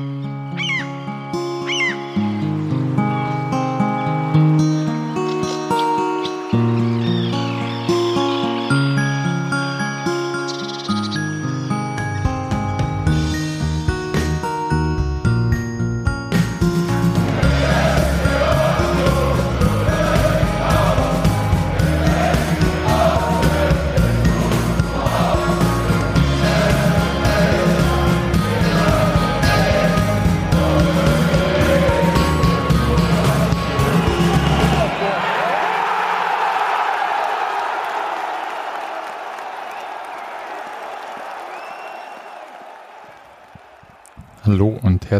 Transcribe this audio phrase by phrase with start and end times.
[0.00, 0.49] Hallo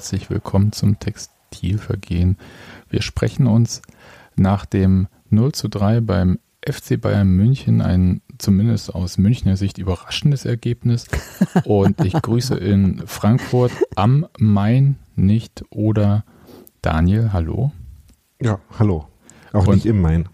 [0.01, 2.39] herzlich willkommen zum Textilvergehen.
[2.89, 3.83] Wir sprechen uns
[4.35, 10.47] nach dem 0 zu 3 beim FC Bayern München ein zumindest aus Münchner Sicht überraschendes
[10.47, 11.07] Ergebnis.
[11.65, 16.25] Und ich grüße in Frankfurt am Main nicht oder
[16.81, 17.71] Daniel, hallo.
[18.41, 19.07] Ja, hallo.
[19.53, 20.31] Auch und, nicht im Main.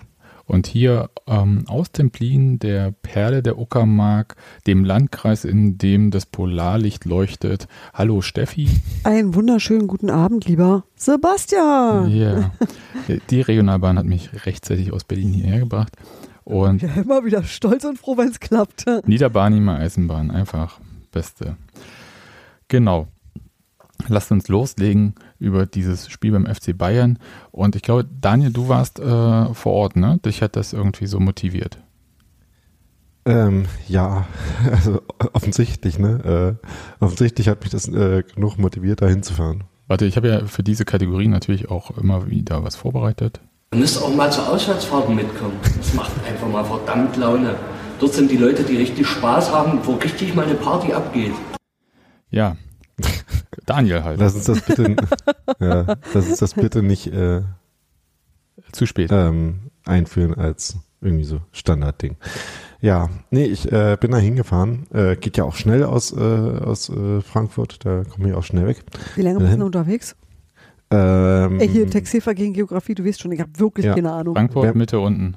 [0.47, 7.05] Und hier ähm, aus Templin, der Perle der Uckermark, dem Landkreis, in dem das Polarlicht
[7.05, 7.67] leuchtet.
[7.93, 8.69] Hallo Steffi.
[9.03, 12.11] Einen wunderschönen guten Abend, lieber Sebastian.
[12.11, 12.53] Ja,
[13.31, 15.93] die Regionalbahn hat mich rechtzeitig aus Berlin hierher gebracht.
[16.45, 18.87] Und ja, immer wieder stolz und froh, wenn es klappt.
[19.05, 20.79] Niederbahn, immer Eisenbahn, einfach
[21.11, 21.57] beste.
[22.69, 23.09] Genau.
[24.07, 27.19] Lasst uns loslegen über dieses Spiel beim FC Bayern.
[27.51, 30.19] Und ich glaube, Daniel, du warst äh, vor Ort, ne?
[30.25, 31.79] Dich hat das irgendwie so motiviert.
[33.25, 34.27] Ähm, ja,
[34.71, 36.59] also offensichtlich, ne?
[37.01, 39.65] Äh, offensichtlich hat mich das äh, genug motiviert, da hinzufahren.
[39.89, 43.41] Warte, ich habe ja für diese Kategorie natürlich auch immer wieder was vorbereitet.
[43.71, 45.59] Du müsst auch mal zur Auswärtsfahrten mitkommen.
[45.77, 47.57] Das macht einfach mal verdammt Laune.
[47.99, 51.33] Dort sind die Leute, die richtig Spaß haben, wo richtig mal eine Party abgeht.
[52.31, 52.57] Ja,
[53.65, 54.21] Daniel halt.
[54.21, 54.97] Lass uns das bitte,
[55.61, 57.43] ja, lass uns das bitte nicht äh,
[58.73, 62.17] zu spät ähm, einführen als irgendwie so Standardding.
[62.81, 64.87] Ja, nee, ich äh, bin da hingefahren.
[64.93, 68.67] Äh, geht ja auch schnell aus, äh, aus äh, Frankfurt, da komme ich auch schnell
[68.67, 68.85] weg.
[69.15, 70.17] Wie lange bist du unterwegs?
[70.91, 74.35] Ähm, Ey, hier Textilver gegen Geografie, du weißt schon, ich habe wirklich ja, keine Ahnung.
[74.35, 75.35] Frankfurt, Mitte, unten.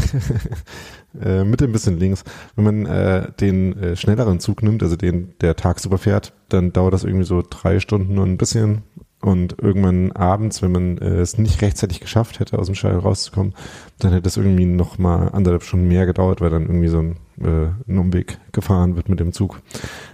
[1.20, 2.24] äh, Mitte ein bisschen links.
[2.56, 6.94] Wenn man äh, den äh, schnelleren Zug nimmt, also den, der tagsüber fährt, dann dauert
[6.94, 8.82] das irgendwie so drei Stunden und ein bisschen.
[9.20, 13.52] Und irgendwann abends, wenn man äh, es nicht rechtzeitig geschafft hätte, aus dem Stall rauszukommen,
[13.98, 17.16] dann hätte es irgendwie noch mal anderthalb Stunden mehr gedauert, weil dann irgendwie so ein,
[17.40, 19.60] äh, ein Umweg gefahren wird mit dem Zug.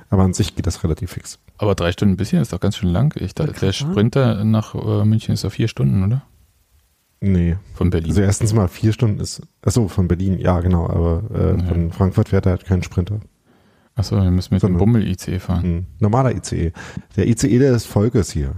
[0.08, 1.38] Aber an sich geht das relativ fix.
[1.58, 3.14] Aber drei Stunden ein bisschen ist doch ganz schön lang.
[3.20, 6.22] Ich, da, der Sprinter nach äh, München ist doch vier Stunden, oder?
[7.32, 7.56] Nee.
[7.74, 8.10] Von Berlin.
[8.10, 11.64] Also erstens mal vier Stunden ist, achso, von Berlin, ja genau, aber äh, ja.
[11.64, 13.20] von Frankfurt fährt er halt kein Sprinter.
[13.96, 15.64] Achso, wir müssen mit dem Bummel-ICE fahren.
[15.64, 16.72] Ein normaler ICE.
[17.16, 18.56] Der ICE des Volkes hier.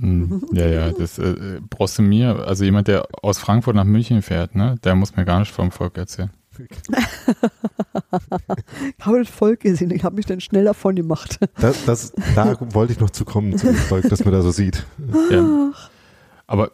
[0.00, 0.42] Hm.
[0.52, 4.54] Ja, ja, das äh, brauchst du mir, also jemand, der aus Frankfurt nach München fährt,
[4.54, 6.30] ne, der muss mir gar nicht vom Volk erzählen.
[6.58, 6.66] ich
[9.00, 11.38] habe das Volk gesehen, ich habe mich dann schnell davon gemacht.
[11.60, 14.50] Das, das, da wollte ich noch zu kommen, zu dem Volk, das man da so
[14.50, 14.86] sieht.
[15.30, 15.72] Ja.
[16.46, 16.70] Aber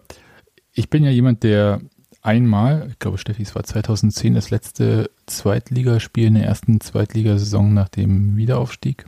[0.72, 1.80] ich bin ja jemand, der
[2.22, 7.88] einmal, ich glaube, Steffi, es war 2010 das letzte Zweitligaspiel in der ersten Zweitligasaison nach
[7.88, 9.06] dem Wiederaufstieg.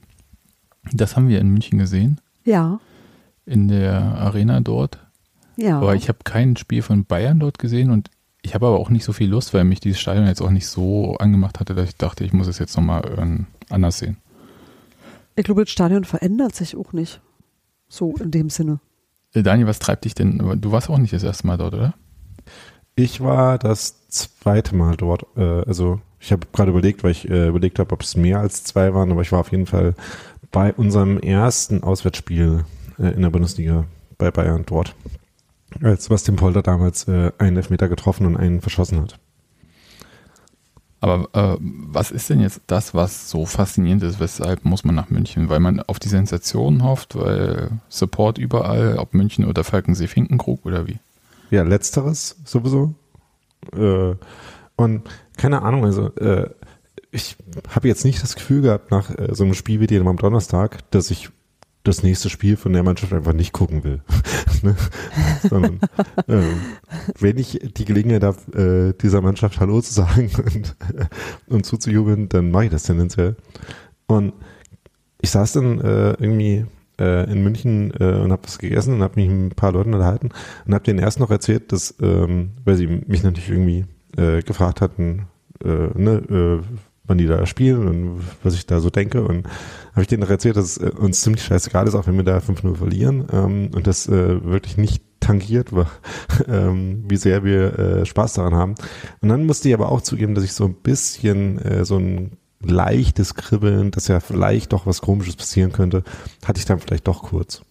[0.92, 2.20] Das haben wir in München gesehen.
[2.44, 2.80] Ja.
[3.46, 4.98] In der Arena dort.
[5.56, 5.78] Ja.
[5.78, 8.10] Aber ich habe kein Spiel von Bayern dort gesehen und
[8.42, 10.66] ich habe aber auch nicht so viel Lust, weil mich dieses Stadion jetzt auch nicht
[10.66, 14.18] so angemacht hatte, dass ich dachte, ich muss es jetzt nochmal ähm, anders sehen.
[15.36, 17.20] Ich glaube, das Stadion verändert sich auch nicht.
[17.88, 18.80] So in dem Sinne.
[19.34, 20.60] Äh, Daniel, was treibt dich denn?
[20.60, 21.94] Du warst auch nicht das erste Mal dort, oder?
[22.96, 25.26] Ich war das zweite Mal dort.
[25.36, 28.64] Äh, also ich habe gerade überlegt, weil ich äh, überlegt habe, ob es mehr als
[28.64, 29.94] zwei waren, aber ich war auf jeden Fall
[30.50, 32.64] bei unserem ersten Auswärtsspiel
[32.96, 33.86] in der Bundesliga
[34.18, 34.94] bei Bayern dort,
[35.82, 39.18] als Sebastian Polter damals einen Elfmeter getroffen und einen verschossen hat.
[41.04, 44.20] Aber äh, was ist denn jetzt das, was so faszinierend ist?
[44.20, 45.50] Weshalb muss man nach München?
[45.50, 50.98] Weil man auf die Sensationen hofft, weil Support überall, ob München oder Falkensee-Finkenkrug oder wie?
[51.50, 52.94] Ja, letzteres sowieso.
[53.76, 54.14] Äh,
[54.76, 55.02] und
[55.36, 56.48] keine Ahnung, also äh,
[57.10, 57.36] ich
[57.68, 60.90] habe jetzt nicht das Gefühl gehabt nach äh, so einem Spiel wie dem am Donnerstag,
[60.90, 61.28] dass ich
[61.84, 64.00] das nächste Spiel von der Mannschaft einfach nicht gucken will.
[64.62, 64.74] ne?
[65.42, 65.80] Sondern
[66.28, 66.60] ähm,
[67.20, 71.06] wenn ich die Gelegenheit habe, äh, dieser Mannschaft Hallo zu sagen und, äh,
[71.46, 73.36] und zuzujubeln, dann mache ich das tendenziell.
[74.06, 74.32] Und
[75.20, 76.64] ich saß dann äh, irgendwie
[76.98, 79.92] äh, in München äh, und habe was gegessen und habe mich mit ein paar Leuten
[79.92, 80.30] unterhalten
[80.66, 83.84] und habe denen erst noch erzählt, dass, ähm, weil sie mich natürlich irgendwie
[84.16, 85.26] äh, gefragt hatten,
[85.62, 86.62] ne,
[87.06, 89.24] wann die da spielen und was ich da so denke.
[89.24, 89.46] Und
[89.92, 92.38] habe ich denen erzählt, dass es äh, uns ziemlich scheißegal ist, auch wenn wir da
[92.38, 95.70] 5-0 verlieren ähm, und das äh, wirklich nicht tangiert,
[96.48, 98.74] ähm, wie sehr wir äh, Spaß daran haben.
[99.20, 102.32] Und dann musste ich aber auch zugeben, dass ich so ein bisschen äh, so ein
[102.62, 106.02] leichtes Kribbeln, dass ja vielleicht doch was Komisches passieren könnte,
[106.44, 107.62] hatte ich dann vielleicht doch kurz.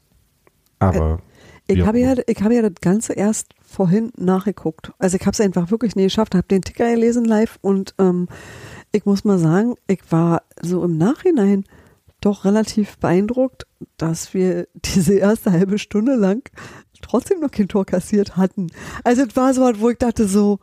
[0.79, 1.19] Aber
[1.68, 4.91] äh, ich habe ja, ich habe ja das Ganze erst vorhin nachgeguckt.
[5.00, 8.27] Also ich habe es einfach wirklich nicht geschafft, habe den Ticker gelesen live und ähm,
[8.94, 11.66] ich muss mal sagen, ich war so im Nachhinein
[12.22, 13.66] doch relativ beeindruckt,
[13.98, 16.50] dass wir diese erste halbe Stunde lang
[17.01, 18.68] trotzdem noch kein Tor kassiert hatten.
[19.04, 20.60] Also es war so was, wo ich dachte so,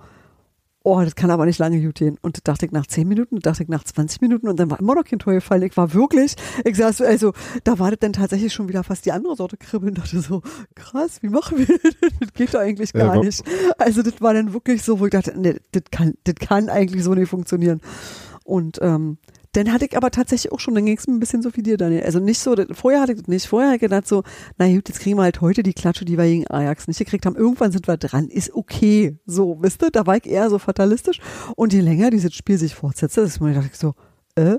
[0.83, 2.19] oh, das kann aber nicht lange gut gehen.
[2.23, 4.71] Und das dachte ich nach 10 Minuten, das dachte ich nach 20 Minuten und dann
[4.71, 5.63] war immer noch kein Tor gefallen.
[5.63, 7.33] Ich war wirklich, ich saß, also
[7.65, 9.95] da war das dann tatsächlich schon wieder fast die andere Sorte Kribbeln.
[9.95, 10.43] Dachte so,
[10.75, 11.81] krass, wie machen wir das?
[12.21, 13.43] Das geht doch eigentlich gar ja, nicht.
[13.79, 17.03] Also das war dann wirklich so, wo ich dachte, nee, das kann, das kann eigentlich
[17.03, 17.81] so nicht funktionieren.
[18.45, 19.19] Und ähm,
[19.53, 21.63] dann hatte ich aber tatsächlich auch schon, dann ging es mir ein bisschen so wie
[21.63, 22.05] dir, Daniel.
[22.05, 24.23] Also nicht so, vorher hatte ich das nicht, vorher ich gedacht so,
[24.59, 27.27] na gut, jetzt kriegen wir halt heute die Klatsche, die wir gegen Ajax nicht gekriegt
[27.27, 27.37] haben.
[27.37, 29.19] Irgendwann sind wir dran, ist okay.
[29.27, 31.21] So, wisst ihr, da war ich eher so fatalistisch.
[31.57, 33.95] Und je länger dieses Spiel sich fortsetzte, ist mir dachte ich so,
[34.37, 34.59] äh,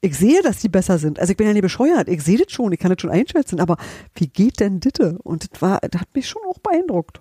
[0.00, 1.18] ich sehe, dass die besser sind.
[1.18, 2.08] Also ich bin ja nicht bescheuert.
[2.08, 3.60] Ich sehe das schon, ich kann das schon einschätzen.
[3.60, 3.78] Aber
[4.14, 5.18] wie geht denn Ditte?
[5.22, 7.20] Und das war, das hat mich schon auch beeindruckt.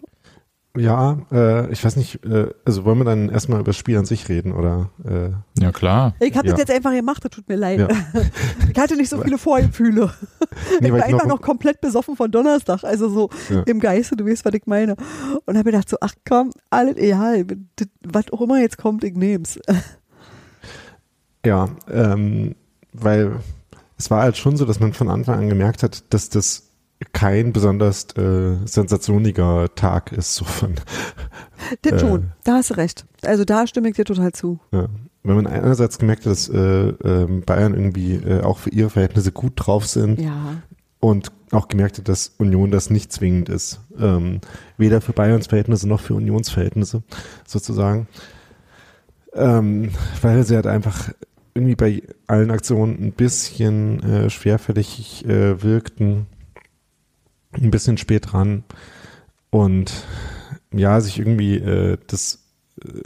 [0.75, 4.05] Ja, äh, ich weiß nicht, äh, also wollen wir dann erstmal über das Spiel an
[4.05, 4.89] sich reden oder?
[5.05, 6.15] Äh, ja, klar.
[6.19, 6.53] Ich habe ja.
[6.53, 7.79] das jetzt einfach gemacht, das tut mir leid.
[7.79, 7.87] Ja.
[8.71, 10.11] ich hatte nicht so viele Vorgefühle.
[10.81, 13.63] Nee, ich war einfach noch, noch, komplett besoffen von Donnerstag, also so ja.
[13.63, 14.95] im Geiste, du weißt, was ich meine.
[15.45, 17.45] Und habe gedacht so, ach komm, alles egal,
[18.03, 19.59] was auch immer jetzt kommt, ich nehm's.
[21.45, 22.55] ja, ähm,
[22.91, 23.39] weil
[23.97, 26.72] es war halt schon so, dass man von Anfang an gemerkt hat, dass das
[27.11, 30.35] kein besonders äh, sensationiger Tag ist.
[30.35, 30.75] So von,
[31.81, 33.05] das schon, äh, da hast du recht.
[33.23, 34.59] Also da stimme ich dir total zu.
[34.71, 34.87] Ja.
[35.23, 39.31] Wenn man einerseits gemerkt hat, dass äh, äh, Bayern irgendwie äh, auch für ihre Verhältnisse
[39.31, 40.55] gut drauf sind ja.
[40.99, 43.79] und auch gemerkt hat, dass Union das nicht zwingend ist.
[43.97, 44.41] Ähm,
[44.77, 47.03] weder für Bayerns Verhältnisse noch für Unionsverhältnisse
[47.47, 48.07] sozusagen.
[49.33, 49.91] Ähm,
[50.21, 51.11] weil sie halt einfach
[51.53, 56.27] irgendwie bei allen Aktionen ein bisschen äh, schwerfällig äh, wirkten
[57.55, 58.63] ein bisschen spät dran
[59.49, 59.91] und
[60.73, 62.39] ja, sich irgendwie äh, das
[62.83, 63.01] äh,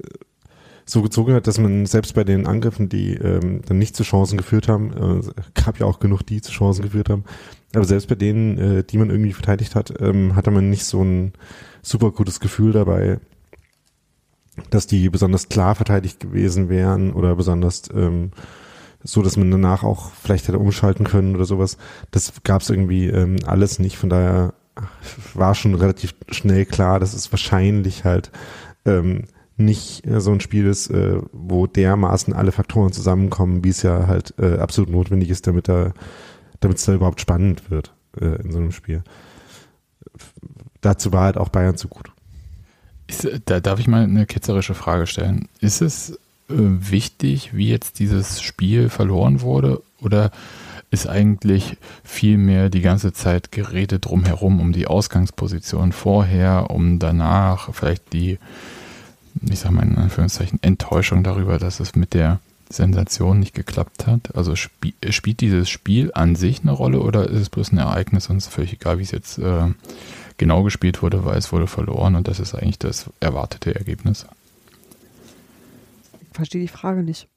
[0.85, 4.37] so gezogen hat, dass man selbst bei den Angriffen, die ähm, dann nicht zu Chancen
[4.37, 7.25] geführt haben, äh, gab ja auch genug, die zu Chancen geführt haben,
[7.75, 11.03] aber selbst bei denen, äh, die man irgendwie verteidigt hat, ähm, hatte man nicht so
[11.03, 11.33] ein
[11.81, 13.19] super gutes Gefühl dabei,
[14.69, 18.31] dass die besonders klar verteidigt gewesen wären oder besonders ähm,
[19.03, 21.77] so, dass man danach auch vielleicht hätte umschalten können oder sowas.
[22.11, 23.97] Das gab es irgendwie ähm, alles nicht.
[23.97, 24.53] Von daher
[25.33, 28.31] war schon relativ schnell klar, dass es wahrscheinlich halt
[28.85, 29.25] ähm,
[29.57, 34.07] nicht äh, so ein Spiel ist, äh, wo dermaßen alle Faktoren zusammenkommen, wie es ja
[34.07, 35.93] halt äh, absolut notwendig ist, damit da,
[36.61, 39.03] es da überhaupt spannend wird äh, in so einem Spiel.
[40.81, 42.11] Dazu war halt auch Bayern zu gut.
[43.07, 45.47] Ist, da darf ich mal eine ketzerische Frage stellen.
[45.59, 46.17] Ist es äh,
[46.47, 49.81] wichtig, wie jetzt dieses Spiel verloren wurde?
[50.01, 50.31] Oder
[50.89, 58.13] ist eigentlich vielmehr die ganze Zeit geredet drumherum um die Ausgangsposition vorher, um danach vielleicht
[58.13, 58.39] die,
[59.49, 62.39] ich sag mal in Anführungszeichen, Enttäuschung darüber, dass es mit der
[62.69, 64.35] Sensation nicht geklappt hat?
[64.35, 68.29] Also spiel, spielt dieses Spiel an sich eine Rolle oder ist es bloß ein Ereignis
[68.29, 69.67] und es ist völlig egal, wie es jetzt äh,
[70.37, 74.25] genau gespielt wurde, weil es wurde verloren und das ist eigentlich das erwartete Ergebnis?
[76.37, 77.27] Verstehe die Frage nicht.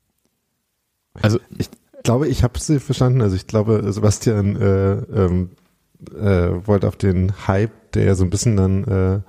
[1.14, 1.68] Also ich
[2.04, 3.20] glaube, ich habe sie verstanden.
[3.20, 5.50] Also ich glaube, Sebastian äh, ähm,
[6.14, 9.20] äh, wollte auf den Hype, der ja so ein bisschen dann äh,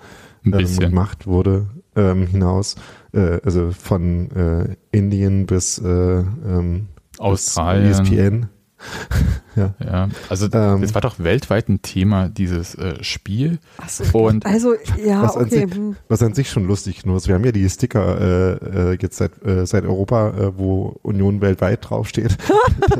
[0.45, 0.83] ein bisschen.
[0.83, 2.75] Ähm, gemacht wurde, ähm, hinaus.
[3.13, 6.87] Äh, also von äh, Indien bis äh, ähm,
[7.17, 7.87] Australien.
[7.87, 8.49] Bis ESPN.
[9.55, 9.73] ja.
[9.83, 13.59] ja, also ähm, es war doch weltweit ein Thema, dieses äh, Spiel.
[13.77, 14.73] Ach so, und also
[15.03, 15.43] ja, was, okay.
[15.43, 15.95] an sich, hm.
[16.07, 17.27] was an sich schon lustig nur ist.
[17.27, 21.41] Wir haben ja die Sticker äh, äh, jetzt seit, äh, seit Europa, äh, wo Union
[21.41, 22.38] weltweit draufsteht.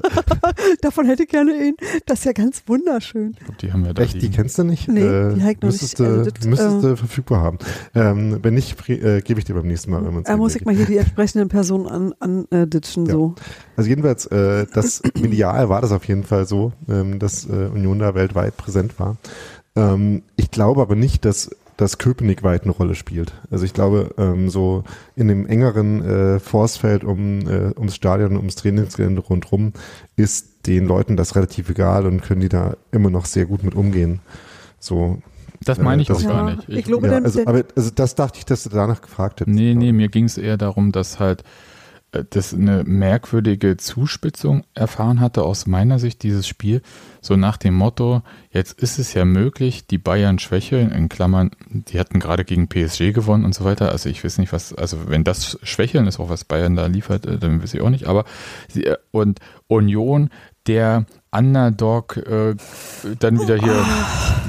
[0.82, 1.76] Davon hätte ich gerne ihn.
[2.06, 3.36] Das ist ja ganz wunderschön.
[3.38, 4.32] Ich glaub, die haben wir da Echt, liegen.
[4.32, 4.88] die kennst du nicht?
[4.88, 6.10] Nee, äh, die halt müsstest nicht.
[6.10, 7.58] Also das, müsstest du verfügbar haben.
[7.96, 10.06] Ähm, wenn nicht, äh, gebe ich dir beim nächsten Mal.
[10.06, 13.14] Wenn da muss ich mal hier die entsprechenden Personen an, an äh, ditchen, ja.
[13.14, 13.36] so.
[13.76, 17.98] Also jedenfalls, äh, das Ideal war das auf jeden Fall so, ähm, dass äh, Union
[17.98, 19.18] da weltweit präsent war.
[19.76, 23.34] Ähm, ich glaube aber nicht, dass dass Köpenick weit eine Rolle spielt.
[23.50, 24.84] Also ich glaube, ähm, so
[25.16, 29.74] in dem engeren äh, Forstfeld um, äh, ums Stadion, ums Trainingsgelände rundherum
[30.16, 33.74] ist den Leuten das relativ egal und können die da immer noch sehr gut mit
[33.74, 34.20] umgehen.
[34.80, 35.24] So.
[35.64, 36.70] Das meine ich äh, auch gar nicht.
[36.70, 39.56] Ich, ich glaube, ja, also, aber, also das dachte ich, dass du danach gefragt hättest.
[39.56, 41.71] Nee, nee, mir ging es eher darum, dass halt äh,
[42.12, 46.82] das eine merkwürdige Zuspitzung erfahren hatte aus meiner Sicht dieses Spiel,
[47.22, 52.00] so nach dem Motto, jetzt ist es ja möglich, die Bayern Schwäche, in Klammern, die
[52.00, 55.24] hatten gerade gegen PSG gewonnen und so weiter, also ich weiß nicht, was, also wenn
[55.24, 58.26] das Schwächeln ist, auch was Bayern da liefert, äh, dann weiß ich auch nicht, aber
[58.68, 60.30] sie, äh, und Union,
[60.68, 62.56] der Underdog, äh,
[63.20, 63.86] dann wieder hier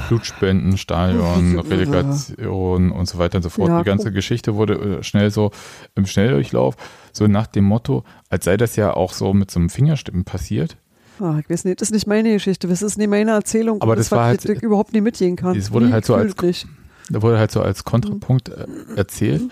[0.02, 0.08] Oh.
[0.08, 3.68] Blutspenden, Stadion, Relegation und so weiter und so fort.
[3.68, 4.12] Ja, die ganze.
[4.12, 5.52] Geschichte wurde äh, schnell so
[5.94, 6.76] im Schnelldurchlauf,
[7.12, 10.76] so nach dem Motto, als sei das ja auch so mit so einem Fingerstippen passiert.
[11.20, 13.80] Ah, ich weiß nicht, das ist nicht meine Geschichte, das ist nicht meine Erzählung.
[13.82, 15.56] Aber und das war halt- ich überhaupt nicht mitgehen kann.
[15.56, 16.66] Es wurde halt so als- fühlt dich?
[17.10, 18.66] Da wurde halt so als Kontrapunkt äh,
[18.96, 19.42] erzählt.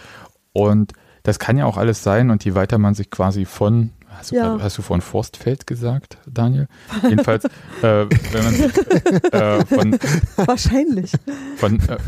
[0.52, 2.30] Und das kann ja auch alles sein.
[2.30, 4.58] Und je weiter man sich quasi von, hast du, Ja.
[4.60, 6.66] hast du von Forstfeld gesagt, Daniel?
[7.02, 7.44] Jedenfalls,
[7.82, 9.98] äh, wenn man sich äh, von,
[10.36, 11.12] Wahrscheinlich.
[11.56, 11.98] von äh,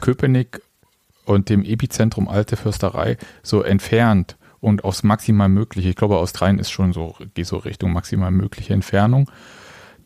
[0.00, 0.60] Köpenick
[1.24, 6.70] und dem Epizentrum Alte Fürsterei so entfernt und aufs maximal mögliche, ich glaube, Australien ist
[6.70, 9.30] schon so, geht so Richtung maximal mögliche Entfernung,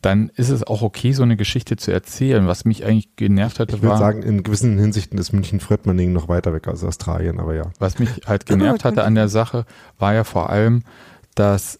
[0.01, 2.45] dann ist es auch okay, so eine Geschichte zu erzählen.
[2.45, 3.97] Was mich eigentlich genervt hatte, Ich würde war.
[3.99, 7.71] sagen, in gewissen Hinsichten ist München-Fröttmanning noch weiter weg als Australien, aber ja.
[7.79, 9.65] Was mich halt genervt hatte an der Sache,
[9.97, 10.83] war ja vor allem,
[11.35, 11.79] dass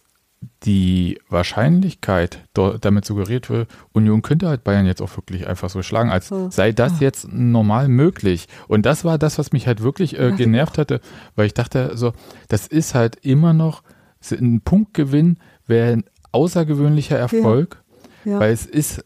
[0.64, 6.10] die Wahrscheinlichkeit damit suggeriert wird, Union könnte halt Bayern jetzt auch wirklich einfach so schlagen,
[6.10, 8.48] als sei das jetzt normal möglich.
[8.68, 11.00] Und das war das, was mich halt wirklich äh, genervt hatte,
[11.36, 12.12] weil ich dachte so,
[12.48, 13.82] das ist halt immer noch
[14.30, 17.82] ein Punktgewinn, wäre ein außergewöhnlicher Erfolg,
[18.24, 18.40] Ja.
[18.40, 19.04] weil es ist,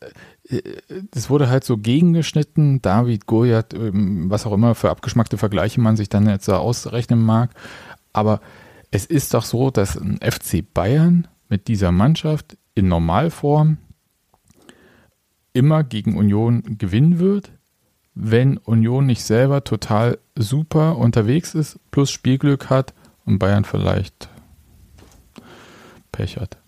[0.48, 0.62] äh,
[1.14, 5.96] es wurde halt so gegengeschnitten, David, Goliath, ähm, was auch immer für abgeschmackte Vergleiche man
[5.96, 7.50] sich dann jetzt so ausrechnen mag.
[8.12, 8.40] Aber
[8.90, 13.78] es ist doch so, dass ein FC Bayern mit dieser Mannschaft in Normalform
[15.52, 17.52] immer gegen Union gewinnen wird,
[18.14, 24.28] wenn Union nicht selber total super unterwegs ist, plus Spielglück hat und Bayern vielleicht
[26.12, 26.58] Pech hat.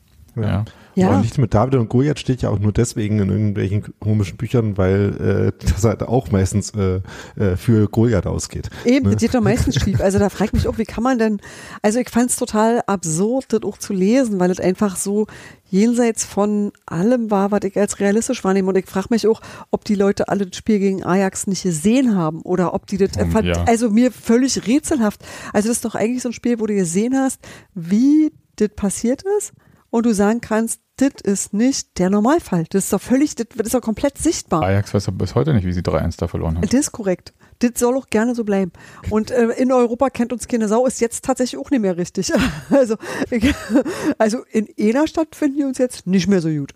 [0.42, 0.64] Ja.
[0.96, 1.10] Ja.
[1.14, 4.76] Und nicht mit David und Goliath steht ja auch nur deswegen in irgendwelchen komischen Büchern,
[4.76, 7.00] weil äh, das halt auch meistens äh,
[7.36, 8.68] äh, für Goliath ausgeht.
[8.84, 9.12] Eben, Ne?
[9.12, 10.00] das geht doch meistens schief.
[10.00, 11.40] Also da fragt mich auch, wie kann man denn,
[11.80, 15.26] also ich fand es total absurd, das auch zu lesen, weil es einfach so
[15.70, 18.68] jenseits von allem war, was ich als realistisch wahrnehme.
[18.68, 22.16] Und ich frage mich auch, ob die Leute alle das Spiel gegen Ajax nicht gesehen
[22.16, 23.62] haben oder ob die das, Hm, fand, ja.
[23.64, 25.24] also mir völlig rätselhaft.
[25.52, 27.40] Also das ist doch eigentlich so ein Spiel, wo du gesehen hast,
[27.74, 29.52] wie das passiert ist
[29.90, 32.64] und du sagen kannst, das ist nicht der Normalfall.
[32.70, 34.62] Das ist doch völlig, das ist doch komplett sichtbar.
[34.62, 36.62] Ajax weiß ja bis heute nicht, wie sie 3-1 da verloren haben.
[36.62, 37.32] Das ist korrekt.
[37.60, 38.72] Das soll auch gerne so bleiben.
[39.08, 42.32] Und äh, in Europa kennt uns keine Sau, ist jetzt tatsächlich auch nicht mehr richtig.
[42.70, 42.96] Also,
[44.18, 46.72] also in einer Stadt finden die uns jetzt nicht mehr so gut.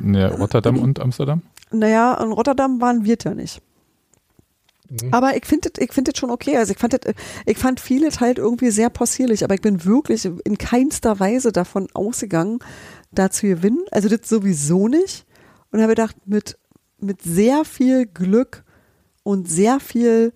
[0.00, 1.42] Ne, Rotterdam und Amsterdam?
[1.70, 3.62] Naja, in Rotterdam waren wir ja nicht.
[5.10, 6.56] Aber ich finde ich find das schon okay.
[6.56, 7.14] Also ich fand, das,
[7.44, 11.88] ich fand vieles halt irgendwie sehr possierlich, aber ich bin wirklich in keinster Weise davon
[11.94, 12.58] ausgegangen,
[13.12, 13.84] da zu gewinnen.
[13.90, 15.26] Also das sowieso nicht.
[15.70, 16.58] Und habe gedacht, mit,
[16.98, 18.64] mit sehr viel Glück
[19.22, 20.32] und sehr viel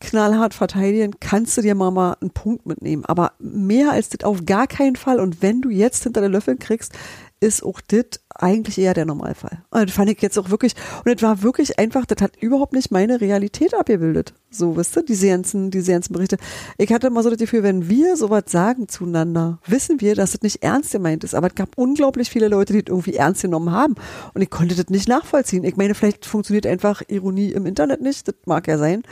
[0.00, 3.04] knallhart verteidigen, kannst du dir mal, mal einen Punkt mitnehmen.
[3.04, 5.20] Aber mehr als das auf gar keinen Fall.
[5.20, 6.92] Und wenn du jetzt hinter den Löffeln kriegst,
[7.40, 9.62] ist auch das eigentlich eher der Normalfall.
[9.70, 12.72] Und das fand ich jetzt auch wirklich, und das war wirklich einfach, das hat überhaupt
[12.72, 14.34] nicht meine Realität abgebildet.
[14.50, 16.38] So, wisst ihr, diese ganzen, diese ganzen Berichte.
[16.78, 20.42] Ich hatte immer so das Gefühl, wenn wir sowas sagen zueinander, wissen wir, dass das
[20.42, 21.34] nicht ernst gemeint ist.
[21.34, 23.94] Aber es gab unglaublich viele Leute, die das irgendwie ernst genommen haben.
[24.34, 25.64] Und ich konnte das nicht nachvollziehen.
[25.64, 29.02] Ich meine, vielleicht funktioniert einfach Ironie im Internet nicht, das mag ja sein.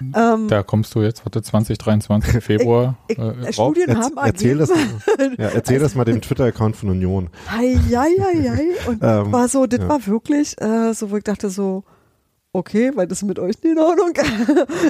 [0.00, 3.52] Ähm, Da kommst du jetzt, warte, 2023 Februar ich, äh, äh.
[3.52, 4.70] Studien Erz, haben erzähl das,
[5.38, 7.30] ja, erzähl das mal dem Twitter-Account von Union.
[7.50, 8.90] Hei, hei, hei, hei.
[8.90, 9.88] Und Ähm, war so, das ja.
[9.88, 11.84] war wirklich äh, so, wo ich dachte so,
[12.52, 14.12] okay, weil das ist mit euch nicht in Ordnung.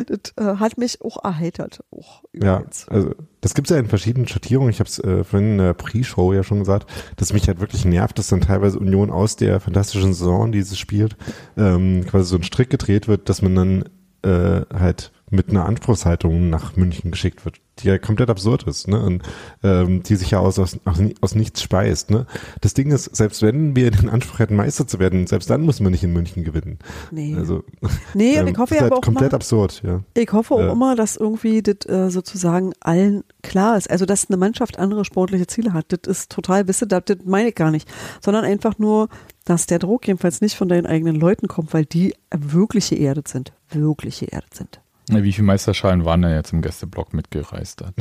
[0.07, 1.81] das äh, hat mich auch erheitert.
[1.91, 2.89] Auch Ja, übrigens.
[2.89, 4.71] also das gibt's ja in verschiedenen Schattierungen.
[4.71, 7.85] Ich habe es äh, vorhin in der Pre-Show ja schon gesagt, dass mich halt wirklich
[7.85, 11.17] nervt, dass dann teilweise Union aus der fantastischen Saison, die sie spielt,
[11.57, 13.85] ähm, quasi so ein Strick gedreht wird, dass man dann
[14.23, 19.03] äh, halt mit einer Anspruchshaltung nach München geschickt wird, die ja komplett absurd ist, ne?
[19.03, 19.23] Und
[19.63, 20.79] ähm, die sich ja aus, aus,
[21.23, 22.11] aus, nichts speist.
[22.11, 22.27] Ne?
[22.61, 25.81] Das Ding ist, selbst wenn wir den Anspruch hätten, Meister zu werden, selbst dann muss
[25.81, 26.79] man nicht in München gewinnen.
[27.11, 27.35] Nee.
[27.35, 27.65] Also
[28.15, 30.03] nee, und ähm, ich hoffe ja halt aber auch komplett mal, absurd, ja.
[30.15, 30.73] ich hoffe auch Ja.
[30.73, 33.91] immer, dass irgendwie das äh, sozusagen allen klar ist.
[33.91, 35.87] Also, dass eine Mannschaft andere sportliche Ziele hat.
[35.89, 37.89] Das ist total, wisst ihr, das meine ich gar nicht.
[38.21, 39.09] Sondern einfach nur,
[39.47, 43.55] dass der Druck jedenfalls nicht von deinen eigenen Leuten kommt, weil die wirklich geerdet sind.
[43.71, 44.82] Wirklich geerdet sind.
[45.09, 47.83] Wie viele Meisterschalen waren denn jetzt im Gästeblock mitgereist?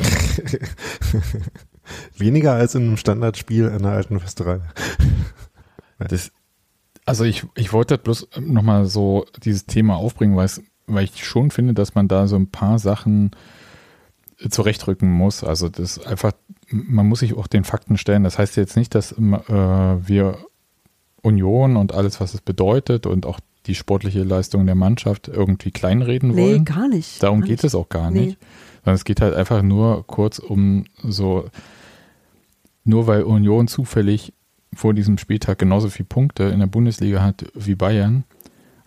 [2.18, 4.62] Weniger als in einem Standardspiel einer alten Festerei.
[5.98, 6.32] Das,
[7.06, 11.52] also ich, ich wollte bloß nochmal so dieses Thema aufbringen, weil, es, weil ich schon
[11.52, 13.32] finde, dass man da so ein paar Sachen
[14.50, 15.44] zurechtrücken muss.
[15.44, 16.34] Also das einfach,
[16.70, 18.24] man muss sich auch den Fakten stellen.
[18.24, 20.38] Das heißt jetzt nicht, dass äh, wir
[21.22, 26.32] Union und alles, was es bedeutet und auch die sportliche Leistung der Mannschaft irgendwie kleinreden
[26.32, 26.66] Nee, wollen.
[26.66, 27.22] gar nicht.
[27.22, 27.64] Darum gar geht nicht.
[27.66, 28.26] es auch gar Nee.
[28.28, 28.38] nicht.
[28.84, 31.46] Sondern es geht halt einfach nur kurz um so,
[32.84, 34.34] nur weil Union zufällig
[34.74, 38.24] vor diesem Spieltag genauso viele Punkte in der Bundesliga hat wie Bayern,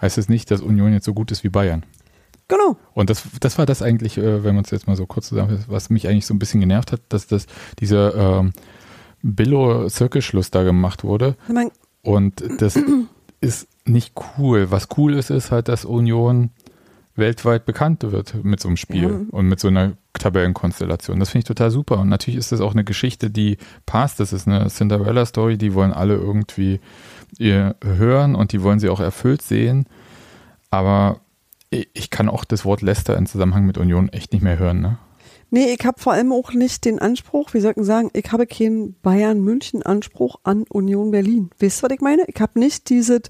[0.00, 1.84] heißt es nicht, dass Union jetzt so gut ist wie Bayern.
[2.48, 2.76] Genau.
[2.92, 5.68] Und das, das war das eigentlich, äh, wenn man es jetzt mal so kurz zusammenfasst,
[5.70, 7.46] was mich eigentlich so ein bisschen genervt hat, dass das
[7.78, 8.52] dieser ähm,
[9.22, 11.36] Billo-Zirkelschluss da gemacht wurde.
[11.48, 11.70] Ich mein,
[12.02, 12.78] Und das
[13.44, 14.70] ist nicht cool.
[14.70, 16.50] Was cool ist, ist halt, dass Union
[17.16, 19.20] weltweit bekannt wird mit so einem Spiel Ja.
[19.30, 21.20] und mit so einer Tabellenkonstellation.
[21.20, 21.98] Das finde ich total super.
[22.00, 24.18] Und natürlich ist das auch eine Geschichte, die passt.
[24.18, 26.80] Das ist eine Cinderella-Story, die wollen alle irgendwie
[27.38, 29.86] ihr hören und die wollen sie auch erfüllt sehen.
[30.70, 31.20] Aber
[31.70, 34.80] ich kann auch das Wort Leicester im Zusammenhang mit Union echt nicht mehr hören.
[34.80, 34.98] Ne?
[35.54, 38.44] Nee, ich habe vor allem auch nicht den Anspruch, wie soll ich sagen, ich habe
[38.44, 41.48] keinen Bayern-München-Anspruch an Union Berlin.
[41.60, 42.24] Weißt du, was ich meine?
[42.26, 43.20] Ich habe nicht dieses,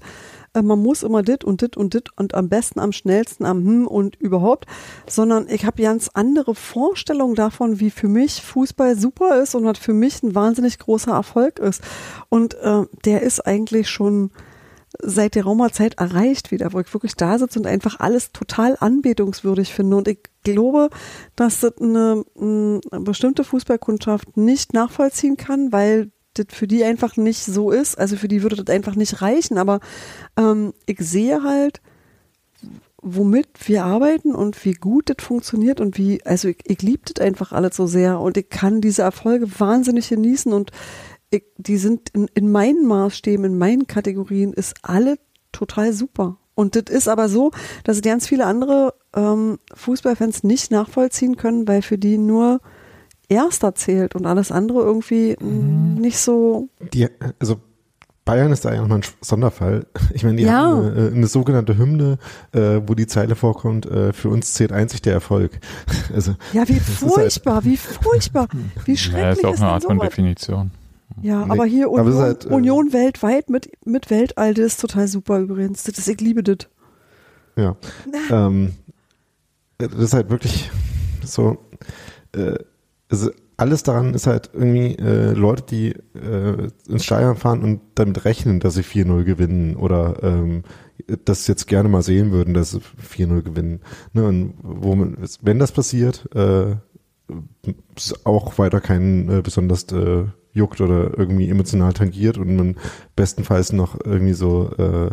[0.55, 3.63] äh, man muss immer dit und dit und dit und am besten, am schnellsten, am
[3.63, 4.65] hm und überhaupt,
[5.07, 9.77] sondern ich habe ganz andere Vorstellungen davon, wie für mich Fußball super ist und was
[9.77, 11.83] für mich ein wahnsinnig großer Erfolg ist.
[12.29, 14.31] Und äh, der ist eigentlich schon
[15.01, 19.73] seit der Raumerzeit erreicht wieder, wo ich wirklich da sitze und einfach alles total anbetungswürdig
[19.73, 19.97] finde.
[19.97, 20.89] Und ich glaube,
[21.35, 27.43] dass das eine, eine bestimmte Fußballkundschaft nicht nachvollziehen kann, weil das für die einfach nicht
[27.45, 27.97] so ist.
[27.97, 29.57] Also für die würde das einfach nicht reichen.
[29.57, 29.79] Aber
[30.37, 31.81] ähm, ich sehe halt,
[33.01, 37.23] womit wir arbeiten und wie gut das funktioniert und wie, also ich, ich liebe das
[37.23, 40.71] einfach alles so sehr und ich kann diese Erfolge wahnsinnig genießen und
[41.31, 45.17] ich, die sind in, in meinen Maßstäben, in meinen Kategorien ist alle
[45.51, 46.37] total super.
[46.53, 47.51] Und das ist aber so,
[47.83, 52.61] dass ganz viele andere ähm, Fußballfans nicht nachvollziehen können, weil für die nur
[53.27, 56.69] Erster zählt und alles andere irgendwie mh, nicht so.
[56.93, 57.07] Die,
[57.39, 57.57] also
[58.23, 59.85] Bayern ist da ja nochmal ein Sonderfall.
[60.13, 60.53] Ich meine, die Ja.
[60.53, 62.19] haben eine, eine sogenannte Hymne,
[62.53, 65.59] äh, wo die Zeile vorkommt, äh, für uns zählt einzig der Erfolg.
[66.13, 68.47] Also Ja, wie ist halt- furchtbar, wie furchtbar,
[68.85, 69.99] wie schrecklich Naja, ist ja auch ist eine denn Art von?
[69.99, 70.71] Definition.
[71.21, 74.65] Ja, Nee, aber hier aber Union, ist halt, äh, Union weltweit mit, mit Weltall, das
[74.65, 75.83] ist total super übrigens.
[75.83, 76.57] Das ist, ich liebe das.
[77.55, 77.75] ja.
[78.29, 78.73] ähm,
[79.77, 80.71] das ist halt wirklich
[81.23, 81.57] so,
[82.33, 82.55] äh,
[83.09, 88.25] also alles daran ist halt irgendwie äh, Leute, die äh, ins Stadion fahren und damit
[88.25, 90.63] rechnen, dass sie 4-0 gewinnen oder ähm,
[91.23, 93.81] das jetzt gerne mal sehen würden, dass sie 4-0 gewinnen.
[94.13, 96.75] Ne, und wo man, wenn das passiert, äh,
[97.95, 100.25] es auch weiter keinen äh, besonders äh,
[100.55, 102.75] juckt oder irgendwie emotional tangiert und man
[103.15, 105.11] bestenfalls noch irgendwie so äh,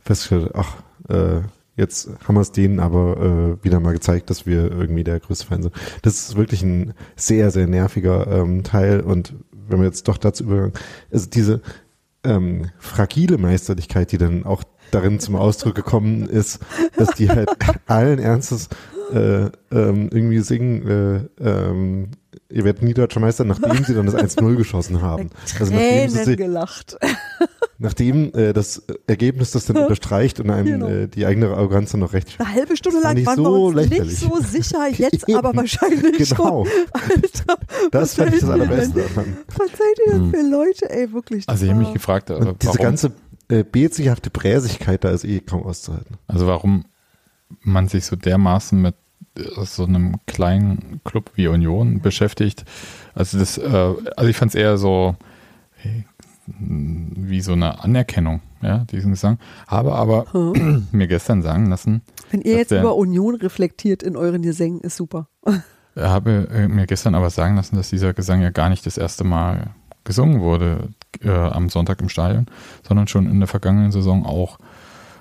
[0.00, 0.76] feststellt, ach,
[1.08, 1.40] äh,
[1.76, 5.46] jetzt haben wir es denen aber äh, wieder mal gezeigt, dass wir irgendwie der größte
[5.46, 5.74] Fan sind.
[6.02, 10.44] Das ist wirklich ein sehr, sehr nerviger ähm, Teil und wenn wir jetzt doch dazu
[10.44, 10.72] übergehen,
[11.10, 11.62] also diese
[12.24, 16.58] ähm, fragile Meisterlichkeit, die dann auch darin zum Ausdruck gekommen ist,
[16.96, 17.48] dass die halt
[17.86, 18.68] allen Ernstes
[19.12, 22.08] äh, ähm, irgendwie singen, äh, ähm,
[22.50, 25.30] ihr werdet nie deutscher Meister, nachdem sie dann das 1-0 geschossen haben.
[25.58, 26.96] Also nachdem, sie, gelacht.
[27.78, 30.88] nachdem äh, das Ergebnis das dann unterstreicht und einem Genau.
[30.88, 33.74] äh, die eigene Arroganz dann noch recht Eine halbe Stunde lang waren so wir uns
[33.90, 34.00] lächerlich.
[34.08, 35.38] nicht so sicher, jetzt Eben.
[35.38, 36.64] aber wahrscheinlich Genau.
[36.64, 36.68] schon.
[36.92, 37.58] Alter,
[37.90, 39.04] Das fand ich das Allerbeste.
[39.16, 41.44] Was seid ihr denn für Leute, ey, wirklich?
[41.48, 43.12] Also ich habe mich gefragt, äh, Und diese ganze
[43.48, 46.16] äh, bezihafte Bräsigkeit da ist eh kaum auszuhalten.
[46.28, 46.84] also warum
[47.62, 48.94] man sich so dermaßen mit
[49.36, 52.64] äh, so einem kleinen Club wie Union beschäftigt.
[53.14, 55.16] Also das, äh, also ich fand es eher so
[55.74, 56.04] hey,
[56.46, 59.38] wie so eine Anerkennung, ja, diesen Gesang.
[59.68, 60.88] Habe aber Hm.
[60.92, 64.96] mir gestern sagen lassen, Wenn ihr jetzt der- über Union reflektiert in euren Gesängen, ist
[64.96, 65.28] super.
[65.96, 69.24] habe äh, mir gestern aber sagen lassen, dass dieser Gesang ja gar nicht das erste
[69.24, 69.70] Mal
[70.04, 70.88] gesungen wurde
[71.22, 72.46] äh, am Sonntag im Stadion,
[72.86, 74.58] sondern schon in der vergangenen Saison auch.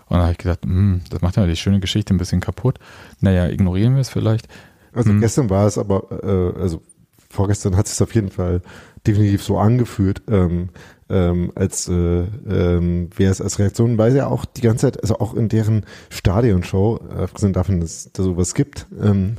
[0.09, 2.79] Und da habe ich gedacht, hm, das macht ja die schöne Geschichte ein bisschen kaputt.
[3.21, 4.47] Naja, ignorieren wir es vielleicht.
[4.93, 5.21] Also Mhm.
[5.21, 6.81] gestern war es aber, äh, also
[7.29, 8.61] vorgestern hat es sich auf jeden Fall
[9.05, 10.69] definitiv so angefühlt, ähm,
[11.11, 15.01] ähm, als äh, ähm, wäre es als Reaktion, weil sie ja auch die ganze Zeit,
[15.01, 19.37] also auch in deren Stadionshow, äh, abgesehen davon, dass es da sowas gibt, ähm,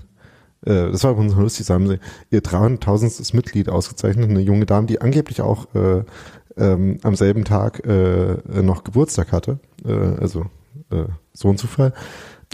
[0.65, 1.99] äh, das war übrigens lustig, da haben sie
[2.31, 3.35] ihr 300.000.
[3.35, 6.05] Mitglied ausgezeichnet, eine junge Dame, die angeblich auch äh,
[6.57, 10.47] ähm, am selben Tag äh, noch Geburtstag hatte, äh, also
[10.91, 11.93] äh, so ein Zufall.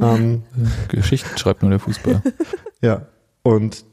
[0.01, 0.43] Ähm,
[0.89, 2.23] Geschichten schreibt nur der Fußball.
[2.83, 3.07] ja,
[3.43, 3.85] und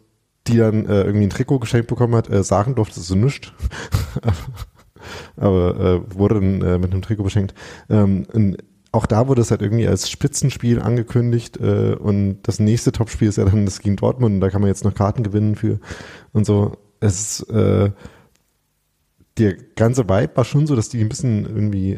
[0.47, 2.29] die dann äh, irgendwie ein Trikot geschenkt bekommen hat.
[2.29, 3.53] Äh, sagen durfte sie nicht.
[5.37, 7.53] Aber äh, wurde dann äh, mit einem Trikot beschenkt.
[7.89, 8.25] Ähm,
[8.91, 13.37] auch da wurde es halt irgendwie als Spitzenspiel angekündigt äh, und das nächste Topspiel ist
[13.37, 15.79] ja dann das gegen Dortmund und da kann man jetzt noch Karten gewinnen für
[16.31, 16.77] und so.
[16.99, 17.91] Es ist, äh,
[19.37, 21.93] der ganze Vibe war schon so, dass die ein bisschen irgendwie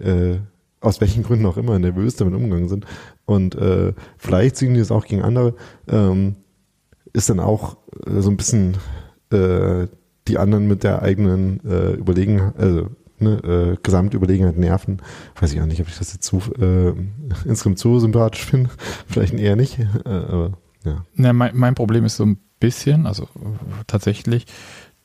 [0.85, 2.85] aus welchen Gründen auch immer nervös damit umgegangen sind
[3.25, 5.55] und äh, vielleicht singen die es auch gegen andere.
[5.87, 6.35] Ähm,
[7.13, 8.77] ist dann auch äh, so ein bisschen
[9.31, 9.87] äh,
[10.27, 15.01] die anderen mit der eigenen äh, Überlegenheit, also ne, äh, Gesamtüberlegenheit nerven.
[15.39, 16.93] Weiß ich auch nicht, ob ich das jetzt zu äh,
[17.45, 18.69] insgesamt so sympathisch finde.
[19.07, 19.79] Vielleicht eher nicht.
[19.79, 20.51] Äh, aber
[20.83, 21.05] ja.
[21.15, 23.27] Na, mein, mein Problem ist so ein bisschen, also
[23.87, 24.45] tatsächlich,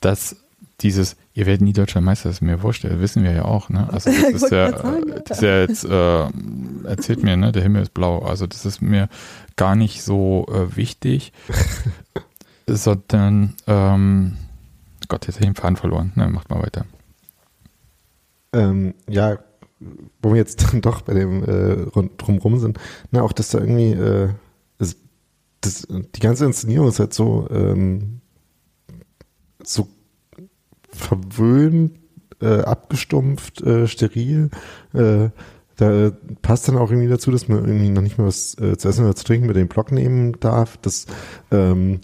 [0.00, 0.36] dass
[0.80, 3.68] dieses, ihr werdet nie deutscher Meister, das ist mir wurscht, das wissen wir ja auch,
[3.68, 3.88] ne?
[3.92, 7.94] Also das ist ja, das ist ja jetzt, äh, erzählt mir, ne, der Himmel ist
[7.94, 8.20] blau.
[8.20, 9.08] Also das ist mir
[9.56, 11.32] gar nicht so äh, wichtig,
[12.66, 14.36] sondern ähm,
[15.08, 16.12] Gott, jetzt habe ich den Faden verloren.
[16.14, 16.86] Ne, macht mal weiter.
[18.52, 19.38] Ähm, ja,
[20.22, 22.78] wo wir jetzt dann doch bei dem äh, drumrum sind,
[23.10, 24.30] na, auch dass da irgendwie äh,
[24.78, 24.96] das,
[25.60, 28.20] das, die ganze Inszenierung ist halt so ähm,
[29.62, 29.88] so
[30.92, 31.98] verwöhnt,
[32.40, 34.50] äh, abgestumpft, äh, steril.
[34.92, 35.30] Äh,
[35.76, 38.88] da passt dann auch irgendwie dazu, dass man irgendwie noch nicht mehr was äh, zu
[38.88, 41.06] essen oder zu trinken mit dem Block nehmen darf, dass
[41.50, 42.00] ähm,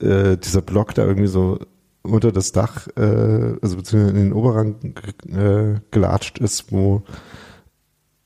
[0.00, 1.58] äh, dieser Block da irgendwie so
[2.02, 4.76] unter das Dach, äh, also beziehungsweise in den Oberrang
[5.28, 7.02] äh, gelatscht ist, wo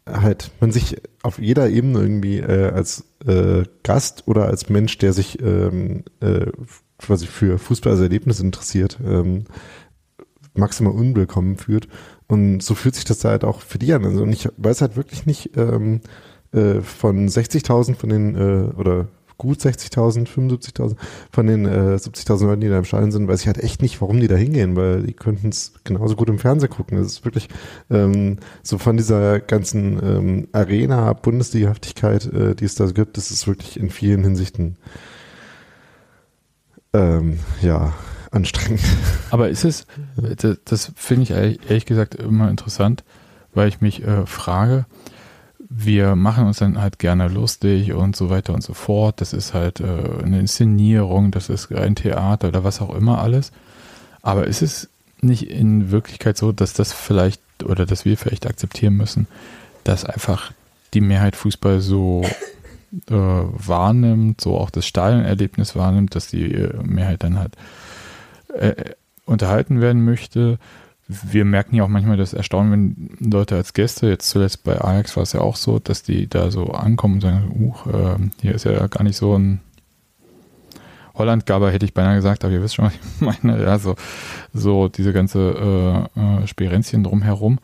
[0.04, 5.12] halt man sich auf jeder Ebene irgendwie äh, als äh, Gast oder als Mensch, der
[5.12, 6.46] sich ähm, äh,
[6.98, 9.44] quasi für Fußball als Erlebnis interessiert, ähm,
[10.58, 11.88] maximal unwillkommen führt.
[12.26, 14.04] Und so fühlt sich das da halt auch für die an.
[14.04, 16.00] Also und ich weiß halt wirklich nicht ähm,
[16.52, 20.96] äh, von 60.000 von den äh, oder gut 60.000, 75.000
[21.30, 24.00] von den äh, 70.000 Leuten, die da im Stadion sind, weiß ich halt echt nicht,
[24.00, 26.98] warum die da hingehen, weil die könnten es genauso gut im Fernsehen gucken.
[26.98, 27.48] Das ist wirklich
[27.88, 33.78] ähm, so von dieser ganzen ähm, Arena-Bundesligahaftigkeit, äh, die es da gibt, das ist wirklich
[33.78, 34.76] in vielen Hinsichten
[36.92, 37.94] ähm, ja
[38.30, 38.80] anstrengend.
[39.30, 39.86] Aber ist es,
[40.16, 43.04] das, das finde ich ehrlich gesagt immer interessant,
[43.54, 44.86] weil ich mich äh, frage,
[45.70, 49.20] wir machen uns dann halt gerne lustig und so weiter und so fort.
[49.20, 53.52] Das ist halt äh, eine Inszenierung, das ist ein Theater oder was auch immer alles.
[54.22, 54.88] Aber ist es
[55.20, 59.26] nicht in Wirklichkeit so, dass das vielleicht oder dass wir vielleicht akzeptieren müssen,
[59.84, 60.52] dass einfach
[60.94, 62.22] die Mehrheit Fußball so
[63.10, 67.52] äh, wahrnimmt, so auch das Stadionerlebnis wahrnimmt, dass die äh, Mehrheit dann halt
[68.54, 68.74] äh,
[69.24, 70.58] unterhalten werden möchte
[71.08, 72.70] wir merken ja auch manchmal das Erstaunen,
[73.18, 76.28] wenn Leute als Gäste, jetzt zuletzt bei Ajax war es ja auch so, dass die
[76.28, 79.60] da so ankommen und sagen, uh, hier ist ja gar nicht so ein
[81.14, 83.62] Holland-Gaber, hätte ich beinahe gesagt, aber ihr wisst schon, was ich meine.
[83.62, 83.96] Ja, so,
[84.52, 87.58] so diese ganze äh, äh, Sperenzchen drumherum.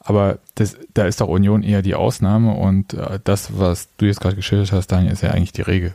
[0.00, 4.20] Aber das, da ist doch Union eher die Ausnahme und äh, das, was du jetzt
[4.20, 5.94] gerade geschildert hast, Daniel, ist ja eigentlich die Regel.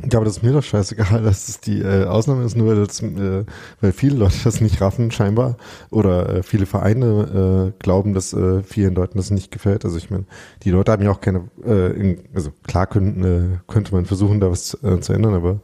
[0.00, 2.84] Ja, aber das ist mir doch scheißegal, dass es die äh, Ausnahme ist, nur weil,
[2.84, 3.44] das, äh,
[3.80, 5.56] weil viele Leute das nicht raffen, scheinbar.
[5.90, 9.84] Oder äh, viele Vereine äh, glauben, dass äh, vielen Leuten das nicht gefällt.
[9.84, 10.24] Also ich meine,
[10.64, 14.40] die Leute haben ja auch keine, äh, in, also klar könnten, äh, könnte man versuchen,
[14.40, 15.60] da was äh, zu ändern, aber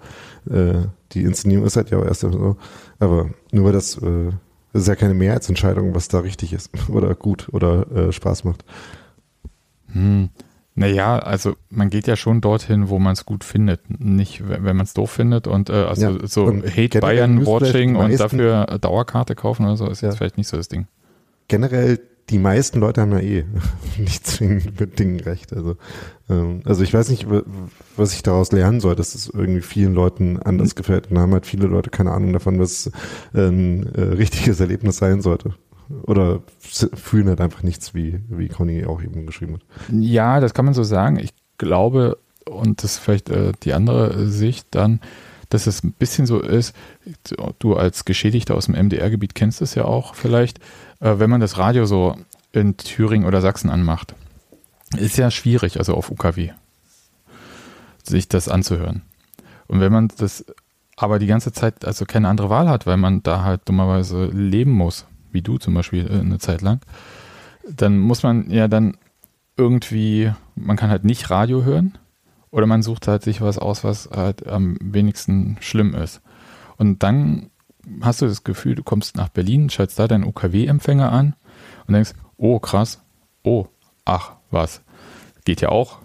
[0.50, 2.56] äh, die Inszenierung ist halt ja auch erst so.
[2.98, 4.30] Aber nur weil das, äh,
[4.72, 8.64] das ist ja keine Mehrheitsentscheidung, was da richtig ist oder gut oder äh, Spaß macht.
[9.92, 10.28] Hm.
[10.78, 14.80] Naja, also man geht ja schon dorthin, wo man es gut findet, nicht wenn man
[14.80, 19.34] es doof findet und äh, also ja, so und Hate Bayern Watching und dafür Dauerkarte
[19.34, 20.08] kaufen oder so ist ja.
[20.08, 20.86] jetzt vielleicht nicht so das Ding.
[21.48, 21.98] Generell
[22.30, 23.44] die meisten Leute haben ja eh
[23.98, 25.52] nicht zwingend mit Dingen recht.
[25.52, 25.76] Also,
[26.28, 27.26] ähm, also ich weiß nicht,
[27.96, 31.08] was ich daraus lernen soll, dass es irgendwie vielen Leuten anders gefällt.
[31.08, 32.90] Und da haben halt viele Leute keine Ahnung davon, was
[33.32, 35.54] ein äh, richtiges Erlebnis sein sollte.
[36.02, 39.62] Oder fühlen halt einfach nichts, wie, wie Conny auch eben geschrieben hat.
[39.92, 41.18] Ja, das kann man so sagen.
[41.18, 45.00] Ich glaube, und das ist vielleicht äh, die andere Sicht dann,
[45.48, 46.74] dass es ein bisschen so ist,
[47.58, 50.58] du als Geschädigter aus dem MDR-Gebiet kennst es ja auch vielleicht,
[51.00, 52.16] äh, wenn man das Radio so
[52.52, 54.14] in Thüringen oder Sachsen anmacht,
[54.96, 56.50] ist ja schwierig, also auf UKW,
[58.02, 59.02] sich das anzuhören.
[59.66, 60.44] Und wenn man das
[60.96, 64.72] aber die ganze Zeit also keine andere Wahl hat, weil man da halt dummerweise leben
[64.72, 66.80] muss, wie du zum Beispiel äh, eine Zeit lang,
[67.68, 68.96] dann muss man ja dann
[69.56, 71.98] irgendwie, man kann halt nicht Radio hören
[72.50, 76.22] oder man sucht halt sich was aus, was halt am wenigsten schlimm ist.
[76.76, 77.50] Und dann
[78.00, 81.34] hast du das Gefühl, du kommst nach Berlin, schaltest da deinen UKW-Empfänger an
[81.86, 83.02] und denkst, oh krass,
[83.42, 83.66] oh,
[84.04, 84.82] ach, was,
[85.44, 85.98] geht ja auch.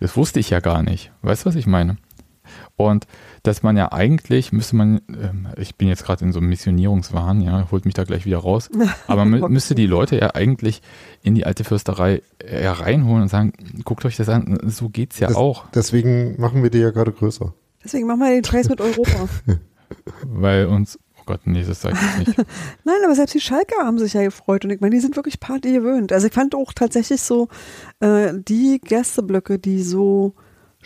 [0.00, 1.12] Das wusste ich ja gar nicht.
[1.22, 1.96] Weißt du, was ich meine?
[2.76, 3.06] Und
[3.44, 7.40] dass man ja eigentlich, müsste man, ähm, ich bin jetzt gerade in so einem Missionierungswahn,
[7.40, 8.68] ja, holt mich da gleich wieder raus,
[9.06, 10.82] aber man müsste die Leute ja eigentlich
[11.22, 12.20] in die alte Fürsterei
[12.62, 13.52] ja reinholen und sagen,
[13.84, 15.66] guckt euch das an, so geht's ja Das- auch.
[15.70, 17.54] Deswegen machen wir die ja gerade größer.
[17.84, 19.28] Deswegen machen wir den Scheiß mit Europa.
[20.24, 22.38] Weil uns, oh Gott, nee, das sag ich jetzt nicht.
[22.84, 25.38] Nein, aber selbst die Schalker haben sich ja gefreut und ich meine, die sind wirklich
[25.38, 26.12] Party gewöhnt.
[26.12, 27.48] Also ich fand auch tatsächlich so
[28.00, 30.34] äh, die Gästeblöcke, die so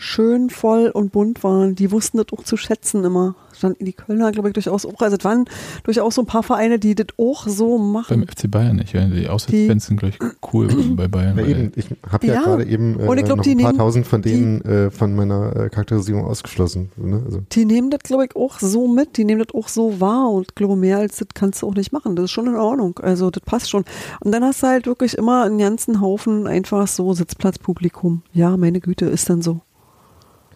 [0.01, 3.35] schön voll und bunt waren, die wussten das auch zu schätzen immer.
[3.53, 5.01] Standen die Kölner, glaube ich, durchaus auch.
[5.01, 5.43] Also es waren
[5.83, 8.25] durchaus so ein paar Vereine, die das auch so Beim machen.
[8.25, 8.93] FC Bayern nicht.
[8.93, 9.05] Ja.
[9.05, 11.37] Die Auswärtsfans sind, glaube ich, cool bei Bayern.
[11.37, 12.43] Ja, eben, ich habe ja, Ja.
[12.43, 14.89] gerade eben äh, Und ich glaub, noch die ein paar nehmen- tausend von denen äh,
[14.89, 16.89] von meiner äh, Charakterisierung ausgeschlossen.
[16.95, 17.21] Ne?
[17.25, 19.17] Also, Die nehmen das, glaube ich, auch so mit.
[19.17, 21.75] Die nehmen das auch so wahr und ich glaube, mehr als das kannst du auch
[21.75, 22.15] nicht machen.
[22.15, 22.97] Das ist schon in Ordnung.
[22.99, 23.83] Also das passt schon.
[24.21, 28.21] Und dann hast du halt wirklich immer einen ganzen Haufen einfach so Sitzplatzpublikum.
[28.31, 29.59] Ja, meine Güte, ist dann so.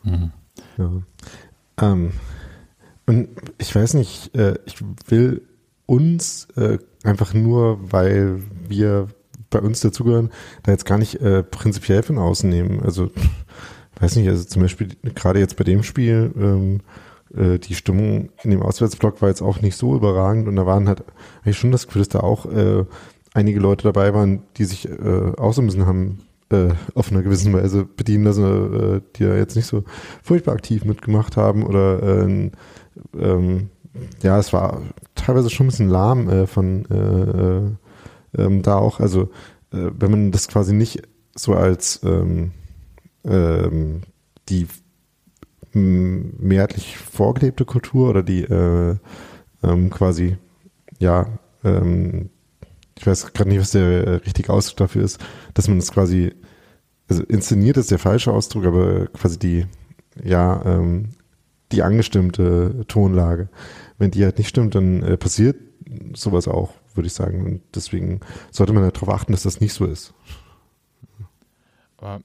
[0.04, 0.32] Mhm.
[0.78, 0.92] ja.
[1.82, 2.12] ähm,
[3.06, 4.76] und ich weiß nicht, äh, ich
[5.08, 5.42] will
[5.86, 9.08] uns äh, einfach nur, weil wir
[9.50, 10.32] bei uns dazugehören,
[10.64, 12.82] da jetzt gar nicht äh, prinzipiell von außen nehmen.
[12.82, 13.12] Also,
[14.00, 16.82] weiß nicht, also zum Beispiel gerade jetzt bei dem Spiel, ähm,
[17.36, 20.88] äh, die Stimmung in dem Auswärtsblock war jetzt auch nicht so überragend und da waren
[20.88, 21.04] halt
[21.44, 22.86] eigentlich schon das Gefühl, dass da auch äh,
[23.34, 26.20] einige Leute dabei waren, die sich äh, auch so ein bisschen haben
[26.52, 29.84] äh, auf einer gewissen Weise bedienen lassen, äh, die ja jetzt nicht so
[30.22, 32.52] furchtbar aktiv mitgemacht haben oder äh,
[33.20, 33.70] ähm,
[34.22, 34.82] ja, es war
[35.16, 39.30] teilweise schon ein bisschen lahm äh, von äh, äh, ähm, da auch, also
[39.76, 41.02] wenn man das quasi nicht
[41.36, 42.52] so als ähm,
[43.26, 44.02] ähm,
[44.50, 44.68] die
[45.74, 48.96] mehrheitlich vorgelebte Kultur oder die äh,
[49.64, 50.38] ähm, quasi,
[51.00, 51.26] ja,
[51.64, 52.30] ähm,
[52.98, 55.20] ich weiß gerade nicht, was der äh, richtige Ausdruck dafür ist,
[55.54, 56.34] dass man das quasi,
[57.10, 59.66] also inszeniert ist der falsche Ausdruck, aber quasi die,
[60.24, 61.10] ja, ähm,
[61.72, 63.50] die angestimmte Tonlage.
[63.98, 65.58] Wenn die halt nicht stimmt, dann äh, passiert
[66.14, 67.46] sowas auch, würde ich sagen.
[67.46, 68.20] Und deswegen
[68.52, 70.14] sollte man halt darauf achten, dass das nicht so ist.
[71.98, 72.22] Aber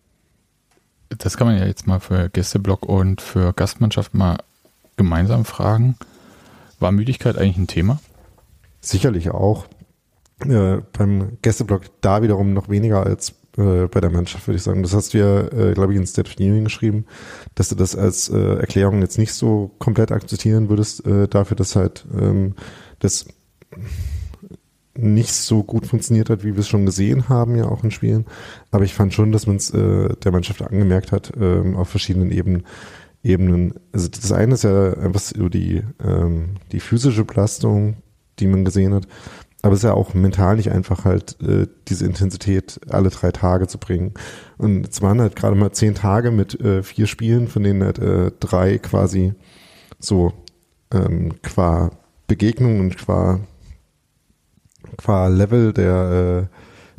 [1.08, 4.38] das kann man ja jetzt mal für Gästeblock und für Gastmannschaft mal
[4.96, 5.96] gemeinsam fragen.
[6.80, 8.00] War Müdigkeit eigentlich ein Thema?
[8.80, 9.66] Sicherlich auch.
[10.46, 14.82] Äh, beim Gästeblock da wiederum noch weniger als äh, bei der Mannschaft, würde ich sagen.
[14.82, 17.06] Das hast du ja, äh, glaube ich, in State of Union geschrieben,
[17.56, 21.74] dass du das als äh, Erklärung jetzt nicht so komplett akzeptieren würdest, äh, dafür, dass
[21.74, 22.54] halt ähm,
[23.00, 23.26] das
[24.96, 28.26] nicht so gut funktioniert hat, wie wir es schon gesehen haben, ja auch in Spielen.
[28.70, 32.30] Aber ich fand schon, dass man es äh, der Mannschaft angemerkt hat, ähm, auf verschiedenen
[32.30, 32.64] Ebenen.
[33.24, 33.74] Ebenen.
[33.92, 37.96] Also das eine ist ja einfach so die, ähm, die physische Belastung,
[38.38, 39.08] die man gesehen hat.
[39.62, 43.66] Aber es ist ja auch mental nicht einfach halt, äh, diese Intensität alle drei Tage
[43.66, 44.14] zu bringen.
[44.56, 47.98] Und es waren halt gerade mal zehn Tage mit äh, vier Spielen, von denen halt
[47.98, 49.34] äh, drei quasi
[49.98, 50.32] so
[50.92, 51.90] ähm, qua
[52.28, 53.40] Begegnung und qua,
[54.96, 56.56] qua Level der, äh,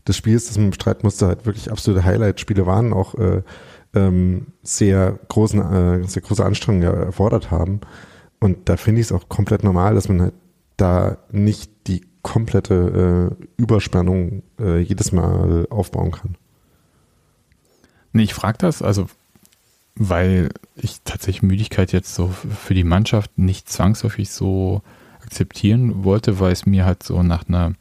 [0.07, 3.41] des Spiels, das man bestreiten musste, halt wirklich absolute Highlight-Spiele waren, auch äh,
[3.93, 5.59] ähm, sehr großen,
[6.01, 7.79] äh, sehr große Anstrengungen erfordert haben.
[8.39, 10.33] Und da finde ich es auch komplett normal, dass man halt
[10.77, 16.35] da nicht die komplette äh, Überspannung äh, jedes Mal aufbauen kann.
[18.11, 19.07] Nee, ich frage das, also
[19.95, 24.81] weil ich tatsächlich Müdigkeit jetzt so für die Mannschaft nicht zwangsläufig so
[25.21, 27.73] akzeptieren wollte, weil es mir halt so nach einer,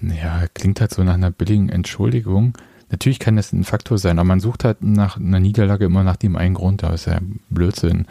[0.00, 2.56] ja, klingt halt so nach einer billigen Entschuldigung.
[2.90, 6.16] Natürlich kann das ein Faktor sein, aber man sucht halt nach einer Niederlage immer nach
[6.16, 7.18] dem einen Grund, da ist ja
[7.50, 8.06] Blödsinn.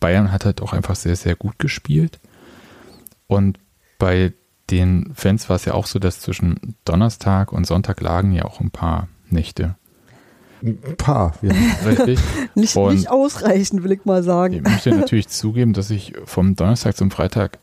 [0.00, 2.18] Bayern hat halt auch einfach sehr, sehr gut gespielt.
[3.26, 3.58] Und
[4.00, 4.32] bei
[4.70, 8.60] den Fans war es ja auch so, dass zwischen Donnerstag und Sonntag lagen ja auch
[8.60, 9.76] ein paar Nächte.
[10.62, 11.52] Ein paar, ja.
[11.86, 12.18] Richtig?
[12.54, 14.62] Nicht, Und- nicht ausreichend, will ich mal Ich sagen.
[14.62, 17.58] möchte natürlich zugeben, dass ich vom Donnerstag zum Freitag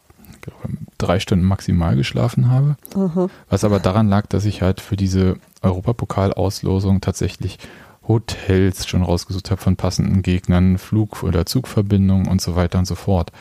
[0.46, 0.54] ich
[0.98, 2.78] drei Stunden maximal geschlafen habe.
[2.96, 3.28] Aha.
[3.50, 7.60] Was aber daran lag, dass ich halt für diese Europapokal-Auslosung tatsächlich
[8.08, 12.96] Hotels schon rausgesucht habe von passenden Gegnern, Flug- oder Zugverbindungen und so weiter und so
[12.96, 13.32] fort.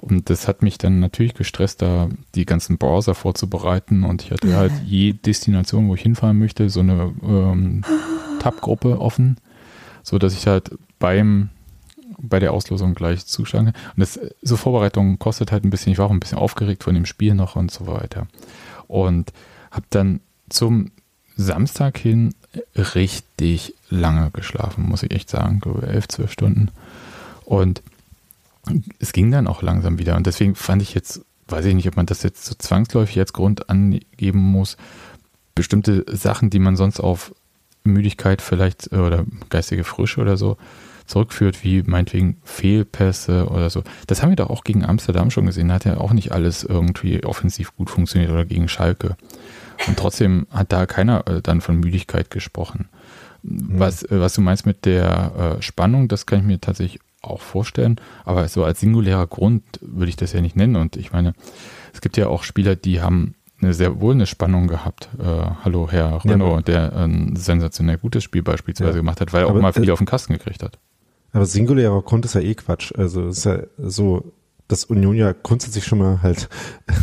[0.00, 4.04] Und das hat mich dann natürlich gestresst, da die ganzen Browser vorzubereiten.
[4.04, 7.84] Und ich hatte halt je Destination, wo ich hinfahren möchte, so eine ähm,
[8.38, 9.38] Tab-Gruppe offen,
[10.02, 11.50] so dass ich halt beim
[12.20, 13.68] bei der Auslosung gleich zuschlagen.
[13.68, 15.92] Und das, so Vorbereitung kostet halt ein bisschen.
[15.92, 18.26] Ich war auch ein bisschen aufgeregt von dem Spiel noch und so weiter.
[18.88, 19.32] Und
[19.70, 20.90] habe dann zum
[21.36, 22.34] Samstag hin
[22.74, 25.60] richtig lange geschlafen, muss ich echt sagen.
[25.60, 26.70] Glaube, elf, zwölf Stunden.
[27.44, 27.82] Und
[28.98, 30.16] es ging dann auch langsam wieder.
[30.16, 33.32] Und deswegen fand ich jetzt, weiß ich nicht, ob man das jetzt so zwangsläufig als
[33.32, 34.76] Grund angeben muss,
[35.54, 37.34] bestimmte Sachen, die man sonst auf
[37.84, 40.56] Müdigkeit vielleicht äh, oder geistige Frische oder so
[41.06, 43.82] zurückführt, wie meinetwegen Fehlpässe oder so.
[44.06, 45.68] Das haben wir doch auch gegen Amsterdam schon gesehen.
[45.68, 49.16] Da hat ja auch nicht alles irgendwie offensiv gut funktioniert oder gegen Schalke.
[49.86, 52.88] Und trotzdem hat da keiner äh, dann von Müdigkeit gesprochen.
[53.42, 53.68] Mhm.
[53.78, 58.00] Was, äh, was du meinst mit der Spannung, das kann ich mir tatsächlich auch vorstellen.
[58.24, 60.76] Aber so als singulärer Grund würde ich das ja nicht nennen.
[60.76, 61.34] Und ich meine,
[61.92, 65.08] es gibt ja auch Spieler, die haben eine sehr wohl eine Spannung gehabt.
[65.18, 65.24] Äh,
[65.64, 68.96] hallo, Herr Renault, ja, der ein sensationell gutes Spiel beispielsweise ja.
[68.98, 70.78] gemacht hat, weil er auch mal viel äh, auf den Kasten gekriegt hat.
[71.32, 72.92] Aber singulärer Grund ist ja eh Quatsch.
[72.96, 74.32] Also es ist ja so,
[74.68, 76.48] dass Union ja grundsätzlich schon mal halt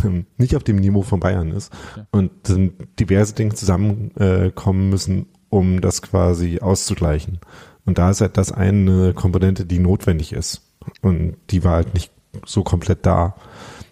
[0.04, 2.08] ähm, nicht auf dem Niveau von Bayern ist ja.
[2.12, 7.40] und dann diverse Dinge zusammenkommen äh, müssen, um das quasi auszugleichen.
[7.86, 10.62] Und da ist halt das eine Komponente, die notwendig ist.
[11.02, 12.12] Und die war halt nicht
[12.46, 13.36] so komplett da,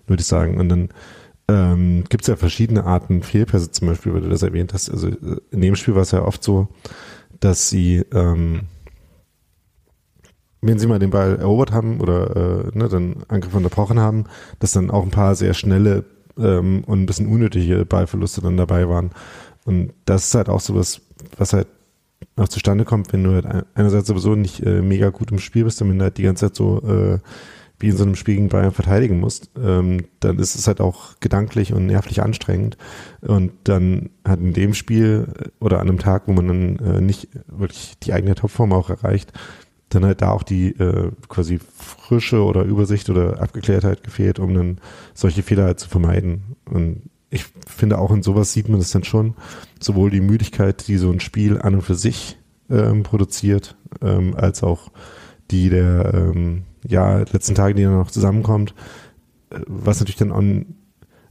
[0.08, 0.58] würde ich sagen.
[0.60, 0.89] Und dann
[1.47, 4.89] ähm, gibt es ja verschiedene Arten Fehlpässe, zum Beispiel, weil du das erwähnt hast.
[4.89, 6.67] Also äh, in dem Spiel war es ja oft so,
[7.39, 8.62] dass sie, ähm,
[10.62, 14.25] wenn sie mal den Ball erobert haben oder äh, ne, dann Angriff unterbrochen haben,
[14.60, 16.06] dass dann auch ein paar sehr schnelle
[16.38, 19.12] ähm, und ein bisschen unnötige Ballverluste dann dabei waren.
[19.65, 21.01] Und das ist halt auch so was,
[21.38, 21.67] was halt
[22.36, 25.81] auch zustande kommt, wenn du halt einerseits sowieso nicht äh, mega gut im Spiel bist,
[25.81, 27.19] wenn du halt die ganze Zeit so äh,
[27.79, 31.19] wie in so einem Spiel gegen Bayern verteidigen musst, ähm, dann ist es halt auch
[31.19, 32.77] gedanklich und nervlich anstrengend.
[33.19, 37.01] Und dann hat in dem Spiel äh, oder an einem Tag, wo man dann äh,
[37.01, 39.33] nicht wirklich die eigene Topform auch erreicht,
[39.89, 44.77] dann halt da auch die äh, quasi Frische oder Übersicht oder Abgeklärtheit gefehlt, um dann
[45.13, 46.55] solche Fehler halt zu vermeiden.
[46.65, 47.01] Und
[47.33, 49.33] ich finde auch in sowas sieht man es dann schon,
[49.79, 52.37] sowohl die Müdigkeit, die so ein Spiel an und für sich
[52.69, 54.91] ähm, produziert, ähm, als auch
[55.49, 58.75] die der ähm, ja, letzten Tage, die dann noch zusammenkommt,
[59.49, 60.75] äh, was natürlich dann an,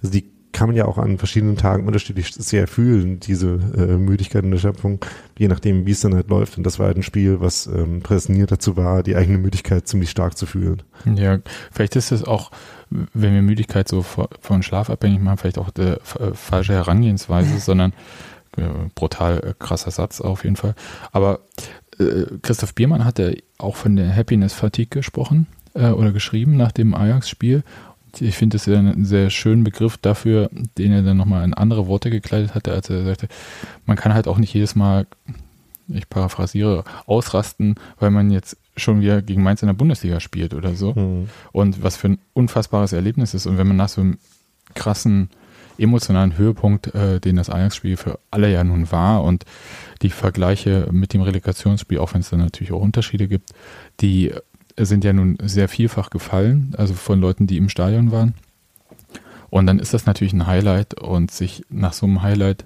[0.02, 4.44] also die kann man ja auch an verschiedenen Tagen unterschiedlich sehr fühlen, diese äh, Müdigkeit
[4.44, 5.04] und Erschöpfung,
[5.38, 6.58] je nachdem, wie es dann halt läuft.
[6.58, 10.10] Und das war halt ein Spiel, was ähm, präsentiert dazu war, die eigene Müdigkeit ziemlich
[10.10, 10.82] stark zu fühlen.
[11.04, 11.38] Ja,
[11.70, 12.50] vielleicht ist es auch,
[12.90, 15.98] wenn wir Müdigkeit so von Schlaf abhängig machen, vielleicht auch die äh,
[16.34, 17.92] falsche Herangehensweise, sondern
[18.56, 18.62] äh,
[18.94, 20.74] brutal äh, krasser Satz auf jeden Fall.
[21.12, 21.40] Aber
[21.98, 26.94] äh, Christoph Biermann hatte auch von der Happiness Fatigue gesprochen äh, oder geschrieben nach dem
[26.94, 27.62] Ajax-Spiel.
[28.20, 31.87] Ich finde das ja einen sehr schönen Begriff dafür, den er dann nochmal in andere
[31.87, 33.29] Worte gekleidet hatte, als er sagte,
[33.87, 35.07] man kann halt auch nicht jedes Mal,
[35.88, 40.75] ich paraphrasiere, ausrasten, weil man jetzt schon wieder gegen Mainz in der Bundesliga spielt oder
[40.75, 40.94] so.
[40.94, 41.29] Mhm.
[41.53, 43.46] Und was für ein unfassbares Erlebnis ist.
[43.46, 44.18] Und wenn man nach so einem
[44.75, 45.31] krassen
[45.79, 49.44] emotionalen Höhepunkt, äh, den das Ajax-Spiel für alle ja nun war und
[50.03, 53.51] die Vergleiche mit dem Relegationsspiel, auch wenn es da natürlich auch Unterschiede gibt,
[54.01, 54.33] die
[54.76, 58.35] sind ja nun sehr vielfach gefallen, also von Leuten, die im Stadion waren.
[59.50, 62.64] Und dann ist das natürlich ein Highlight und sich nach so einem Highlight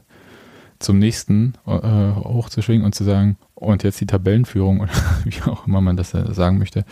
[0.78, 4.92] zum nächsten äh, hochzuschwingen und zu sagen, und jetzt die Tabellenführung oder
[5.24, 6.84] wie auch immer man das sagen möchte,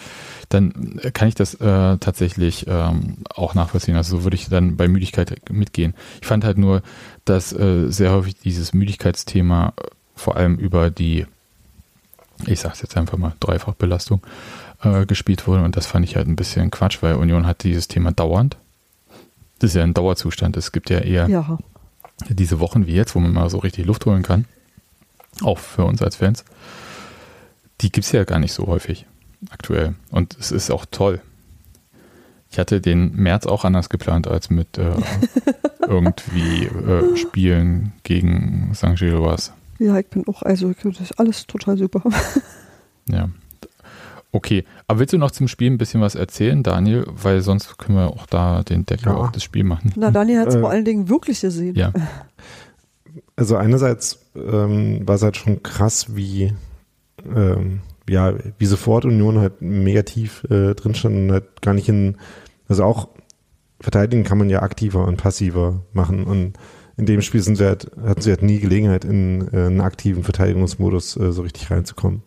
[0.49, 3.97] dann kann ich das äh, tatsächlich ähm, auch nachvollziehen.
[3.97, 5.95] Also so würde ich dann bei Müdigkeit mitgehen.
[6.23, 6.83] Ich fand halt nur,
[7.25, 9.83] dass äh, sehr häufig dieses Müdigkeitsthema äh,
[10.17, 11.27] vor allem über die,
[12.47, 14.23] ich sag's jetzt einfach mal, Dreifachbelastung
[14.85, 17.89] äh, gespielt wurde und das fand ich halt ein bisschen Quatsch, weil Union hat dieses
[17.89, 18.57] Thema dauernd.
[19.59, 20.57] Das ist ja ein Dauerzustand.
[20.57, 21.59] Es gibt ja eher ja.
[22.29, 24.47] diese Wochen wie jetzt, wo man mal so richtig Luft holen kann
[25.43, 26.45] auch für uns als Fans,
[27.81, 29.07] die gibt es ja gar nicht so häufig
[29.51, 29.95] aktuell.
[30.11, 31.21] Und es ist auch toll.
[32.51, 34.95] Ich hatte den März auch anders geplant als mit äh,
[35.81, 38.95] irgendwie äh, Spielen gegen St.
[38.97, 39.51] Gilloise.
[39.81, 42.03] Ja, ich bin auch, also das ist alles total super.
[43.09, 43.29] ja.
[44.35, 47.07] Okay, aber willst du noch zum Spiel ein bisschen was erzählen, Daniel?
[47.07, 49.15] Weil sonst können wir auch da den Deckel ja.
[49.15, 49.93] auf das Spiel machen.
[49.95, 51.77] Na, Daniel hat es äh, vor allen Dingen wirklich gesehen.
[51.77, 51.93] Ja.
[53.37, 56.53] Also einerseits ähm, war es halt schon krass, wie
[57.25, 61.89] ähm, ja, wie sofort Union halt mega tief äh, drin stand und halt gar nicht
[61.89, 62.17] in,
[62.69, 63.09] also auch
[63.81, 66.55] verteidigen kann man ja aktiver und passiver machen und
[66.97, 70.23] in dem Spiel sind sie halt, hatten sie halt nie Gelegenheit, in äh, einen aktiven
[70.23, 72.23] Verteidigungsmodus äh, so richtig reinzukommen.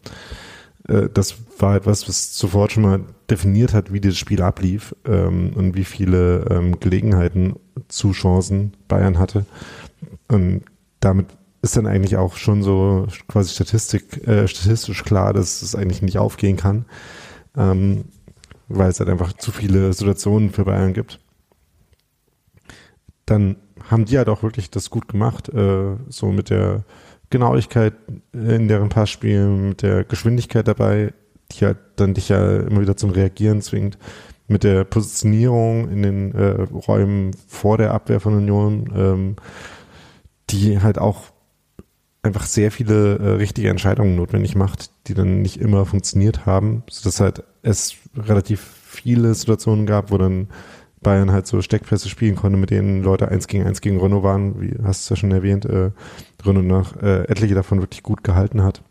[0.87, 5.53] Äh, das war etwas, was sofort schon mal definiert hat, wie dieses Spiel ablief ähm,
[5.55, 7.55] und wie viele ähm, Gelegenheiten
[7.87, 9.45] zu Chancen Bayern hatte.
[10.27, 10.63] Und
[10.99, 11.27] damit
[11.61, 16.17] ist dann eigentlich auch schon so quasi Statistik, äh, statistisch klar, dass es eigentlich nicht
[16.17, 16.85] aufgehen kann,
[17.55, 18.05] ähm,
[18.67, 21.19] weil es halt einfach zu viele Situationen für Bayern gibt.
[23.25, 23.57] Dann
[23.89, 26.83] haben die halt auch wirklich das gut gemacht, äh, so mit der
[27.29, 27.93] Genauigkeit
[28.33, 31.13] in deren Passspielen, mit der Geschwindigkeit dabei,
[31.51, 33.97] die halt dann dich ja immer wieder zum Reagieren zwingt,
[34.47, 39.35] mit der Positionierung in den äh, Räumen vor der Abwehr von Union, ähm,
[40.49, 41.23] die halt auch
[42.23, 47.19] einfach sehr viele äh, richtige Entscheidungen notwendig macht, die dann nicht immer funktioniert haben, sodass
[47.19, 50.47] halt es relativ viele Situationen gab, wo dann
[51.01, 54.61] Bayern halt so Steckpässe spielen konnte, mit denen Leute eins gegen eins gegen Renault waren,
[54.61, 55.91] wie hast du ja schon erwähnt, äh,
[56.45, 58.81] Renault nach äh, etliche davon wirklich gut gehalten hat.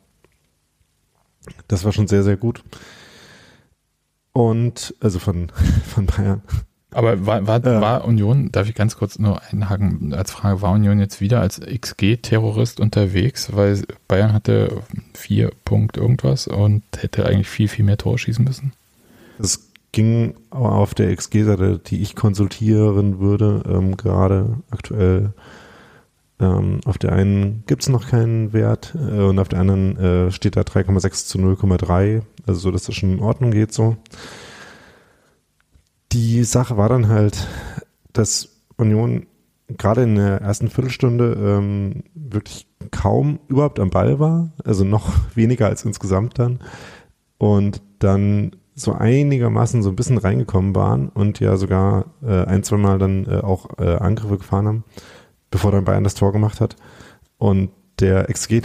[1.69, 2.63] Das war schon sehr, sehr gut.
[4.33, 5.49] Und, also von,
[5.87, 6.43] von Bayern.
[6.91, 7.81] Aber war, war, Ja.
[7.81, 11.61] war Union, darf ich ganz kurz nur einhaken als Frage, war Union jetzt wieder als
[11.61, 14.83] XG-Terrorist unterwegs, weil Bayern hatte
[15.13, 18.73] vier Punkt irgendwas und hätte eigentlich viel, viel mehr Tore schießen müssen?
[19.39, 25.33] Es ging aber auf der XG-Seite, die ich konsultieren würde, ähm, gerade aktuell.
[26.39, 30.30] Ähm, auf der einen gibt es noch keinen Wert äh, und auf der anderen äh,
[30.30, 33.97] steht da 3,6 zu 0,3, also so, dass das schon in Ordnung geht so.
[36.12, 37.47] Die Sache war dann halt,
[38.12, 39.26] dass Union
[39.68, 45.66] gerade in der ersten Viertelstunde ähm, wirklich kaum überhaupt am Ball war, also noch weniger
[45.66, 46.61] als insgesamt dann.
[47.39, 52.76] Und dann so einigermaßen so ein bisschen reingekommen waren und ja sogar äh, ein, zwei
[52.76, 54.84] Mal dann äh, auch äh, Angriffe gefahren haben,
[55.57, 56.77] bevor dann Bayern das Tor gemacht hat.
[57.39, 58.61] Und der XG,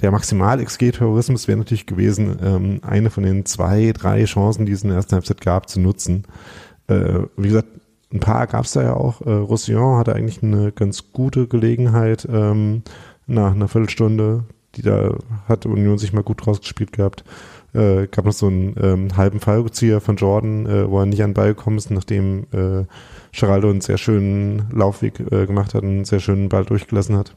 [0.00, 4.84] der maximal XG-Terrorismus wäre natürlich gewesen, ähm, eine von den zwei, drei Chancen, die es
[4.84, 6.22] in der ersten Halbzeit gab, zu nutzen.
[6.86, 7.66] Äh, wie gesagt,
[8.12, 9.22] ein paar gab es da ja auch.
[9.22, 12.82] Äh, Roussillon hatte eigentlich eine ganz gute Gelegenheit ähm,
[13.26, 14.44] nach einer Viertelstunde.
[14.76, 15.16] Die da
[15.48, 17.24] hat Union sich mal gut rausgespielt gehabt.
[17.74, 21.34] Äh, gab noch so einen ähm, halben Fallrückzieher von Jordan, äh, wo er nicht an
[21.34, 22.84] Ball gekommen ist, nachdem äh,
[23.40, 27.36] Geraldo einen sehr schönen Laufweg äh, gemacht hat, einen sehr schönen Ball durchgelassen hat.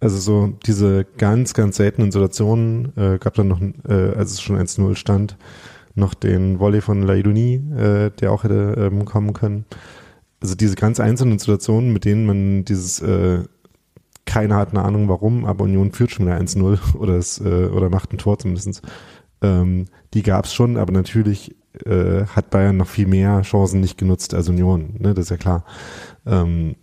[0.00, 4.56] Also so diese ganz, ganz seltenen Situationen äh, gab dann noch, äh, als es schon
[4.56, 5.36] 1-0 stand,
[5.94, 9.66] noch den Volley von Laidoni, äh, der auch hätte ähm, kommen können.
[10.40, 13.44] Also diese ganz einzelnen Situationen, mit denen man dieses äh,
[14.24, 18.12] keiner hat eine Ahnung warum, aber Union führt schon wieder 1-0 oder äh, oder macht
[18.12, 18.82] ein Tor zumindest.
[19.40, 23.98] Ähm, die gab es schon, aber natürlich äh, hat Bayern noch viel mehr Chancen nicht
[23.98, 25.64] genutzt als Union, ne, das ist ja klar.
[26.26, 26.76] Ähm,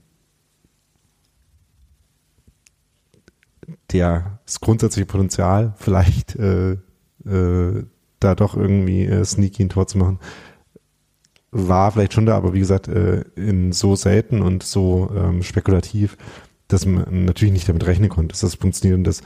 [3.91, 6.73] der, das grundsätzliche Potenzial, vielleicht äh,
[7.25, 7.85] äh,
[8.19, 10.19] da doch irgendwie äh, sneaky ein Tor zu machen,
[11.51, 16.17] war vielleicht schon da, aber wie gesagt, äh, in so selten und so ähm, spekulativ,
[16.67, 19.21] dass man natürlich nicht damit rechnen konnte, dass das funktioniert und das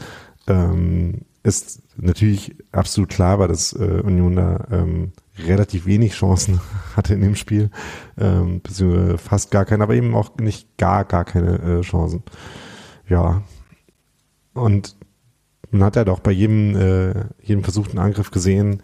[0.48, 5.14] ähm, ist natürlich absolut klar war, dass äh, Union da ähm,
[5.46, 6.60] relativ wenig Chancen
[6.96, 7.70] hatte in dem Spiel,
[8.18, 12.24] ähm, beziehungsweise fast gar keine, aber eben auch nicht gar, gar keine äh, Chancen.
[13.08, 13.44] Ja.
[14.54, 14.96] Und
[15.72, 18.82] man hat halt auch bei jedem, äh, jedem versuchten Angriff gesehen,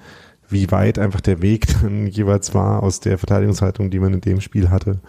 [0.49, 4.41] wie weit einfach der Weg dann jeweils war aus der Verteidigungshaltung, die man in dem
[4.41, 4.99] Spiel hatte.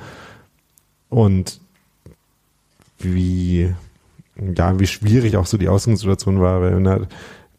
[1.08, 1.60] Und
[2.98, 3.74] wie,
[4.56, 7.08] ja, wie schwierig auch so die Ausgangssituation war, weil wenn halt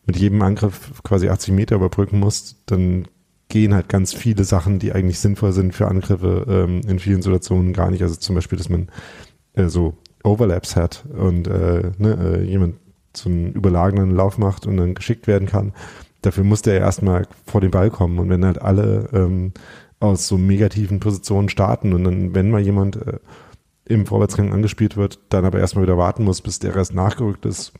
[0.06, 3.08] mit jedem Angriff quasi 80 Meter überbrücken musst, dann
[3.50, 7.74] gehen halt ganz viele Sachen, die eigentlich sinnvoll sind für Angriffe, ähm, in vielen Situationen
[7.74, 8.02] gar nicht.
[8.02, 8.90] Also zum Beispiel, dass man
[9.54, 12.76] äh, so Overlaps hat und äh, ne, äh, jemand
[13.16, 15.74] so einen überlagenen Lauf macht und dann geschickt werden kann.
[16.22, 18.20] Dafür muss der erstmal vor den Ball kommen.
[18.20, 19.54] Und wenn halt alle ähm,
[20.00, 23.20] aus so negativen Positionen starten und dann, wenn mal jemand äh,
[23.86, 27.72] im Vorwärtsgang angespielt wird, dann aber erstmal wieder warten muss, bis der Rest nachgerückt ist,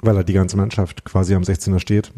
[0.00, 2.12] weil er die ganze Mannschaft quasi am 16er steht,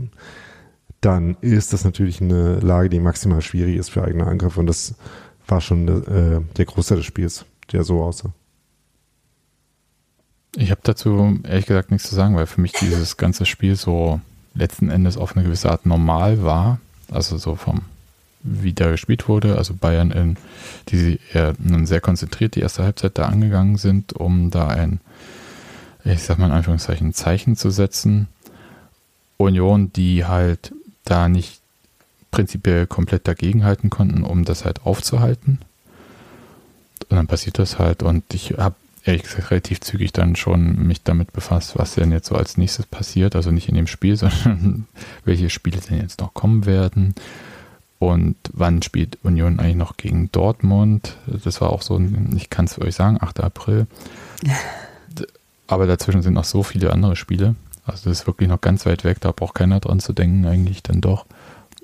[1.04, 4.60] dann ist das natürlich eine Lage, die maximal schwierig ist für eigene Angriffe.
[4.60, 4.94] Und das
[5.46, 8.32] war schon äh, der Großteil des Spiels, der so aussah.
[10.56, 14.20] Ich habe dazu ehrlich gesagt nichts zu sagen, weil für mich dieses ganze Spiel so
[14.54, 16.78] letzten Endes auf eine gewisse Art normal war.
[17.10, 17.82] Also so vom,
[18.42, 19.58] wie da gespielt wurde.
[19.58, 20.36] Also Bayern, in,
[20.88, 25.00] die eher sehr konzentriert die erste Halbzeit da angegangen sind, um da ein,
[26.04, 28.28] ich sag mal in Anführungszeichen, Zeichen zu setzen.
[29.36, 30.72] Union, die halt
[31.04, 31.60] da nicht
[32.30, 35.60] prinzipiell komplett dagegenhalten konnten, um das halt aufzuhalten.
[37.08, 38.74] Und dann passiert das halt und ich habe
[39.04, 42.86] ehrlich gesagt relativ zügig dann schon mich damit befasst, was denn jetzt so als nächstes
[42.86, 43.36] passiert.
[43.36, 44.86] Also nicht in dem Spiel, sondern
[45.24, 47.14] welche Spiele denn jetzt noch kommen werden.
[47.98, 51.16] Und wann spielt Union eigentlich noch gegen Dortmund?
[51.26, 52.00] Das war auch so,
[52.36, 53.40] ich kann es euch sagen, 8.
[53.40, 53.86] April.
[55.66, 57.54] Aber dazwischen sind noch so viele andere Spiele.
[57.84, 60.82] Also das ist wirklich noch ganz weit weg, da braucht keiner dran zu denken, eigentlich
[60.82, 61.26] dann doch.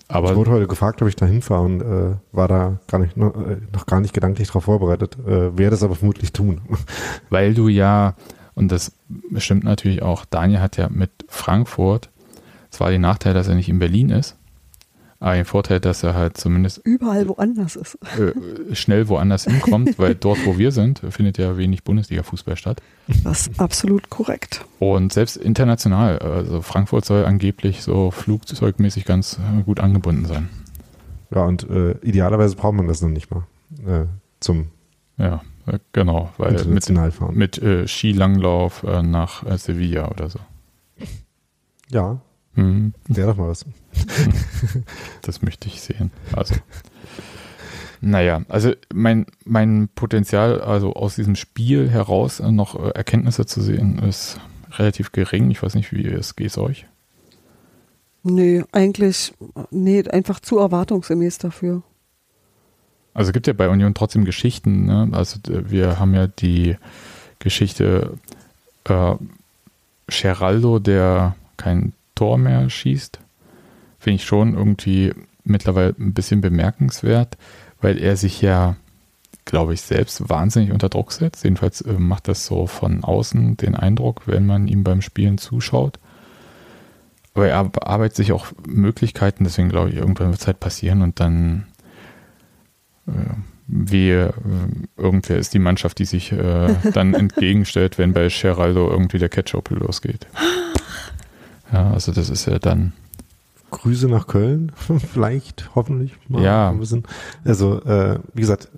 [0.09, 3.17] Aber ich wurde heute gefragt, ob ich da hinfahre und äh, war da gar nicht,
[3.17, 6.63] noch, äh, noch gar nicht gedanklich darauf vorbereitet, äh, werde es aber vermutlich tun.
[7.31, 8.15] Weil du ja,
[8.55, 8.93] und das
[9.37, 12.09] stimmt natürlich auch, Daniel hat ja mit Frankfurt
[12.71, 14.37] zwar den Nachteil, dass er nicht in Berlin ist,
[15.21, 17.99] Aber den Vorteil, dass er halt zumindest Überall woanders ist.
[18.19, 22.81] äh, schnell woanders hinkommt, weil dort, wo wir sind, findet ja wenig Bundesliga-Fußball statt.
[23.23, 24.65] Das ist absolut korrekt.
[24.79, 30.49] Und selbst international, also Frankfurt soll angeblich so flugzeugmäßig ganz äh, gut angebunden sein.
[31.33, 33.45] Ja, und äh, idealerweise braucht man das noch nicht mal
[33.87, 34.07] äh,
[34.41, 34.69] zum
[35.19, 37.37] Ja, äh, genau, weil mit, international fahren.
[37.37, 40.39] mit äh, Skilanglauf äh, nach äh, Sevilla oder so.
[41.91, 42.21] ja,
[42.55, 43.65] Hm, wäre doch mal was.
[45.23, 46.11] das möchte ich sehen.
[46.33, 46.55] Also.
[48.01, 53.99] Naja, also mein, mein Potenzial, also aus diesem Spiel heraus noch äh, Erkenntnisse zu sehen,
[53.99, 54.41] ist
[54.73, 55.51] relativ gering.
[55.51, 56.87] Ich weiß nicht, wie es geht euch.
[58.23, 59.35] Nee, eigentlich,
[59.71, 61.83] nee, einfach zu erwartungsgemäß dafür.
[63.15, 64.87] Also es gibt ja bei Union trotzdem Geschichten.
[64.87, 65.09] Ne?
[65.13, 66.77] Also wir haben ja die
[67.39, 68.19] Geschichte
[68.85, 69.15] äh,
[70.07, 73.19] Geraldo, der kein Tor mehr schießt.
[73.99, 77.39] Finde ich schon irgendwie mittlerweile ein bisschen bemerkenswert,
[77.81, 78.77] weil er sich ja,
[79.47, 81.45] glaube ich, selbst wahnsinnig unter Druck setzt.
[81.45, 85.99] Jedenfalls äh, macht das so von außen den Eindruck, wenn man ihm beim Spielen zuschaut.
[87.33, 91.21] Aber er bearbeitet sich auch Möglichkeiten, deswegen glaube ich, irgendwann wird es halt passieren und
[91.21, 91.69] dann
[93.07, 93.13] äh,
[93.67, 99.19] wehe, äh, irgendwer ist die Mannschaft, die sich äh, dann entgegenstellt, wenn bei Geraldo irgendwie
[99.19, 100.27] der Ketchup losgeht.
[101.73, 102.93] Ja, also das ist ja dann,
[103.71, 104.73] Grüße nach Köln,
[105.13, 106.13] vielleicht, hoffentlich.
[106.29, 106.71] Mal Ja.
[106.71, 107.05] ein bisschen.
[107.45, 108.69] Also, äh, wie gesagt,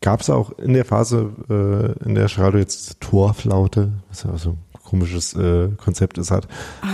[0.00, 4.38] gab es auch in der Phase, äh, in der Geraldo jetzt Torflaute, was ja auch
[4.38, 6.48] so ein komisches äh, Konzept ist hat,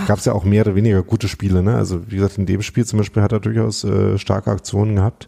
[0.05, 1.63] gab es ja auch mehr oder weniger gute Spiele.
[1.63, 1.75] Ne?
[1.75, 5.27] Also wie gesagt, in dem Spiel zum Beispiel hat er durchaus äh, starke Aktionen gehabt.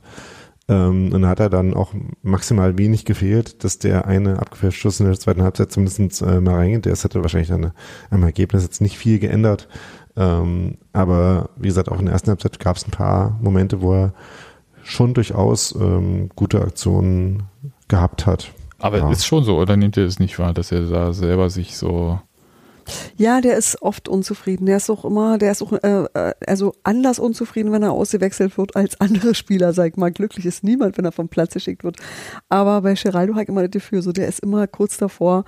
[0.70, 5.08] Ähm, und hat er dann auch maximal wenig gefehlt, dass der eine abgefälschte Schuss in
[5.08, 6.86] der zweiten Halbzeit zumindest äh, mal reingeht.
[6.86, 7.72] Das hätte wahrscheinlich dann
[8.12, 9.68] am Ergebnis jetzt nicht viel geändert.
[10.16, 13.94] Ähm, aber wie gesagt, auch in der ersten Halbzeit gab es ein paar Momente, wo
[13.94, 14.14] er
[14.84, 17.44] schon durchaus ähm, gute Aktionen
[17.88, 18.52] gehabt hat.
[18.80, 19.12] aber Ja.
[19.12, 22.20] ist schon so, oder nehmt ihr es nicht wahr, dass er da selber sich so,
[23.18, 24.66] Ja, der ist oft unzufrieden.
[24.66, 28.58] Der ist auch immer, der ist auch, äh, äh, also anders unzufrieden, wenn er ausgewechselt
[28.58, 30.12] wird als andere Spieler, sag ich mal.
[30.12, 31.98] Glücklich ist niemand, wenn er vom Platz geschickt wird.
[32.50, 35.46] Aber bei Geraldo habe immer das Gefühl, so der ist immer kurz davor,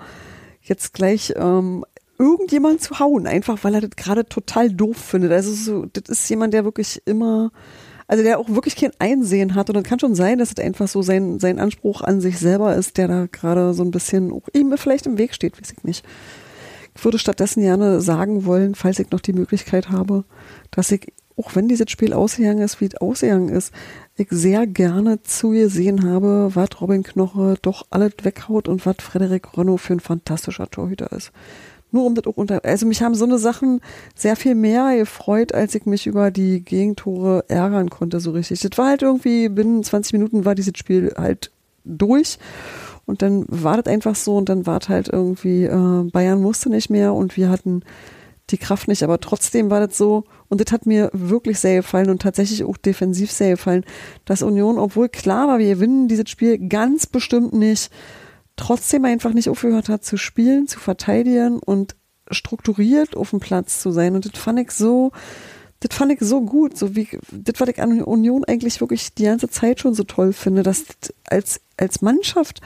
[0.62, 1.86] jetzt gleich ähm,
[2.22, 5.32] irgendjemand zu hauen, einfach weil er das gerade total doof findet.
[5.32, 7.52] Also so, das ist jemand, der wirklich immer,
[8.08, 9.70] also der auch wirklich kein Einsehen hat.
[9.70, 12.76] Und dann kann schon sein, dass es einfach so sein, sein Anspruch an sich selber
[12.76, 15.84] ist, der da gerade so ein bisschen auch ihm vielleicht im Weg steht, weiß ich
[15.84, 16.06] nicht.
[16.96, 20.24] Ich würde stattdessen gerne sagen wollen, falls ich noch die Möglichkeit habe,
[20.72, 23.74] dass ich, auch wenn dieses Spiel ausgegangen ist, wie es ausgegangen ist,
[24.18, 29.78] ich sehr gerne zugesehen habe, was Robin Knoche doch alles weghaut und was Frederik Ronno
[29.78, 31.32] für ein fantastischer Torhüter ist.
[31.92, 33.82] Nur um das auch unter, also mich haben so eine Sachen
[34.16, 38.62] sehr viel mehr gefreut, als ich mich über die Gegentore ärgern konnte, so richtig.
[38.62, 41.52] Das war halt irgendwie, binnen 20 Minuten war dieses Spiel halt
[41.84, 42.38] durch.
[43.06, 46.70] Und dann war das einfach so und dann war es halt irgendwie, äh, Bayern musste
[46.70, 47.84] nicht mehr und wir hatten
[48.52, 52.10] die Kraft nicht, aber trotzdem war das so und das hat mir wirklich sehr gefallen
[52.10, 53.86] und tatsächlich auch defensiv sehr gefallen,
[54.26, 57.92] dass Union, obwohl klar war, wir gewinnen dieses Spiel ganz bestimmt nicht,
[58.56, 61.96] trotzdem einfach nicht aufgehört hat zu spielen, zu verteidigen und
[62.30, 65.12] strukturiert auf dem Platz zu sein und das fand ich so,
[65.82, 69.26] das fand ich so gut, so wie das, was ich an Union eigentlich wirklich die
[69.26, 72.62] ganze Zeit schon so toll finde, dass das als, als Mannschaft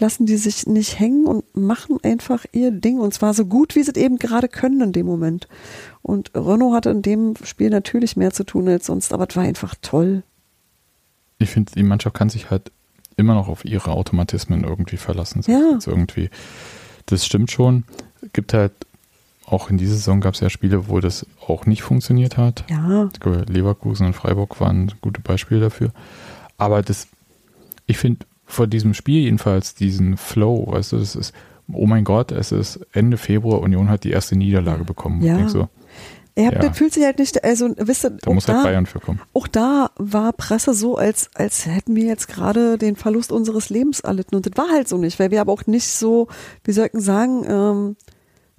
[0.00, 3.82] lassen die sich nicht hängen und machen einfach ihr Ding und zwar so gut, wie
[3.82, 5.48] sie es eben gerade können in dem Moment.
[6.02, 9.44] Und Renault hatte in dem Spiel natürlich mehr zu tun als sonst, aber es war
[9.44, 10.22] einfach toll.
[11.38, 12.72] ich finde, die Mannschaft kann sich halt
[13.16, 15.42] immer noch auf ihre Automatismen irgendwie verlassen.
[15.46, 15.78] Ja.
[15.86, 16.30] irgendwie,
[17.06, 17.84] das stimmt schon.
[18.32, 18.72] Gibt halt,
[19.46, 22.64] auch in dieser Saison gab es ja Spiele, wo das auch nicht funktioniert hat.
[22.70, 23.08] Ja,
[23.48, 25.90] Leverkusen und Freiburg waren gute Beispiele dafür.
[26.56, 27.08] Aber das,
[27.86, 31.32] ich finde vor diesem Spiel jedenfalls diesen Flow, weißt du, das ist,
[31.72, 35.22] oh mein Gott, es ist Ende Februar, Union hat die erste Niederlage bekommen.
[35.22, 35.48] Ja.
[35.48, 35.68] So,
[36.36, 36.60] er hat, Ja.
[36.60, 38.98] das fühlt sich halt nicht, also wisst ihr, da auch muss halt da, Bayern für
[39.00, 39.20] kommen.
[39.34, 44.00] auch da war Presse so, als, als hätten wir jetzt gerade den Verlust unseres Lebens
[44.00, 44.34] erlitten.
[44.36, 46.28] Und das war halt so nicht, weil wir aber auch nicht so,
[46.64, 47.96] wie sollten sagen, ähm,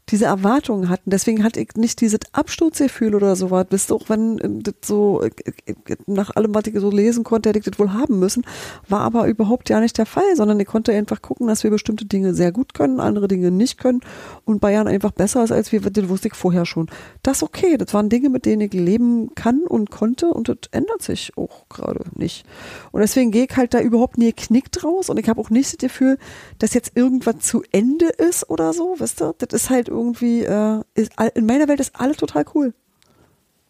[0.10, 1.10] diese Erwartungen hatten.
[1.10, 3.68] Deswegen hatte ich nicht dieses Absturzgefühl oder so was.
[3.72, 5.32] Wisst auch wenn äh, das so, äh,
[5.66, 8.46] äh, nach allem, was ich so lesen konnte, hätte ich das wohl haben müssen,
[8.88, 12.06] war aber überhaupt ja nicht der Fall, sondern ich konnte einfach gucken, dass wir bestimmte
[12.06, 14.02] Dinge sehr gut können, andere Dinge nicht können
[14.46, 16.88] und Bayern einfach besser ist als wir, das wusste ich vorher schon.
[17.24, 20.58] Das ist okay, das waren Dinge, mit denen ich leben kann und konnte und das
[20.72, 22.46] ändert sich auch gerade nicht.
[22.92, 25.74] Und deswegen gehe ich halt da überhaupt nie knickt raus und ich habe auch nicht
[25.74, 26.18] das Gefühl,
[26.60, 29.34] dass jetzt irgendwas zu Ende ist oder so, wisst ihr?
[29.40, 32.74] Das ist halt irgendwie, äh, ist, in meiner Welt ist alles total cool.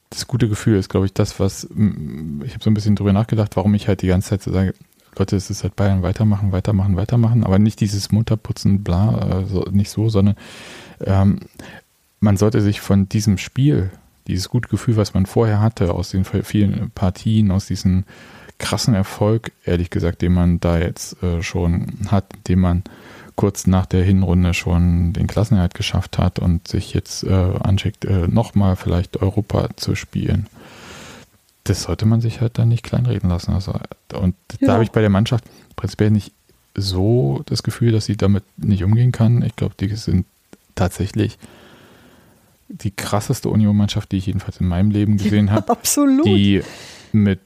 [0.09, 3.13] das gute Gefühl ist, glaube ich, das, was mm, ich habe so ein bisschen drüber
[3.13, 4.73] nachgedacht, warum ich halt die ganze Zeit so sage,
[5.17, 9.89] Leute, es ist halt Bayern weitermachen, weitermachen, weitermachen, aber nicht dieses Munterputzen, bla, also nicht
[9.89, 10.36] so, sondern
[11.01, 11.39] ähm,
[12.19, 13.91] man sollte sich von diesem Spiel,
[14.28, 18.03] dieses gute Gefühl, was man vorher hatte, aus den vielen Partien, aus diesem
[18.57, 22.84] krassen Erfolg, ehrlich gesagt, den man da jetzt äh, schon hat, den man
[23.36, 28.28] kurz nach der Hinrunde schon den Klassenerhalt geschafft hat und sich jetzt äh, anschickt, äh,
[28.28, 30.48] nochmal vielleicht Europa zu spielen.
[31.64, 33.54] Das sollte man sich halt dann nicht kleinreden lassen.
[33.54, 33.74] Also,
[34.14, 34.68] und ja.
[34.68, 36.32] da habe ich bei der Mannschaft prinzipiell nicht
[36.76, 39.42] so das Gefühl, dass sie damit nicht umgehen kann.
[39.42, 40.26] Ich glaube, die sind
[40.76, 41.38] tatsächlich
[42.68, 45.72] die krasseste Union-Mannschaft, die ich jedenfalls in meinem Leben gesehen habe.
[45.72, 46.26] Absolut.
[46.26, 46.62] Die
[47.12, 47.40] mit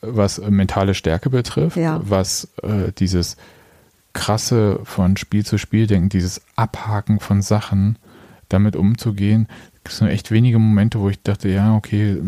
[0.00, 2.00] was mentale Stärke betrifft, ja.
[2.04, 3.36] was äh, dieses
[4.14, 7.98] krasse von Spiel zu Spiel denken, dieses Abhaken von Sachen,
[8.48, 9.48] damit umzugehen.
[9.84, 12.20] Es sind echt wenige Momente, wo ich dachte, ja, okay,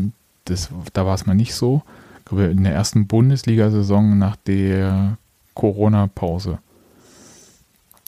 [0.45, 1.83] das, da war es mal nicht so.
[2.19, 5.17] Ich glaube, in der ersten Bundesliga-Saison nach der
[5.55, 6.59] Corona-Pause.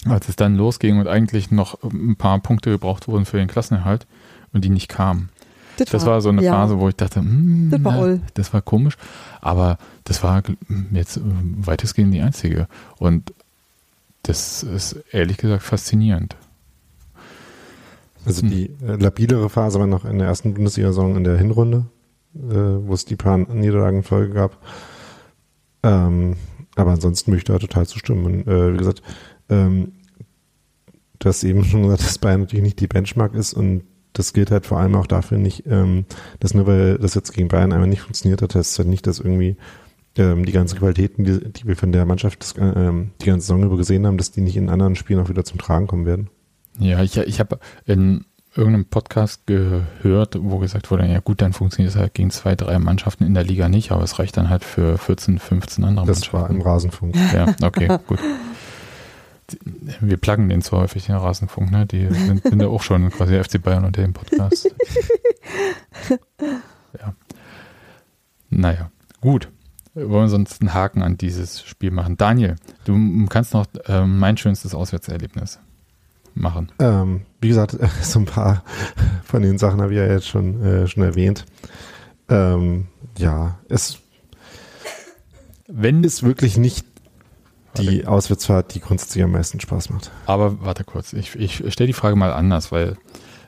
[0.04, 4.06] Als es dann losging und eigentlich noch ein paar Punkte gebraucht wurden für den Klassenerhalt
[4.52, 5.30] und die nicht kamen.
[5.76, 6.52] Das, das war, war, so eine ja.
[6.52, 8.96] Phase, wo ich dachte, hm, das, war na, das war komisch.
[9.40, 10.42] Aber das war
[10.92, 12.66] jetzt weitestgehend die einzige.
[12.98, 13.32] Und
[14.28, 16.36] das ist ehrlich gesagt faszinierend.
[18.26, 21.86] Also die äh, labilere Phase war noch in der ersten Bundesliga-Saison in der Hinrunde,
[22.34, 24.58] äh, wo es die paar Niederlagenfolge gab.
[25.82, 26.36] Ähm,
[26.76, 28.26] aber ansonsten möchte ich da total zustimmen.
[28.26, 29.02] Und, äh, wie gesagt,
[29.48, 29.92] ähm,
[31.18, 34.50] du hast eben schon gesagt, dass Bayern natürlich nicht die Benchmark ist und das gilt
[34.50, 36.04] halt vor allem auch dafür nicht, ähm,
[36.40, 39.06] dass nur weil das jetzt gegen Bayern einmal nicht funktioniert hat, heißt es halt nicht,
[39.06, 39.56] dass irgendwie
[40.16, 43.62] ähm, die ganzen Qualitäten, die, die wir von der Mannschaft das, ähm, die ganze Saison
[43.62, 46.30] über gesehen haben, dass die nicht in anderen Spielen auch wieder zum Tragen kommen werden.
[46.78, 51.94] Ja, ich, ich habe in irgendeinem Podcast gehört, wo gesagt wurde, ja gut, dann funktioniert
[51.94, 54.64] es halt gegen zwei, drei Mannschaften in der Liga nicht, aber es reicht dann halt
[54.64, 56.36] für 14, 15 andere das Mannschaften.
[56.36, 57.14] Das war im Rasenfunk.
[57.34, 58.18] Ja, okay, gut.
[60.00, 61.86] Wir pluggen den zu häufig, den Rasenfunk, ne?
[61.86, 64.70] Die sind, sind ja auch schon quasi FC Bayern unter dem Podcast.
[66.98, 67.14] ja.
[68.50, 68.90] Naja,
[69.20, 69.48] gut
[70.06, 72.16] wollen wir sonst einen Haken an dieses Spiel machen.
[72.16, 75.58] Daniel, du kannst noch äh, mein schönstes Auswärtserlebnis
[76.34, 76.70] machen.
[76.78, 78.62] Ähm, wie gesagt, so ein paar
[79.24, 81.44] von den Sachen habe ich ja jetzt schon, äh, schon erwähnt.
[82.28, 82.86] Ähm,
[83.16, 83.98] ja, es
[85.66, 86.86] Wenn, ist wirklich nicht
[87.76, 90.10] die warte, Auswärtsfahrt, die grundsätzlich am meisten Spaß macht.
[90.26, 92.96] Aber warte kurz, ich, ich stelle die Frage mal anders, weil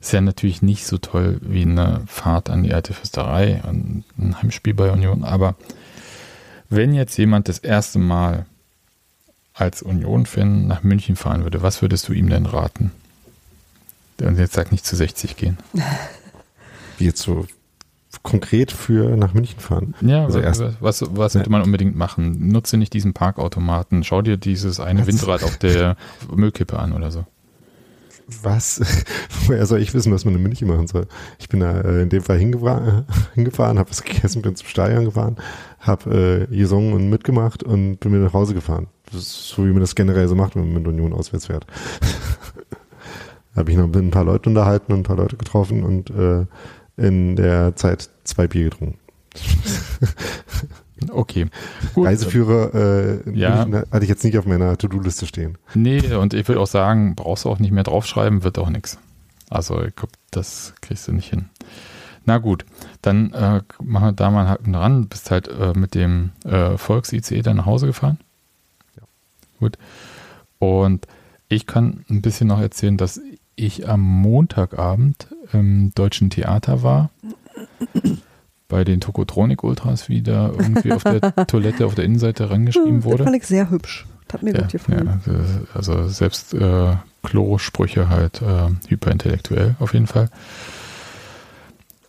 [0.00, 4.04] es ist ja natürlich nicht so toll wie eine Fahrt an die alte Fürsterei und
[4.18, 5.56] ein Heimspiel bei Union, aber
[6.70, 8.46] wenn jetzt jemand das erste Mal
[9.52, 12.92] als Union-Fan nach München fahren würde, was würdest du ihm denn raten?
[14.22, 15.58] Und jetzt sag nicht zu 60 gehen.
[16.98, 17.46] Wie jetzt so
[18.22, 19.94] konkret für nach München fahren.
[20.00, 22.48] Ja, also erst, was, was sollte man unbedingt machen?
[22.48, 24.04] Nutze nicht diesen Parkautomaten.
[24.04, 25.96] Schau dir dieses eine Windrad auf der
[26.34, 27.24] Müllkippe an oder so
[28.42, 28.80] was?
[29.46, 31.06] Woher soll ich wissen, was man in München machen soll?
[31.38, 33.04] Ich bin da äh, in dem Fall hingefahren,
[33.34, 35.36] hingefahren habe was gegessen, bin zum Stadion gefahren,
[35.80, 38.88] habe äh, gesungen und mitgemacht und bin wieder nach Hause gefahren.
[39.12, 41.66] So, wie man das generell so macht, wenn man mit Union auswärts fährt.
[43.56, 46.46] habe ich noch mit ein paar Leuten unterhalten und ein paar Leute getroffen und äh,
[46.96, 48.98] in der Zeit zwei Bier getrunken.
[51.08, 51.46] Okay.
[51.94, 52.06] Gut.
[52.06, 52.74] Reiseführer
[53.26, 53.66] äh, ja.
[53.90, 55.56] hatte ich jetzt nicht auf meiner To-Do-Liste stehen.
[55.74, 58.98] Nee, und ich würde auch sagen, brauchst du auch nicht mehr draufschreiben, wird auch nichts.
[59.48, 61.46] Also ich glaube, das kriegst du nicht hin.
[62.24, 62.64] Na gut,
[63.02, 65.08] dann äh, machen wir da mal einen Haken dran.
[65.08, 68.18] Bist halt äh, mit dem äh, Volks-ICE dann nach Hause gefahren.
[68.96, 69.02] Ja.
[69.58, 69.78] Gut.
[70.58, 71.06] Und
[71.48, 73.20] ich kann ein bisschen noch erzählen, dass
[73.56, 77.10] ich am Montagabend im Deutschen Theater war
[78.70, 83.18] bei den Tokotronik Ultras wieder irgendwie auf der Toilette auf der Innenseite rangeschrieben wurde.
[83.18, 84.06] Das fand ich sehr hübsch.
[84.26, 85.20] Das hat mir ja, gut gefallen.
[85.26, 85.32] Ja,
[85.74, 90.30] also selbst äh, Klo-Sprüche halt äh, hyperintellektuell auf jeden Fall.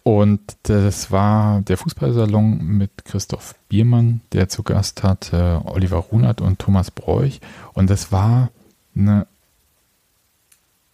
[0.03, 6.59] Und das war der Fußballsalon mit Christoph Biermann, der zu Gast hatte, Oliver Runert und
[6.59, 7.39] Thomas Bräuch.
[7.73, 8.49] Und das war
[8.95, 9.27] eine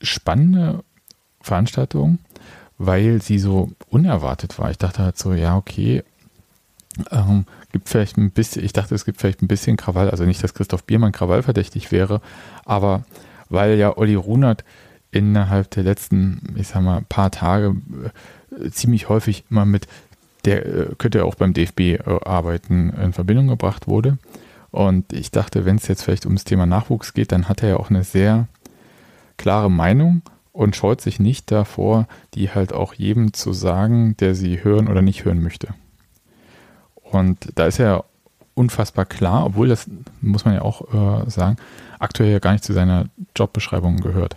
[0.01, 0.83] spannende
[1.41, 2.19] Veranstaltung
[2.77, 4.69] weil sie so unerwartet war.
[4.71, 6.03] Ich dachte halt so, ja, okay,
[7.11, 10.43] ähm, gibt vielleicht ein bisschen, ich dachte, es gibt vielleicht ein bisschen Krawall, also nicht,
[10.43, 12.21] dass Christoph Biermann krawallverdächtig wäre,
[12.65, 13.03] aber
[13.49, 14.63] weil ja Olli Runert
[15.11, 17.75] innerhalb der letzten, ich sag mal, paar Tage
[18.51, 19.87] äh, ziemlich häufig immer mit
[20.45, 24.17] der äh, könnte ja auch beim DFB äh, arbeiten in Verbindung gebracht wurde.
[24.71, 27.77] Und ich dachte, wenn es jetzt vielleicht ums Thema Nachwuchs geht, dann hat er ja
[27.77, 28.47] auch eine sehr
[29.37, 30.21] klare Meinung
[30.57, 35.03] und scheut sich nicht davor, die halt auch jedem zu sagen, der sie hören oder
[35.03, 35.75] nicht hören möchte.
[36.95, 38.05] Und da ist er
[38.55, 39.87] unfassbar klar, obwohl das,
[40.19, 41.57] muss man ja auch äh, sagen,
[41.99, 43.05] aktuell ja gar nicht zu seiner
[43.35, 44.35] Jobbeschreibung gehört.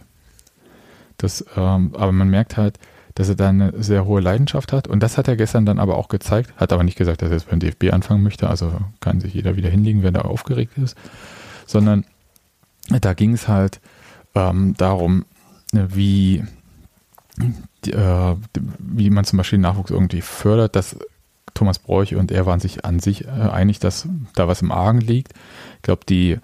[1.16, 2.78] Das, ähm, aber man merkt halt,
[3.14, 4.88] dass er da eine sehr hohe Leidenschaft hat.
[4.88, 6.52] Und das hat er gestern dann aber auch gezeigt.
[6.58, 8.50] Hat aber nicht gesagt, dass er jetzt beim DFB anfangen möchte.
[8.50, 10.98] Also kann sich jeder wieder hinlegen, wenn er aufgeregt ist.
[11.66, 12.04] Sondern
[12.88, 13.80] da ging es halt
[14.34, 15.24] ähm, darum,
[15.72, 16.44] wie,
[17.86, 18.34] äh,
[18.78, 20.76] wie man zum Beispiel Nachwuchs irgendwie fördert.
[20.76, 20.96] Dass
[21.54, 25.00] Thomas Bräuch und er waren sich an sich äh, einig, dass da was im Argen
[25.00, 25.32] liegt.
[25.76, 26.38] Ich glaube, die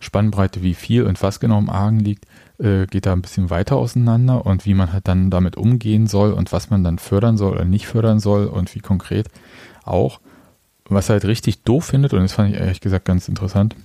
[0.00, 2.26] Spannbreite, wie viel und was genau im Argen liegt,
[2.58, 6.32] äh, geht da ein bisschen weiter auseinander und wie man halt dann damit umgehen soll
[6.32, 9.28] und was man dann fördern soll oder nicht fördern soll und wie konkret
[9.84, 10.20] auch.
[10.88, 13.76] Was er halt richtig doof findet, und das fand ich ehrlich gesagt ganz interessant,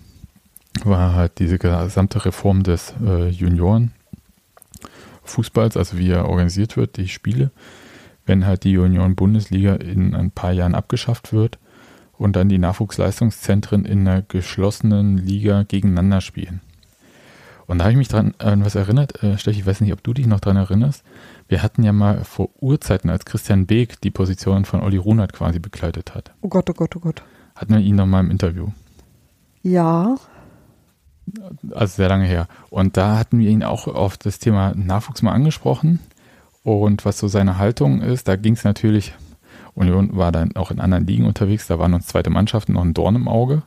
[0.83, 3.29] war halt diese gesamte Reform des äh,
[5.27, 7.51] Junioren-Fußballs, also wie er organisiert wird, die Spiele,
[8.25, 11.59] wenn halt die Junioren-Bundesliga in ein paar Jahren abgeschafft wird
[12.17, 16.61] und dann die Nachwuchsleistungszentren in einer geschlossenen Liga gegeneinander spielen.
[17.67, 20.01] Und da habe ich mich dran an was erinnert, äh, Steffi, ich weiß nicht, ob
[20.01, 21.03] du dich noch dran erinnerst.
[21.49, 25.59] Wir hatten ja mal vor Urzeiten, als Christian Beek die Position von Olli Runert quasi
[25.59, 26.31] begleitet hat.
[26.41, 27.23] Oh Gott, oh Gott, oh Gott.
[27.55, 28.69] Hatten wir ihn noch mal im Interview.
[29.63, 30.15] Ja.
[31.71, 32.47] Also sehr lange her.
[32.69, 35.99] Und da hatten wir ihn auch auf das Thema Nachwuchs mal angesprochen.
[36.63, 39.13] Und was so seine Haltung ist, da ging es natürlich,
[39.73, 42.93] Union war dann auch in anderen Ligen unterwegs, da waren uns zweite Mannschaften noch ein
[42.93, 43.61] Dorn im Auge.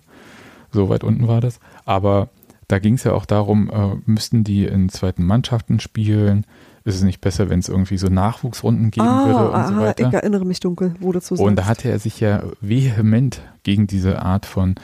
[0.71, 1.61] So weit unten war das.
[1.85, 2.29] Aber
[2.69, 6.47] da ging es ja auch darum, äh, müssten die in zweiten Mannschaften spielen?
[6.85, 9.77] Ist es nicht besser, wenn es irgendwie so Nachwuchsrunden geben ah, würde und aha, so
[9.77, 10.09] weiter?
[10.09, 13.87] Ich erinnere mich dunkel, wo du zu Und da hatte er sich ja vehement gegen
[13.87, 14.77] diese Art von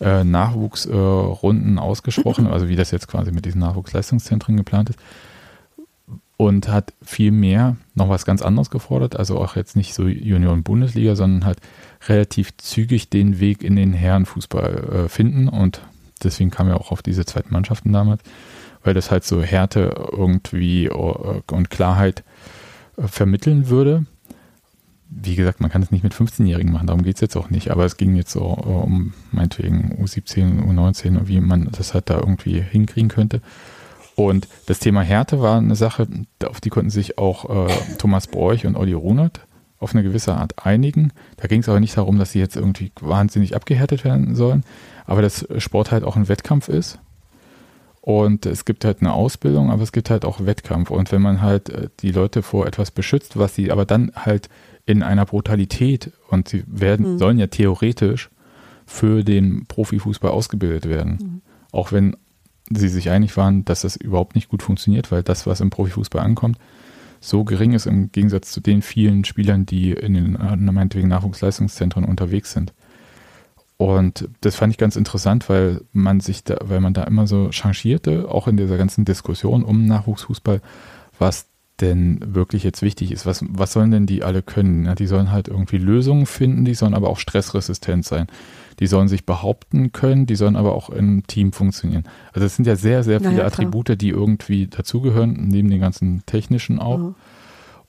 [0.00, 4.98] äh, Nachwuchsrunden äh, ausgesprochen, also wie das jetzt quasi mit diesen Nachwuchsleistungszentren geplant ist.
[6.36, 11.14] Und hat viel mehr noch was ganz anderes gefordert, also auch jetzt nicht so Junioren-Bundesliga,
[11.14, 11.58] sondern halt
[12.08, 15.80] relativ zügig den Weg in den Herrenfußball äh, finden und
[16.22, 18.22] deswegen kam er auch auf diese zweiten Mannschaften damals,
[18.82, 22.24] weil das halt so Härte irgendwie äh, und Klarheit
[22.98, 24.04] vermitteln würde.
[25.16, 27.70] Wie gesagt, man kann es nicht mit 15-Jährigen machen, darum geht es jetzt auch nicht,
[27.70, 32.18] aber es ging jetzt so äh, um meinetwegen U17, U19 wie man das halt da
[32.18, 33.40] irgendwie hinkriegen könnte.
[34.16, 36.06] Und das Thema Härte war eine Sache,
[36.44, 39.40] auf die konnten sich auch äh, Thomas Bräuch und Olli Runert
[39.80, 41.12] auf eine gewisse Art einigen.
[41.36, 44.64] Da ging es aber nicht darum, dass sie jetzt irgendwie wahnsinnig abgehärtet werden sollen,
[45.06, 46.98] aber dass Sport halt auch ein Wettkampf ist.
[48.00, 50.90] Und es gibt halt eine Ausbildung, aber es gibt halt auch Wettkampf.
[50.90, 54.48] Und wenn man halt äh, die Leute vor etwas beschützt, was sie aber dann halt
[54.86, 57.18] in einer Brutalität und sie werden, mhm.
[57.18, 58.30] sollen ja theoretisch
[58.86, 61.18] für den Profifußball ausgebildet werden.
[61.20, 61.42] Mhm.
[61.72, 62.16] Auch wenn
[62.70, 66.22] sie sich einig waren, dass das überhaupt nicht gut funktioniert, weil das, was im Profifußball
[66.22, 66.58] ankommt,
[67.20, 72.04] so gering ist im Gegensatz zu den vielen Spielern, die in den äh, meinetwegen Nachwuchsleistungszentren
[72.04, 72.74] unterwegs sind.
[73.76, 77.50] Und das fand ich ganz interessant, weil man sich da, weil man da immer so
[77.50, 80.60] changierte, auch in dieser ganzen Diskussion um Nachwuchsfußball,
[81.18, 81.46] was
[81.80, 83.26] denn wirklich jetzt wichtig ist.
[83.26, 84.84] Was, was sollen denn die alle können?
[84.84, 88.26] Ja, die sollen halt irgendwie Lösungen finden, die sollen aber auch stressresistent sein.
[88.80, 92.04] Die sollen sich behaupten können, die sollen aber auch im Team funktionieren.
[92.32, 96.22] Also es sind ja sehr, sehr viele naja, Attribute, die irgendwie dazugehören, neben den ganzen
[96.26, 96.98] technischen auch.
[96.98, 97.14] Mhm.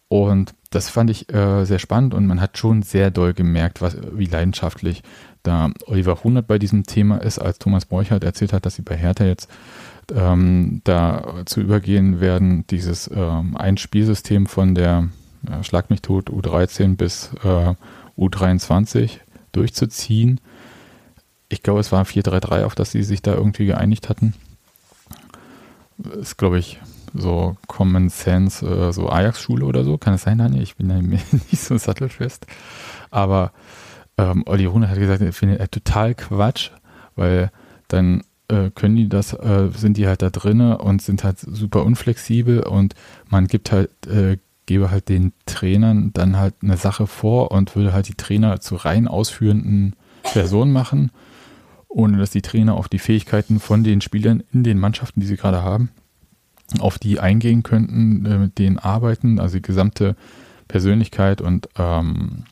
[0.07, 3.97] Und das fand ich äh, sehr spannend und man hat schon sehr doll gemerkt, was,
[4.13, 5.01] wie leidenschaftlich
[5.41, 8.95] da Oliver Hundert bei diesem Thema ist, als Thomas Borchert erzählt hat, dass sie bei
[8.95, 9.49] Hertha jetzt
[10.13, 15.09] ähm, da zu übergehen werden, dieses ähm, Einspielsystem von der
[15.49, 17.73] ja, Schlag mich tot U13 bis äh,
[18.17, 19.19] U23
[19.51, 20.39] durchzuziehen.
[21.49, 24.33] Ich glaube, es war 4-3-3, auf das sie sich da irgendwie geeinigt hatten.
[26.19, 26.79] Ist, glaube ich,
[27.13, 29.97] so Common Sense, äh, so Ajax-Schule oder so.
[29.97, 30.63] Kann es sein, Daniel?
[30.63, 32.45] Ich bin da nicht so sattelfest.
[33.11, 33.51] Aber
[34.17, 36.71] ähm, Olli Rune hat gesagt, er findet er total Quatsch,
[37.15, 37.51] weil
[37.87, 41.83] dann äh, können die das, äh, sind die halt da drinne und sind halt super
[41.83, 42.95] unflexibel und
[43.29, 47.93] man gibt halt, äh, gebe halt den Trainern dann halt eine Sache vor und würde
[47.93, 51.11] halt die Trainer zu rein ausführenden Personen machen,
[51.87, 55.37] ohne dass die Trainer auf die Fähigkeiten von den Spielern in den Mannschaften, die sie
[55.37, 55.89] gerade haben,
[56.79, 60.15] auf die eingehen könnten, äh, mit denen arbeiten, also die gesamte
[60.67, 62.45] Persönlichkeit und ähm,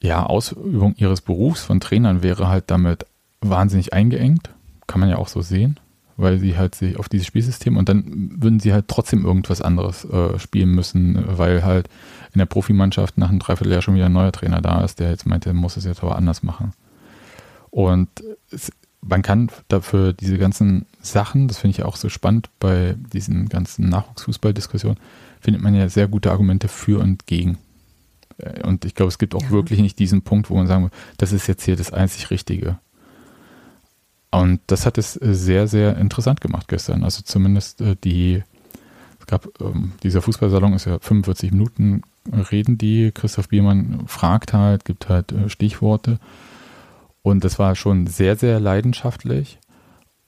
[0.00, 3.06] ja, Ausübung ihres Berufs von Trainern wäre halt damit
[3.40, 4.50] wahnsinnig eingeengt.
[4.86, 5.80] Kann man ja auch so sehen,
[6.16, 10.04] weil sie halt sich auf dieses Spielsystem und dann würden sie halt trotzdem irgendwas anderes
[10.04, 11.88] äh, spielen müssen, weil halt
[12.32, 15.26] in der Profimannschaft nach einem Dreivierteljahr schon wieder ein neuer Trainer da ist, der jetzt
[15.26, 16.72] meinte, muss es jetzt aber anders machen.
[17.70, 18.08] Und
[18.50, 18.70] es
[19.08, 23.88] man kann dafür diese ganzen Sachen, das finde ich auch so spannend bei diesen ganzen
[23.88, 24.98] Nachwuchsfußballdiskussionen,
[25.40, 27.58] findet man ja sehr gute Argumente für und gegen.
[28.38, 29.50] Äh, und ich glaube, es gibt auch ja.
[29.50, 32.78] wirklich nicht diesen Punkt, wo man sagen, das ist jetzt hier das einzig Richtige.
[34.36, 37.04] Und das hat es äh, sehr, sehr interessant gemacht gestern.
[37.04, 38.42] Also zumindest äh, die,
[39.18, 42.02] es gab, ähm, dieser Fußballsalon ist ja 45 Minuten
[42.50, 43.12] reden die.
[43.12, 46.18] Christoph Biermann fragt halt, gibt halt Stichworte.
[47.22, 49.58] Und das war schon sehr, sehr leidenschaftlich.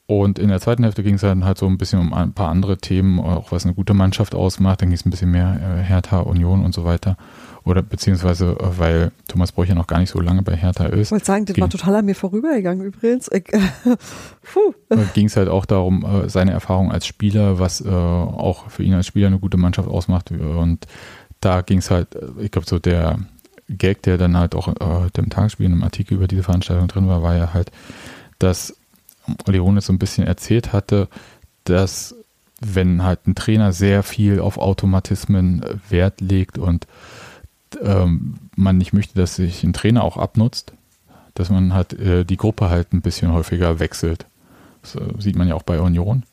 [0.06, 2.48] Und in der zweiten Hälfte ging es dann halt so ein bisschen um ein paar
[2.48, 4.80] andere Themen, auch was eine gute Mannschaft ausmacht.
[4.80, 7.18] Dann ging es ein bisschen mehr äh, Hertha, Union und so weiter.
[7.68, 11.08] Oder beziehungsweise, weil Thomas Bräuch ja noch gar nicht so lange bei Hertha ist.
[11.08, 13.30] Ich wollte sagen, das war total an mir vorübergegangen übrigens.
[14.88, 18.82] Äh, ging es halt auch darum, äh, seine Erfahrung als Spieler, was äh, auch für
[18.82, 20.30] ihn als Spieler eine gute Mannschaft ausmacht.
[20.30, 20.86] Und
[21.40, 23.18] da ging es halt, ich glaube, so der
[23.68, 27.08] Gag, der dann halt auch äh, dem Tagesspiel in einem Artikel über diese Veranstaltung drin
[27.08, 27.70] war, war ja halt,
[28.38, 28.74] dass
[29.46, 31.08] Olli Hones so ein bisschen erzählt hatte,
[31.64, 32.14] dass
[32.60, 36.86] wenn halt ein Trainer sehr viel auf Automatismen Wert legt und
[37.82, 40.72] ähm, man nicht möchte, dass sich ein Trainer auch abnutzt,
[41.34, 44.26] dass man halt äh, die Gruppe halt ein bisschen häufiger wechselt.
[44.82, 46.24] Das äh, sieht man ja auch bei Union.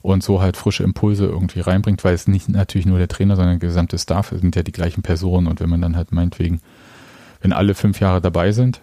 [0.00, 3.58] Und so halt frische Impulse irgendwie reinbringt, weil es nicht natürlich nur der Trainer, sondern
[3.58, 5.48] der gesamte Staff sind ja die gleichen Personen.
[5.48, 6.60] Und wenn man dann halt meinetwegen,
[7.40, 8.80] wenn alle fünf Jahre dabei sind,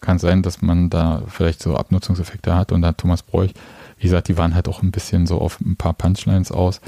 [0.00, 2.72] kann sein, dass man da vielleicht so Abnutzungseffekte hat.
[2.72, 3.52] Und da hat Thomas Bräuch,
[3.98, 6.80] wie gesagt, die waren halt auch ein bisschen so auf ein paar Punchlines aus,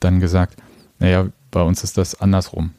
[0.00, 0.56] dann gesagt,
[0.98, 2.70] naja, bei uns ist das andersrum.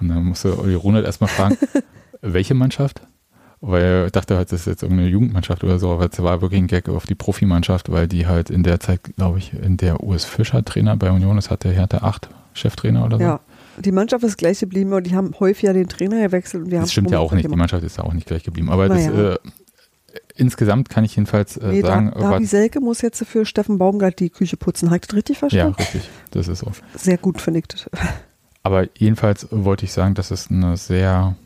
[0.00, 1.56] Und dann musste Uli Runert erstmal fragen,
[2.20, 3.00] welche Mannschaft?
[3.60, 6.60] Weil er dachte halt, das ist jetzt irgendeine Jugendmannschaft oder so, aber es war wirklich
[6.60, 10.02] ein Gag auf die Profimannschaft, weil die halt in der Zeit, glaube ich, in der
[10.02, 13.22] US Fischer Trainer bei Union ist, hatte Hertha acht Cheftrainer oder so.
[13.22, 13.40] Ja,
[13.78, 16.64] die Mannschaft ist gleich geblieben und die haben häufiger den Trainer gewechselt.
[16.64, 17.54] Und die das stimmt ja auch nicht, gemacht.
[17.54, 18.70] die Mannschaft ist ja auch nicht gleich geblieben.
[18.70, 19.38] Aber das, äh,
[20.36, 22.12] insgesamt kann ich jedenfalls äh, nee, sagen.
[22.14, 24.88] Da, Davi Selke muss jetzt für Steffen Baumgart die Küche putzen.
[24.88, 25.74] Habe ich das richtig verstanden?
[25.78, 26.08] Ja, richtig.
[26.30, 26.70] Das ist so.
[26.96, 27.90] Sehr gut, finde ich das.
[28.64, 31.36] Aber jedenfalls wollte ich sagen, dass es eine sehr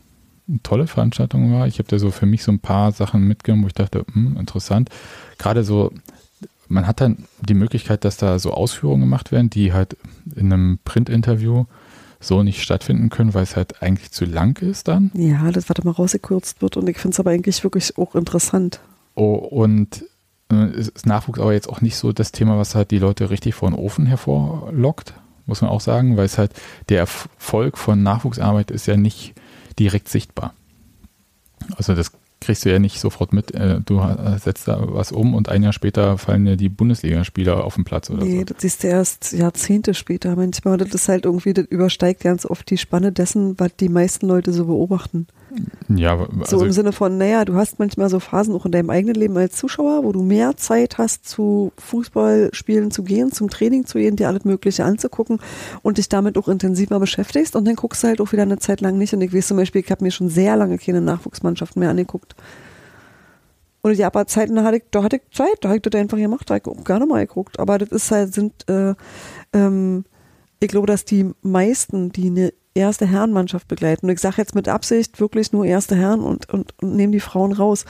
[0.63, 1.67] tolle Veranstaltung war.
[1.67, 4.37] Ich habe da so für mich so ein paar Sachen mitgenommen, wo ich dachte, hm,
[4.37, 4.89] interessant.
[5.37, 5.91] Gerade so,
[6.69, 9.97] man hat dann die Möglichkeit, dass da so Ausführungen gemacht werden, die halt
[10.33, 11.65] in einem Print-Interview
[12.21, 15.11] so nicht stattfinden können, weil es halt eigentlich zu lang ist dann.
[15.13, 18.79] Ja, das, da mal rausgekürzt wird und ich finde es aber eigentlich wirklich auch interessant.
[19.15, 20.05] Oh, und
[20.51, 23.55] äh, ist Nachwuchs aber jetzt auch nicht so das Thema, was halt die Leute richtig
[23.55, 25.13] vor den Ofen hervorlockt
[25.49, 26.53] muss man auch sagen, weil es halt
[26.87, 29.33] der Erfolg von Nachwuchsarbeit ist ja nicht
[29.77, 30.53] direkt sichtbar.
[31.75, 33.53] Also das kriegst du ja nicht sofort mit.
[33.53, 34.01] Äh, du
[34.37, 38.09] setzt da was um und ein Jahr später fallen ja die Bundesligaspieler auf den Platz
[38.09, 38.45] oder nee, so.
[38.45, 40.77] das siehst du erst Jahrzehnte später manchmal.
[40.77, 44.53] Das ist halt irgendwie, das übersteigt ganz oft die Spanne dessen, was die meisten Leute
[44.53, 45.27] so beobachten.
[45.87, 48.89] Ja, also so im Sinne von, naja, du hast manchmal so Phasen auch in deinem
[48.89, 53.85] eigenen Leben als Zuschauer, wo du mehr Zeit hast, zu Fußballspielen zu gehen, zum Training
[53.85, 55.39] zu gehen, dir alles Mögliche anzugucken
[55.81, 58.81] und dich damit auch intensiver beschäftigst und dann guckst du halt auch wieder eine Zeit
[58.81, 59.13] lang nicht.
[59.13, 62.35] Und ich weiß zum Beispiel, ich habe mir schon sehr lange keine Nachwuchsmannschaften mehr angeguckt.
[63.81, 65.99] Und die aber Zeiten, da hatte ich, da hatte ich Zeit, da habe ich das
[65.99, 67.59] einfach gemacht, da habe ich auch gerne mal geguckt.
[67.59, 68.93] Aber das ist halt, sind, äh,
[69.53, 70.03] ähm,
[70.59, 74.07] ich glaube, dass die meisten, die eine erste Herrenmannschaft begleiten.
[74.07, 77.19] Und ich sage jetzt mit Absicht wirklich nur erste Herren und, und, und nehme die
[77.19, 77.85] Frauen raus,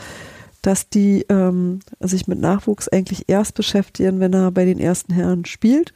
[0.62, 5.46] dass die ähm, sich mit Nachwuchs eigentlich erst beschäftigen, wenn er bei den ersten Herren
[5.46, 5.94] spielt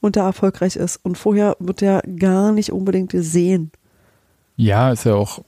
[0.00, 1.00] und da erfolgreich ist.
[1.02, 3.72] Und vorher wird er gar nicht unbedingt gesehen.
[4.56, 5.42] Ja, ist ja auch,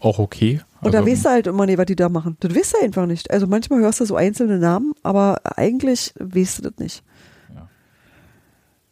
[0.00, 0.60] auch okay.
[0.80, 2.36] Und also, da weißt du halt immer nicht, was die da machen.
[2.40, 3.30] Das weißt du einfach nicht.
[3.30, 7.02] Also manchmal hörst du so einzelne Namen, aber eigentlich weißt du das nicht.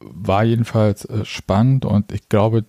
[0.01, 2.65] War jedenfalls äh, spannend und ich glaube,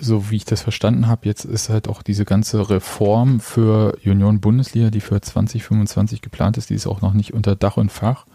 [0.00, 4.40] so wie ich das verstanden habe, jetzt ist halt auch diese ganze Reform für Union
[4.40, 8.26] Bundesliga, die für 2025 geplant ist, die ist auch noch nicht unter Dach und Fach.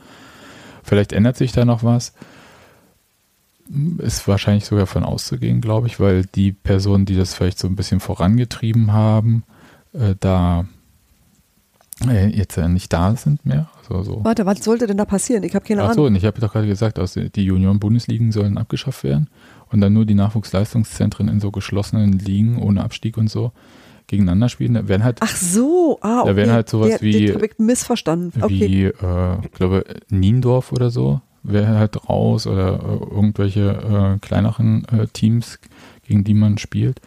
[0.83, 2.13] Vielleicht ändert sich da noch was.
[3.97, 7.75] Ist wahrscheinlich sogar von auszugehen, glaube ich, weil die Personen, die das vielleicht so ein
[7.75, 9.43] bisschen vorangetrieben haben,
[9.93, 10.65] äh, da
[12.07, 13.69] äh, jetzt ja nicht da sind mehr.
[13.79, 14.23] Also so.
[14.23, 15.43] Warte, was sollte denn da passieren?
[15.43, 15.91] Ich habe keine Ahnung.
[15.91, 19.29] Ach so, und ich habe doch gerade gesagt, also die Union Bundesligen sollen abgeschafft werden
[19.72, 23.51] und dann nur die Nachwuchsleistungszentren in so geschlossenen Ligen ohne Abstieg und so
[24.07, 24.74] gegeneinander spielen.
[24.74, 25.18] Da werden halt.
[25.22, 26.30] Ach so, ah, okay.
[26.30, 27.34] Da werden halt sowas der, wie.
[27.34, 28.41] habe ich missverstanden.
[28.41, 28.70] Okay.
[28.70, 34.86] Wie, äh, ich glaube, Niendorf oder so wäre halt raus oder äh, irgendwelche äh, kleineren
[34.86, 35.59] äh, Teams,
[36.03, 37.01] gegen die man spielt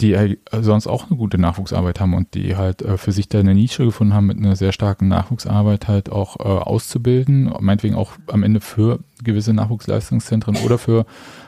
[0.00, 3.54] die sonst auch eine gute Nachwuchsarbeit haben und die halt äh, für sich da eine
[3.54, 8.42] Nische gefunden haben, mit einer sehr starken Nachwuchsarbeit halt auch äh, auszubilden, meinetwegen auch am
[8.42, 11.06] Ende für gewisse Nachwuchsleistungszentren oder für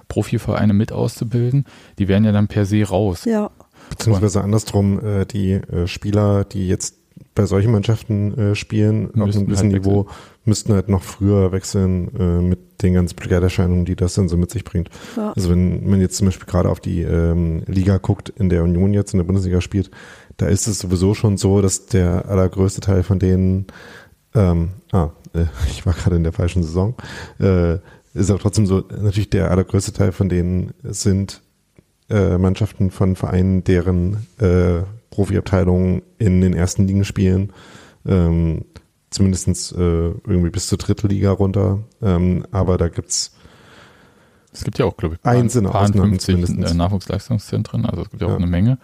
[0.08, 1.64] Profivereine mit auszubilden,
[1.98, 3.24] die werden ja dann per se raus.
[3.24, 3.50] Ja.
[3.90, 6.95] Beziehungsweise andersrum, äh, die äh, Spieler, die jetzt
[7.34, 10.06] bei solchen Mannschaften äh, spielen, auf einem gewissen halt Niveau,
[10.44, 14.50] müssten halt noch früher wechseln äh, mit den ganzen Begleiterscheinungen, die das dann so mit
[14.50, 14.90] sich bringt.
[15.16, 15.32] Ja.
[15.34, 18.92] Also wenn man jetzt zum Beispiel gerade auf die ähm, Liga guckt, in der Union
[18.92, 19.90] jetzt in der Bundesliga spielt,
[20.36, 23.66] da ist es sowieso schon so, dass der allergrößte Teil von denen,
[24.34, 26.94] ähm, ah, äh, ich war gerade in der falschen Saison,
[27.38, 27.78] äh,
[28.14, 31.42] ist aber trotzdem so, natürlich der allergrößte Teil von denen sind
[32.08, 34.26] äh, Mannschaften von Vereinen, deren
[35.16, 37.52] Profiabteilungen in den ersten Ligen spielen,
[38.06, 38.66] ähm,
[39.08, 41.78] zumindestens äh, irgendwie bis zur dritten Liga runter.
[42.02, 43.34] Ähm, aber da gibt's
[44.52, 46.74] Es gibt ja auch, glaube ich, Einzelne paar Ausnahmen 50 zumindest.
[46.74, 48.36] äh, Nachwuchsleistungszentren, also es gibt ja auch Ja.
[48.36, 48.76] eine Menge.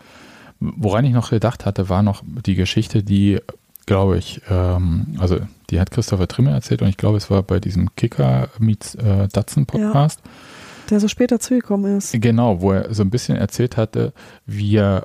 [0.58, 3.40] Woran ich noch gedacht hatte, war noch die Geschichte, die,
[3.84, 7.60] glaube ich, ähm, also die hat Christopher Trimme erzählt und ich glaube, es war bei
[7.60, 10.22] diesem Kicker Meets äh, Datsun Podcast.
[10.88, 12.12] Der so später zugekommen ist.
[12.20, 14.12] Genau, wo er so ein bisschen erzählt hatte,
[14.46, 15.04] wie er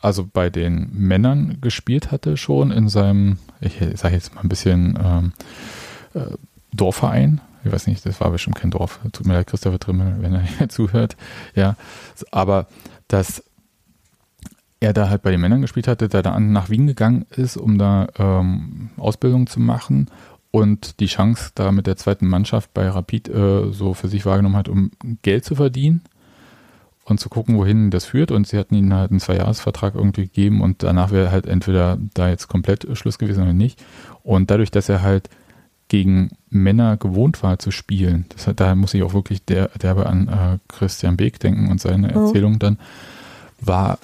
[0.00, 4.98] also bei den Männern gespielt hatte schon in seinem, ich sage jetzt mal ein bisschen
[5.02, 5.32] ähm,
[6.14, 6.36] äh,
[6.72, 7.40] Dorfverein.
[7.64, 9.00] Ich weiß nicht, das war bestimmt kein Dorf.
[9.12, 11.16] Tut mir leid, Christopher Trimmel, wenn er hier zuhört.
[11.54, 11.76] Ja,
[12.30, 12.66] aber
[13.08, 13.42] dass
[14.78, 17.78] er da halt bei den Männern gespielt hatte, da dann nach Wien gegangen ist, um
[17.78, 20.10] da ähm, Ausbildung zu machen
[20.50, 24.56] und die Chance da mit der zweiten Mannschaft bei Rapid äh, so für sich wahrgenommen
[24.56, 24.90] hat, um
[25.22, 26.02] Geld zu verdienen
[27.06, 28.32] und zu gucken, wohin das führt.
[28.32, 32.28] Und sie hatten ihnen halt einen Zweijahresvertrag irgendwie gegeben und danach wäre halt entweder da
[32.28, 33.82] jetzt komplett Schluss gewesen oder nicht.
[34.24, 35.30] Und dadurch, dass er halt
[35.88, 40.06] gegen Männer gewohnt war zu spielen, das hat, daher muss ich auch wirklich der, derbe
[40.06, 42.26] an äh, Christian Beek denken und seine Oh.
[42.26, 42.78] Erzählung dann,
[43.60, 44.00] war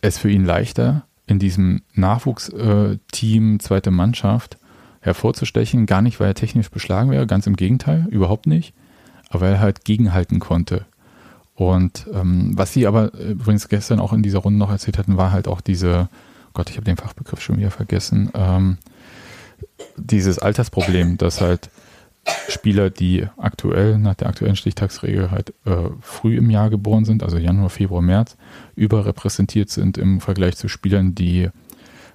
[0.00, 4.56] es für ihn leichter, in diesem Nachwuchsteam, zweite Mannschaft
[5.00, 5.84] hervorzustechen.
[5.86, 8.72] Gar nicht, weil er technisch beschlagen wäre, ganz im Gegenteil, überhaupt nicht.
[9.28, 10.86] Aber weil er halt gegenhalten konnte.
[11.70, 15.16] Und ähm, was sie aber äh, übrigens gestern auch in dieser Runde noch erzählt hatten,
[15.16, 16.08] war halt auch diese,
[16.46, 18.78] oh Gott, ich habe den Fachbegriff schon wieder vergessen, ähm,
[19.96, 21.70] dieses Altersproblem, dass halt
[22.48, 27.36] Spieler, die aktuell nach der aktuellen Stichtagsregel halt äh, früh im Jahr geboren sind, also
[27.36, 28.36] Januar, Februar, März,
[28.76, 31.48] überrepräsentiert sind im Vergleich zu Spielern, die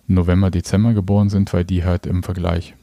[0.08, 2.74] November, Dezember geboren sind, weil die halt im Vergleich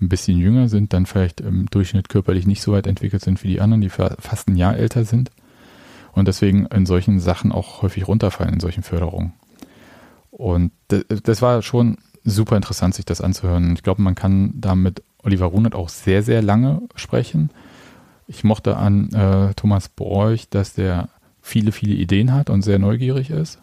[0.00, 3.48] ein bisschen jünger sind, dann vielleicht im Durchschnitt körperlich nicht so weit entwickelt sind wie
[3.48, 5.30] die anderen, die fa- fast ein Jahr älter sind
[6.16, 9.34] und deswegen in solchen Sachen auch häufig runterfallen, in solchen Förderungen.
[10.30, 13.74] Und das war schon super interessant, sich das anzuhören.
[13.74, 17.50] Ich glaube, man kann da mit Oliver Runert auch sehr, sehr lange sprechen.
[18.26, 21.08] Ich mochte an äh, Thomas Broich, dass der
[21.40, 23.60] viele, viele Ideen hat und sehr neugierig ist.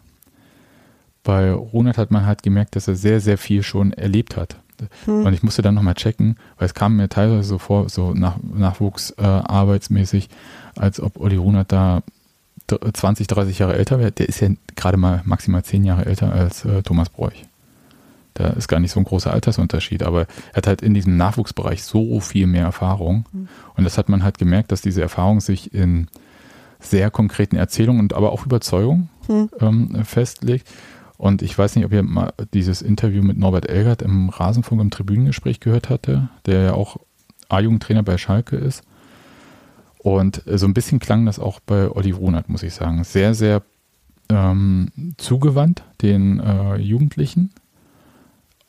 [1.22, 4.56] Bei Runert hat man halt gemerkt, dass er sehr, sehr viel schon erlebt hat.
[5.04, 5.26] Hm.
[5.26, 8.36] Und ich musste dann nochmal checken, weil es kam mir teilweise so vor, so nach,
[8.42, 12.02] nachwuchsarbeitsmäßig, äh, als ob Olli Runert da
[12.68, 14.12] 20, 30 Jahre älter wäre.
[14.12, 17.44] Der ist ja gerade mal maximal 10 Jahre älter als äh, Thomas Broich.
[18.34, 21.84] Da ist gar nicht so ein großer Altersunterschied, aber er hat halt in diesem Nachwuchsbereich
[21.84, 23.26] so viel mehr Erfahrung.
[23.32, 23.48] Mhm.
[23.76, 26.08] Und das hat man halt gemerkt, dass diese Erfahrung sich in
[26.80, 29.50] sehr konkreten Erzählungen und aber auch Überzeugung Hm.
[29.60, 30.68] ähm, festlegt.
[31.16, 34.90] Und ich weiß nicht, ob ihr mal dieses Interview mit Norbert Elgert im Rasenfunk im
[34.90, 36.96] Tribünengespräch gehört hatte, der ja auch
[37.48, 38.82] A-Jugendtrainer bei Schalke ist.
[40.04, 43.04] Und so ein bisschen klang das auch bei Olli Runert, muss ich sagen.
[43.04, 43.62] Sehr, sehr
[44.28, 47.54] ähm, zugewandt den äh, Jugendlichen,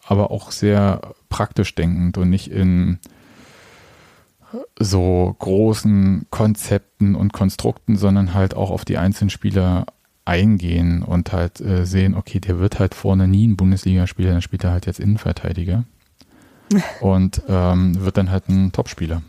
[0.08, 3.00] aber auch sehr praktisch denkend und nicht in
[4.80, 9.88] so großen Konzepten und Konstrukten, sondern halt auch auf die einzelnen Spieler
[10.24, 14.64] eingehen und halt äh, sehen, okay, der wird halt vorne nie ein Bundesligaspieler, dann spielt
[14.64, 15.84] er halt jetzt Innenverteidiger
[17.02, 19.22] und ähm, wird dann halt ein Topspieler.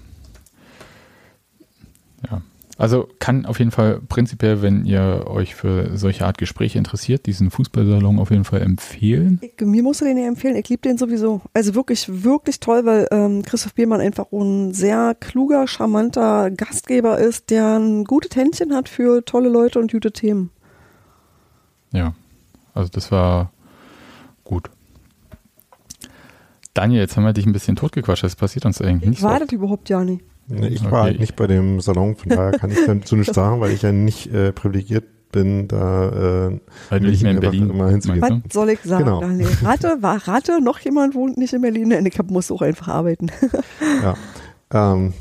[2.31, 2.43] Ja.
[2.79, 7.51] Also kann auf jeden Fall prinzipiell, wenn ihr euch für solche Art Gespräche interessiert, diesen
[7.51, 9.41] Fußballsalon auf jeden Fall empfehlen.
[9.41, 10.57] Ich, mir musst du den ja empfehlen.
[10.57, 11.41] Ich liebe den sowieso.
[11.55, 17.49] Also wirklich, wirklich toll, weil ähm, Christoph Biermann einfach ein sehr kluger, charmanter Gastgeber ist,
[17.49, 20.51] der ein gutes Händchen hat für tolle Leute und gute Themen.
[21.93, 22.15] Ja,
[22.75, 23.53] also das war
[24.45, 24.69] gut.
[26.75, 28.25] Daniel, jetzt haben wir dich ein bisschen totgequatscht.
[28.25, 29.29] Das passiert uns eigentlich nicht Ich so.
[29.29, 30.23] war das überhaupt ja nicht.
[30.49, 30.91] Nee, ich Okay.
[30.93, 33.83] war halt nicht bei dem Salon, von daher kann ich dazu nicht sagen, weil ich
[33.83, 38.21] ja nicht äh, privilegiert bin, da äh, Weil du nicht mehr in Berlin immer hinzugehen.
[38.21, 39.21] meinst Was soll ich sagen, Genau.
[39.21, 39.49] Daniel?
[39.63, 41.89] Rate, war, rate, noch jemand wohnt nicht in Berlin?
[41.89, 43.27] Nein, ich hab, muss auch einfach arbeiten.
[44.03, 44.15] Ja.
[44.73, 45.13] Ähm,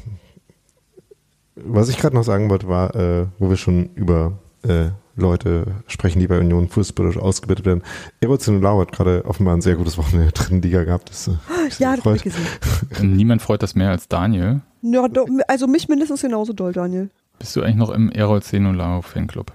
[1.55, 6.19] was ich gerade noch sagen wollte, war, äh, wo wir schon über äh, Leute sprechen,
[6.19, 7.83] die bei Union fußballisch ausgebildet werden.
[8.19, 11.09] Erozen Lau hat gerade offenbar ein sehr gutes Wochenende in der dritten Liga gehabt.
[11.09, 12.15] Das, äh, ja, das hab gefreut.
[12.17, 13.15] ich gesehen.
[13.15, 14.61] Niemand freut das mehr als Daniel.
[14.87, 17.09] Ja, do, also mich mindestens genauso doll, Daniel.
[17.39, 19.51] Bist du eigentlich noch im Errol Zenolao Fanclub?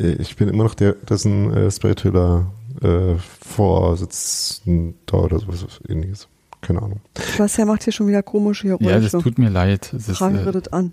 [0.00, 2.46] Äh, Ich bin immer noch der, dessen äh, spiritueller
[2.82, 3.14] äh,
[3.46, 6.28] Vorsitzender oder sowas ähnliches.
[6.60, 7.00] Keine Ahnung.
[7.18, 8.90] Sebastian macht hier schon wieder komische Geräusche.
[8.90, 9.90] Ja, das tut mir leid.
[9.92, 10.92] Das, ist, Prangere äh, das an.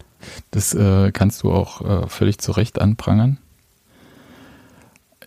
[0.52, 3.38] das äh, kannst du auch äh, völlig zu Recht anprangern.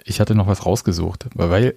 [0.05, 1.75] Ich hatte noch was rausgesucht, weil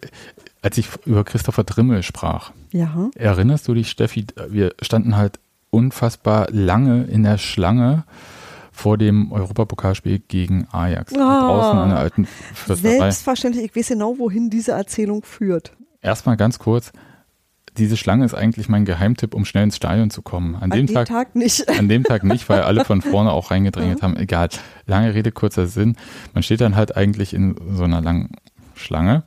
[0.61, 3.09] als ich über Christopher Drimmel sprach, Ja.
[3.15, 5.39] erinnerst du dich, Steffi, wir standen halt
[5.77, 8.03] unfassbar lange in der Schlange
[8.71, 11.13] vor dem Europapokalspiel gegen Ajax.
[11.13, 11.47] Ah.
[11.47, 12.97] draußen an der alten Fürsterei.
[12.99, 15.73] Selbstverständlich, ich weiß genau, wohin diese Erzählung führt.
[16.01, 16.91] Erstmal ganz kurz,
[17.77, 20.55] diese Schlange ist eigentlich mein Geheimtipp, um schnell ins Stadion zu kommen.
[20.55, 21.69] An, dem, Tag, nicht.
[21.79, 24.17] an dem Tag nicht, weil alle von vorne auch reingedrängelt haben.
[24.17, 24.49] Egal.
[24.87, 25.95] Lange Rede, kurzer Sinn.
[26.33, 28.31] Man steht dann halt eigentlich in so einer langen
[28.73, 29.23] Schlange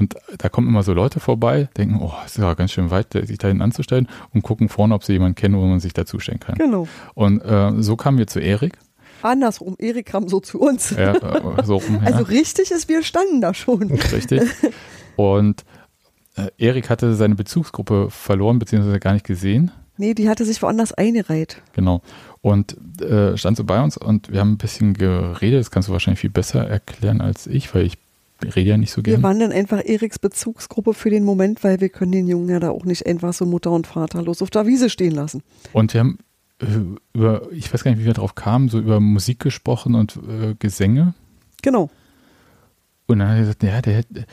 [0.00, 3.36] und da kommen immer so Leute vorbei, denken, oh, ist ja ganz schön weit, sich
[3.38, 6.56] da hinten anzustellen und gucken vorne, ob sie jemanden kennen, wo man sich dazustellen kann.
[6.56, 6.88] Genau.
[7.14, 8.78] Und äh, so kamen wir zu Erik.
[9.22, 10.90] Andersrum, Erik kam so zu uns.
[10.90, 12.12] Ja, äh, so rum, ja.
[12.12, 13.90] Also richtig ist, wir standen da schon.
[13.90, 14.42] Richtig.
[15.16, 15.64] Und
[16.36, 19.70] äh, Erik hatte seine Bezugsgruppe verloren, beziehungsweise gar nicht gesehen.
[19.98, 21.60] Nee, die hatte sich woanders eingereiht.
[21.74, 22.00] Genau.
[22.40, 25.60] Und äh, stand so bei uns und wir haben ein bisschen geredet.
[25.60, 27.98] Das kannst du wahrscheinlich viel besser erklären als ich, weil ich
[28.42, 29.22] rede ja nicht so Wir gerne.
[29.22, 32.70] waren dann einfach Eriks Bezugsgruppe für den Moment, weil wir können den Jungen ja da
[32.70, 35.42] auch nicht einfach so Mutter und Vater los auf der Wiese stehen lassen.
[35.72, 36.18] Und wir haben
[36.60, 36.66] äh,
[37.14, 40.54] über, ich weiß gar nicht, wie wir drauf kamen, so über Musik gesprochen und äh,
[40.58, 41.14] Gesänge.
[41.62, 41.90] Genau.
[43.06, 44.26] Und dann hat er gesagt, ja, der hätte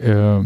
[0.00, 0.44] äh,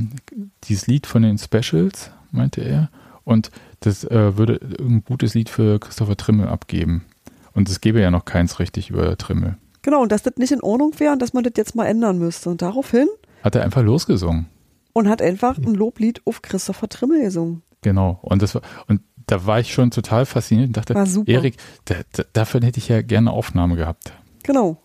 [0.65, 2.91] dieses Lied von den Specials, meinte er.
[3.25, 7.05] Und das äh, würde ein gutes Lied für Christopher Trimmel abgeben.
[7.53, 9.57] Und es gäbe ja noch keins richtig über Trimmel.
[9.85, 12.19] Genau, und dass das nicht in Ordnung wäre und dass man das jetzt mal ändern
[12.19, 12.49] müsste.
[12.49, 13.07] Und daraufhin
[13.43, 14.47] Hat er einfach losgesungen.
[14.95, 17.63] und hat einfach ein Loblied auf Christopher Trimmel gesungen.
[17.83, 18.19] Genau.
[18.23, 20.95] Und das war, und da war ich schon total fasziniert und dachte.
[21.27, 24.13] Erik, da, da, dafür hätte ich ja gerne Aufnahme gehabt.
[24.43, 24.79] Genau.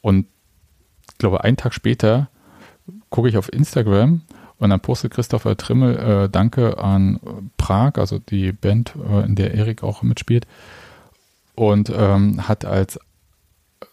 [0.00, 0.26] Und
[1.12, 2.30] ich glaube, einen Tag später
[3.10, 4.22] gucke ich auf Instagram
[4.58, 7.20] und dann postet Christopher Trimmel äh, Danke an
[7.58, 10.46] Prag, also die Band, äh, in der Erik auch mitspielt.
[11.54, 12.98] Und ähm, hat als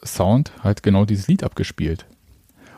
[0.04, 2.06] Sound halt genau dieses Lied abgespielt.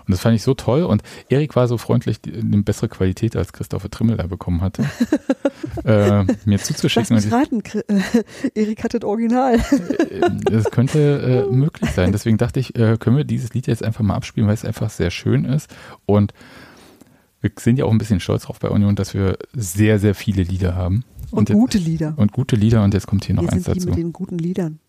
[0.06, 0.84] Und das fand ich so toll.
[0.84, 4.84] Und Erik war so freundlich, eine bessere Qualität als Christopher Trimmel da bekommen hatte,
[5.84, 7.16] äh, mir Lass zuzuschicken.
[7.18, 8.22] mich Und raten, äh,
[8.56, 9.56] Erik hat das Original.
[9.56, 12.14] äh, das könnte äh, möglich sein.
[12.14, 14.90] Deswegen dachte ich, äh, können wir dieses Lied jetzt einfach mal abspielen, weil es einfach
[14.90, 15.70] sehr schön ist.
[16.06, 16.34] Und
[17.42, 20.44] wir sind ja auch ein bisschen stolz drauf bei Union, dass wir sehr, sehr viele
[20.44, 21.04] Lieder haben.
[21.32, 22.14] Und, jetzt- gute Lieder.
[22.16, 22.82] Und gute Lieder.
[22.82, 23.90] Und jetzt kommt hier noch Wir eins sind die dazu.
[23.90, 24.80] mit den guten Liedern.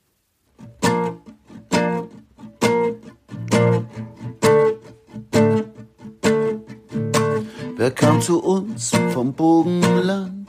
[7.78, 10.48] Wer kam zu uns vom Bogenland?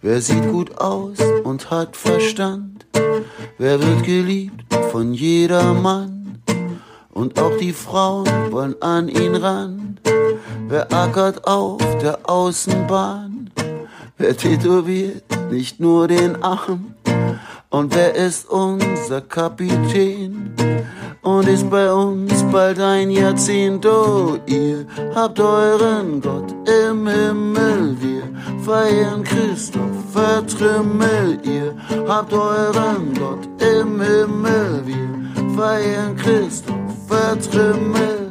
[0.00, 2.86] Wer sieht gut aus und hat Verstand?
[3.58, 6.42] Wer wird geliebt von jedermann?
[7.10, 10.00] Und auch die Frauen wollen an ihn ran.
[10.68, 13.50] Wer ackert auf der Außenbahn?
[14.16, 16.94] Wer tätowiert nicht nur den Arm?
[17.68, 20.54] Und wer ist unser Kapitän?
[21.22, 28.22] Und ist bei uns bald ein Jahrzehnt, oh, ihr habt euren Gott im Himmel, wir
[28.64, 31.74] feiern Christopher Trimmel, ihr
[32.06, 38.28] habt euren Gott im Himmel, wir feiern Christopher Trimmel.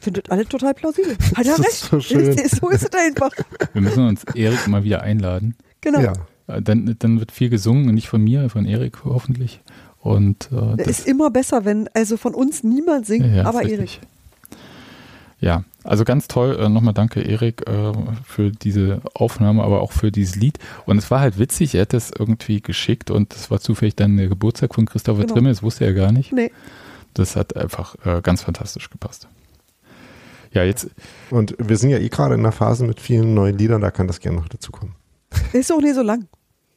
[0.00, 1.14] Findet alle total plausibel.
[1.36, 1.72] Hat er ist recht.
[1.90, 2.34] so schön.
[2.48, 3.30] so ist es einfach.
[3.74, 5.54] Wir müssen uns Erik mal wieder einladen.
[5.80, 6.00] Genau.
[6.00, 6.12] Ja.
[6.46, 9.60] Äh, Dann, dann wird viel gesungen, nicht von mir, von Erik hoffentlich.
[10.00, 13.62] Und äh, das ist immer besser, wenn also von uns niemand singt, Ja, ja, aber
[13.62, 14.00] Erik.
[15.40, 16.58] Ja, also ganz toll.
[16.60, 17.92] Äh, Nochmal danke, Erik, äh,
[18.24, 20.58] für diese Aufnahme, aber auch für dieses Lied.
[20.86, 24.16] Und es war halt witzig, er hat das irgendwie geschickt und es war zufällig dann
[24.16, 25.34] der Geburtstag von Christopher Genau.
[25.34, 26.32] Trimmel, das wusste er gar nicht.
[26.32, 26.50] Nee.
[27.14, 29.28] Das hat einfach äh, ganz fantastisch gepasst.
[30.52, 30.90] Ja, jetzt,
[31.30, 34.06] Und wir sind ja eh gerade in einer Phase mit vielen neuen Liedern, da kann
[34.08, 34.94] das gerne noch dazukommen.
[34.94, 34.99] Der
[35.52, 36.26] ist doch nicht so lang.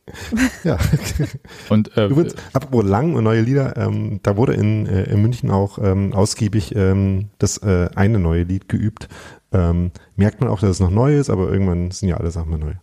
[0.64, 0.78] Ja.
[1.70, 5.50] und äh, willst, apropos lang und neue Lieder, ähm, da wurde in, äh, in München
[5.50, 9.08] auch ähm, ausgiebig ähm, das äh, eine neue Lied geübt.
[9.52, 12.50] Ähm, merkt man auch, dass es noch neu ist, aber irgendwann sind ja alle Sachen
[12.50, 12.74] mal neu.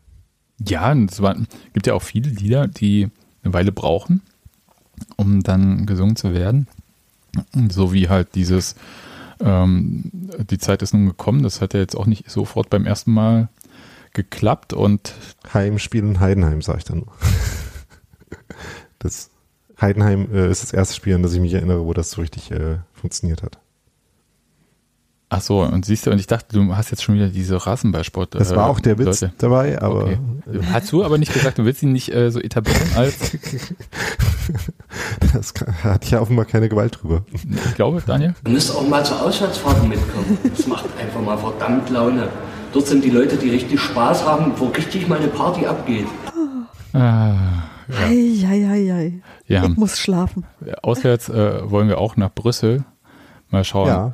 [0.66, 1.36] Ja, und es war,
[1.72, 3.08] gibt ja auch viele Lieder, die
[3.42, 4.22] eine Weile brauchen,
[5.16, 6.68] um dann gesungen zu werden.
[7.70, 8.76] So wie halt dieses,
[9.40, 10.10] ähm,
[10.50, 13.48] die Zeit ist nun gekommen, das hat ja jetzt auch nicht sofort beim ersten Mal
[14.12, 15.14] geklappt und
[15.52, 17.12] Heimspiel in Heidenheim, sage ich dann nur.
[19.02, 19.30] Das
[19.80, 22.50] Heidenheim äh, ist das erste Spiel, an das ich mich erinnere, wo das so richtig
[22.50, 23.58] äh, funktioniert hat.
[25.30, 28.34] ach so, und siehst du, und ich dachte, du hast jetzt schon wieder diese Rasenballsport.
[28.34, 29.32] Das äh, war auch der Witz Leute.
[29.38, 30.18] dabei, aber Okay.
[30.70, 33.14] Hast du aber nicht gesagt, du willst ihn nicht äh, so etablieren als
[35.32, 37.24] Das hat ja offenbar keine Gewalt drüber.
[37.32, 38.34] Ich glaube, Daniel?
[38.44, 40.36] Ihr müsst auch mal zur Auswärtsfahrten mitkommen.
[40.42, 42.28] Das macht einfach mal verdammt Laune.
[42.72, 46.06] Dort sind die Leute, die richtig Spaß haben, wo richtig mal eine Party abgeht.
[46.92, 47.34] Ah,
[47.88, 49.12] Ei, ei, ei, ei.
[49.46, 49.64] ja.
[49.64, 50.44] Ich muss schlafen.
[50.82, 52.84] Auswärts äh, wollen wir auch nach Brüssel.
[53.50, 53.88] Mal schauen.
[53.88, 54.12] Ja.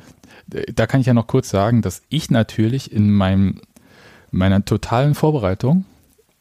[0.73, 3.61] Da kann ich ja noch kurz sagen, dass ich natürlich in meinem,
[4.31, 5.85] meiner totalen Vorbereitung,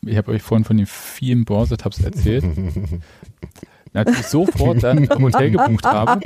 [0.03, 2.45] ich habe euch vorhin von den vielen Borset-Tabs erzählt,
[3.93, 6.21] natürlich sofort dann ein Hotel gebucht habe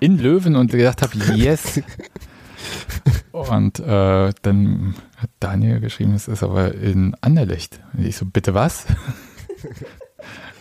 [0.00, 1.80] in Löwen und gedacht habe, yes.
[3.32, 7.80] Und äh, dann hat Daniel geschrieben, es ist aber in Anderlecht.
[7.92, 8.86] Und ich so, bitte was?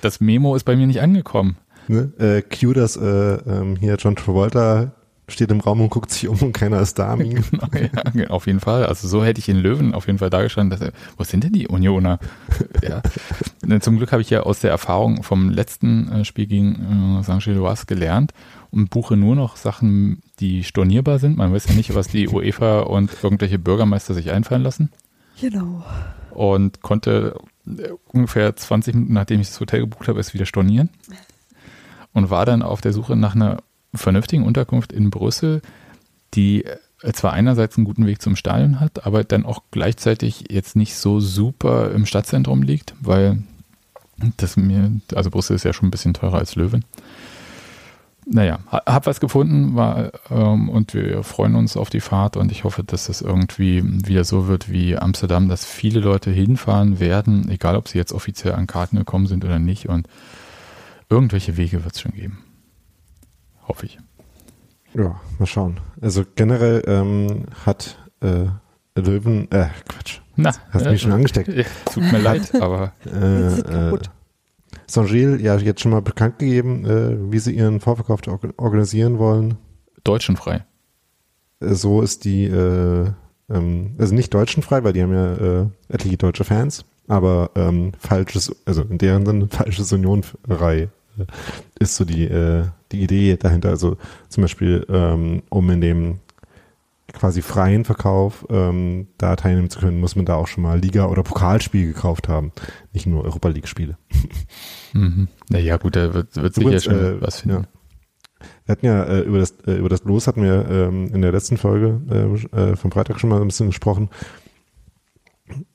[0.02, 1.56] Das Memo ist bei mir nicht angekommen.
[1.88, 2.12] Ne?
[2.20, 4.92] Äh, cue das, äh, ähm, hier John Travolta
[5.30, 7.16] steht im Raum und guckt sich um und keiner ist da.
[7.16, 7.68] Genau,
[8.14, 8.86] ja, auf jeden Fall.
[8.86, 11.54] Also so hätte ich in Löwen auf jeden Fall dargestanden, dass er, wo sind denn
[11.54, 12.20] die Unioner?
[12.82, 13.02] ja.
[13.62, 17.24] Denn Zum Glück habe ich ja aus der Erfahrung vom letzten äh, Spiel gegen äh,
[17.24, 17.46] St.
[17.46, 18.34] Gilloise gelernt
[18.74, 21.38] und buche nur noch Sachen, die stornierbar sind.
[21.38, 24.90] Man weiß ja nicht, was die UEFA und irgendwelche Bürgermeister sich einfallen lassen.
[25.40, 25.86] Genau.
[26.32, 27.36] Und konnte
[27.68, 30.90] äh, ungefähr 20 Minuten, nachdem ich das Hotel gebucht habe, es wieder stornieren.
[32.14, 33.62] Und war dann auf der Suche nach einer
[33.94, 35.62] vernünftigen Unterkunft in Brüssel,
[36.34, 40.76] die äh, zwar einerseits einen guten Weg zum Stadion hat, aber dann auch gleichzeitig jetzt
[40.76, 43.44] nicht so super im Stadtzentrum liegt, weil
[44.38, 46.86] das mir, also Brüssel ist ja schon ein bisschen teurer als Löwen.
[48.26, 52.52] Naja, ha- hab was gefunden war, ähm, und wir freuen uns auf die Fahrt und
[52.52, 57.50] ich hoffe, dass das irgendwie wieder so wird wie Amsterdam, dass viele Leute hinfahren werden,
[57.50, 60.08] egal ob sie jetzt offiziell an Karten gekommen sind oder nicht und
[61.10, 62.40] irgendwelche Wege wird es schon geben.
[63.68, 64.00] Hoffe ich.
[64.94, 65.80] Ja, mal schauen.
[66.02, 68.46] Also generell ähm, hat äh,
[68.96, 71.50] Löwen, äh, Quatsch, Na, hast mich schon angesteckt.
[71.50, 73.10] äh, Tut mir leid, aber Äh,
[73.90, 73.98] äh,
[74.88, 79.56] Saint-Gilles ja jetzt schon mal bekannt gegeben, äh, wie sie ihren Vorverkauf org- organisieren wollen.
[80.04, 80.66] deutschenfrei.
[81.62, 83.12] Äh, so ist die, äh,
[83.50, 88.56] ähm, also nicht deutschenfrei, weil die haben ja äh, etliche deutsche Fans, aber ähm, falsches,
[88.66, 91.26] also in deren Sinne falsches Unionrei äh,
[91.80, 93.70] ist so die, äh, die Idee dahinter.
[93.70, 93.98] Also
[94.30, 96.20] zum Beispiel, ähm, um in dem
[97.12, 101.08] quasi freien Verkauf ähm, da teilnehmen zu können, muss man da auch schon mal Liga-
[101.08, 102.52] oder Pokalspiel gekauft haben,
[102.94, 103.98] nicht nur Europa League-Spiele.
[104.94, 105.28] Mhm.
[105.50, 107.68] Naja, gut, da wird, wird sicher Übrigens, schon äh, was finden.
[108.66, 111.32] Wir hatten ja äh, über das äh, über das Los hatten wir ähm, in der
[111.32, 112.02] letzten Folge
[112.54, 114.10] äh, äh, vom Freitag schon mal ein bisschen gesprochen.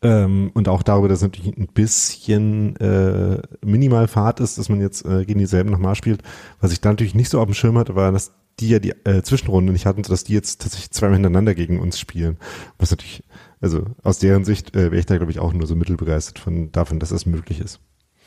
[0.03, 4.81] Ähm, und auch darüber, dass es natürlich ein bisschen äh, minimal Fahrt ist, dass man
[4.81, 6.23] jetzt äh, gegen dieselben nochmal spielt.
[6.61, 8.91] Was ich da natürlich nicht so auf dem Schirm hatte, war, dass die ja die
[9.05, 12.39] äh, Zwischenrunde nicht hatten, dass die jetzt tatsächlich zweimal hintereinander gegen uns spielen.
[12.79, 13.23] Was natürlich,
[13.61, 16.73] also aus deren Sicht äh, wäre ich da, glaube ich, auch nur so mittelbegeistert von
[16.73, 17.81] davon, dass das möglich ist.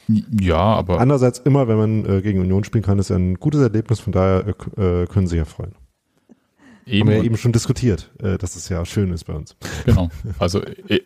[0.07, 3.61] Ja, aber Andererseits immer, wenn man äh, gegen Union spielen kann, ist ja ein gutes
[3.61, 4.45] Erlebnis, von daher
[4.77, 5.75] äh, äh, können sie ja freuen.
[6.85, 9.55] eben, Haben wir ja eben schon diskutiert, äh, dass es ja schön ist bei uns.
[9.85, 10.09] genau.
[10.39, 11.01] Also äh,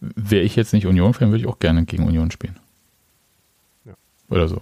[0.00, 2.58] wäre ich jetzt nicht Union-Fan, würde ich auch gerne gegen Union spielen.
[3.84, 3.92] Ja.
[4.30, 4.60] Oder so.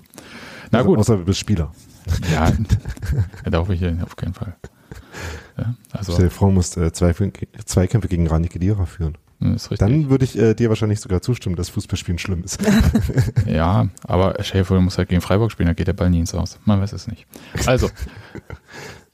[0.71, 0.99] Na Also, gut.
[0.99, 1.73] Außer du bist Spieler.
[2.33, 2.53] Ja,
[3.51, 4.57] da hoffe ich ja auf keinen Fall.
[5.59, 9.19] Ja, also, Stell dir vor, du musst äh, zwei, Zweikämpfe gegen Rani Kedira führen.
[9.41, 9.79] ist richtig.
[9.79, 12.61] Dann würde ich äh, dir wahrscheinlich sogar zustimmen, dass Fußballspielen schlimm ist.
[13.47, 16.59] Ja, aber Schäfer muss halt gegen Freiburg spielen, da geht der Ball nie ins Aus.
[16.65, 17.27] Man weiß es nicht.
[17.67, 17.91] Also,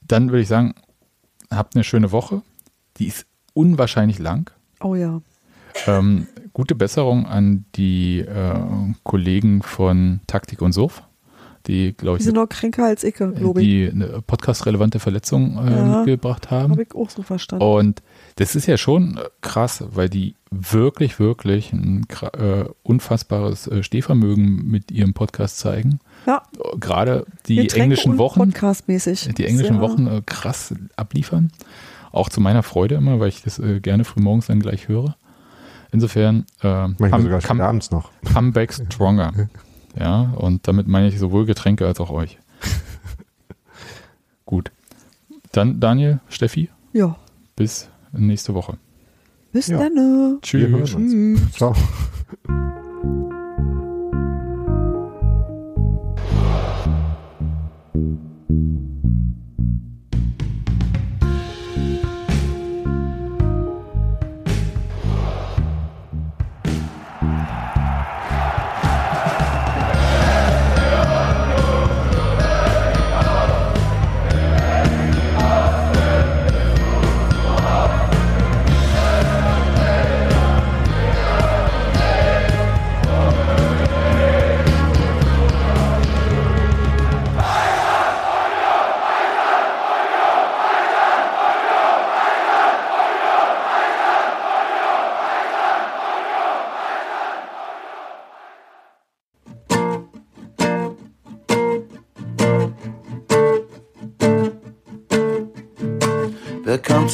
[0.03, 0.75] dann würde ich sagen,
[1.51, 2.43] habt eine schöne Woche.
[2.99, 4.51] Die ist unwahrscheinlich lang.
[4.81, 5.21] Oh ja.
[5.87, 8.59] Ähm, gute Besserung an die äh,
[9.03, 11.03] Kollegen von Taktik und Sof,
[11.67, 13.67] die, glaube Die ich, sind noch kränker als ich, glaube ich.
[13.67, 15.85] die eine podcast-relevante Verletzung äh, Ja.
[15.99, 16.73] mitgebracht haben.
[16.73, 17.65] Habe ich auch so verstanden.
[17.65, 18.03] Und
[18.37, 22.07] das ist ja schon äh, krass, weil die wirklich, wirklich ein
[22.39, 25.99] äh, unfassbares äh, Stehvermögen mit ihrem Podcast zeigen.
[26.27, 29.35] ja, Äh, Gerade die Getränke englischen Wochen, Podcastmäßig.
[29.35, 31.51] die englischen Sehr- Wochen äh, krass abliefern.
[32.13, 35.17] Auch zu meiner Freude immer, weil ich das äh, gerne frühmorgens dann gleich höre.
[35.93, 38.11] Insofern äh, Manchmal come, sogar come, abends noch.
[38.33, 39.33] Comeback Stronger.
[39.99, 42.39] Ja, und damit meine ich sowohl Getränke als auch euch.
[44.47, 44.71] Gut.
[45.53, 47.17] Dann Daniel, Steffi, Ja.
[47.57, 48.77] bis nächste Woche.
[49.53, 49.79] Bis Ja.
[49.79, 50.39] dann.
[50.43, 51.53] Wir hören uns.
[51.57, 51.75] Ciao.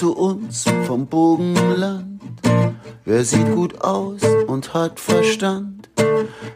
[0.02, 2.20] Zu uns vom Bogenland?
[3.04, 5.90] Wer sieht gut aus und hat Verstand?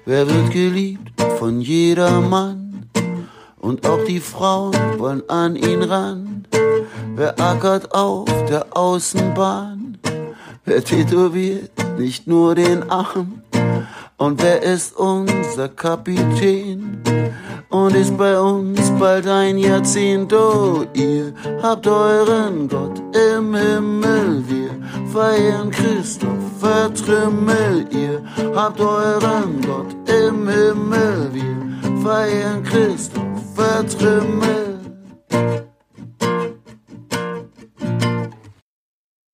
[0.04, 2.90] Wer wird geliebt von jedermann?
[3.56, 6.48] Und auch die Frauen wollen an ihn ran.
[7.14, 9.98] Wer ackert auf der Außenbahn?
[10.64, 11.70] Wer tätowiert
[12.00, 13.42] nicht nur den Arm?
[14.18, 17.02] Und wer ist unser Kapitän?
[17.68, 24.70] Und ist bei uns bald ein Jahrzehnt, oh, ihr habt euren Gott im Himmel, wir
[25.12, 26.32] feiern Christoph
[26.94, 28.22] Trümmel, ihr
[28.54, 34.65] habt euren Gott im Himmel, wir feiern Christoph Trümmel.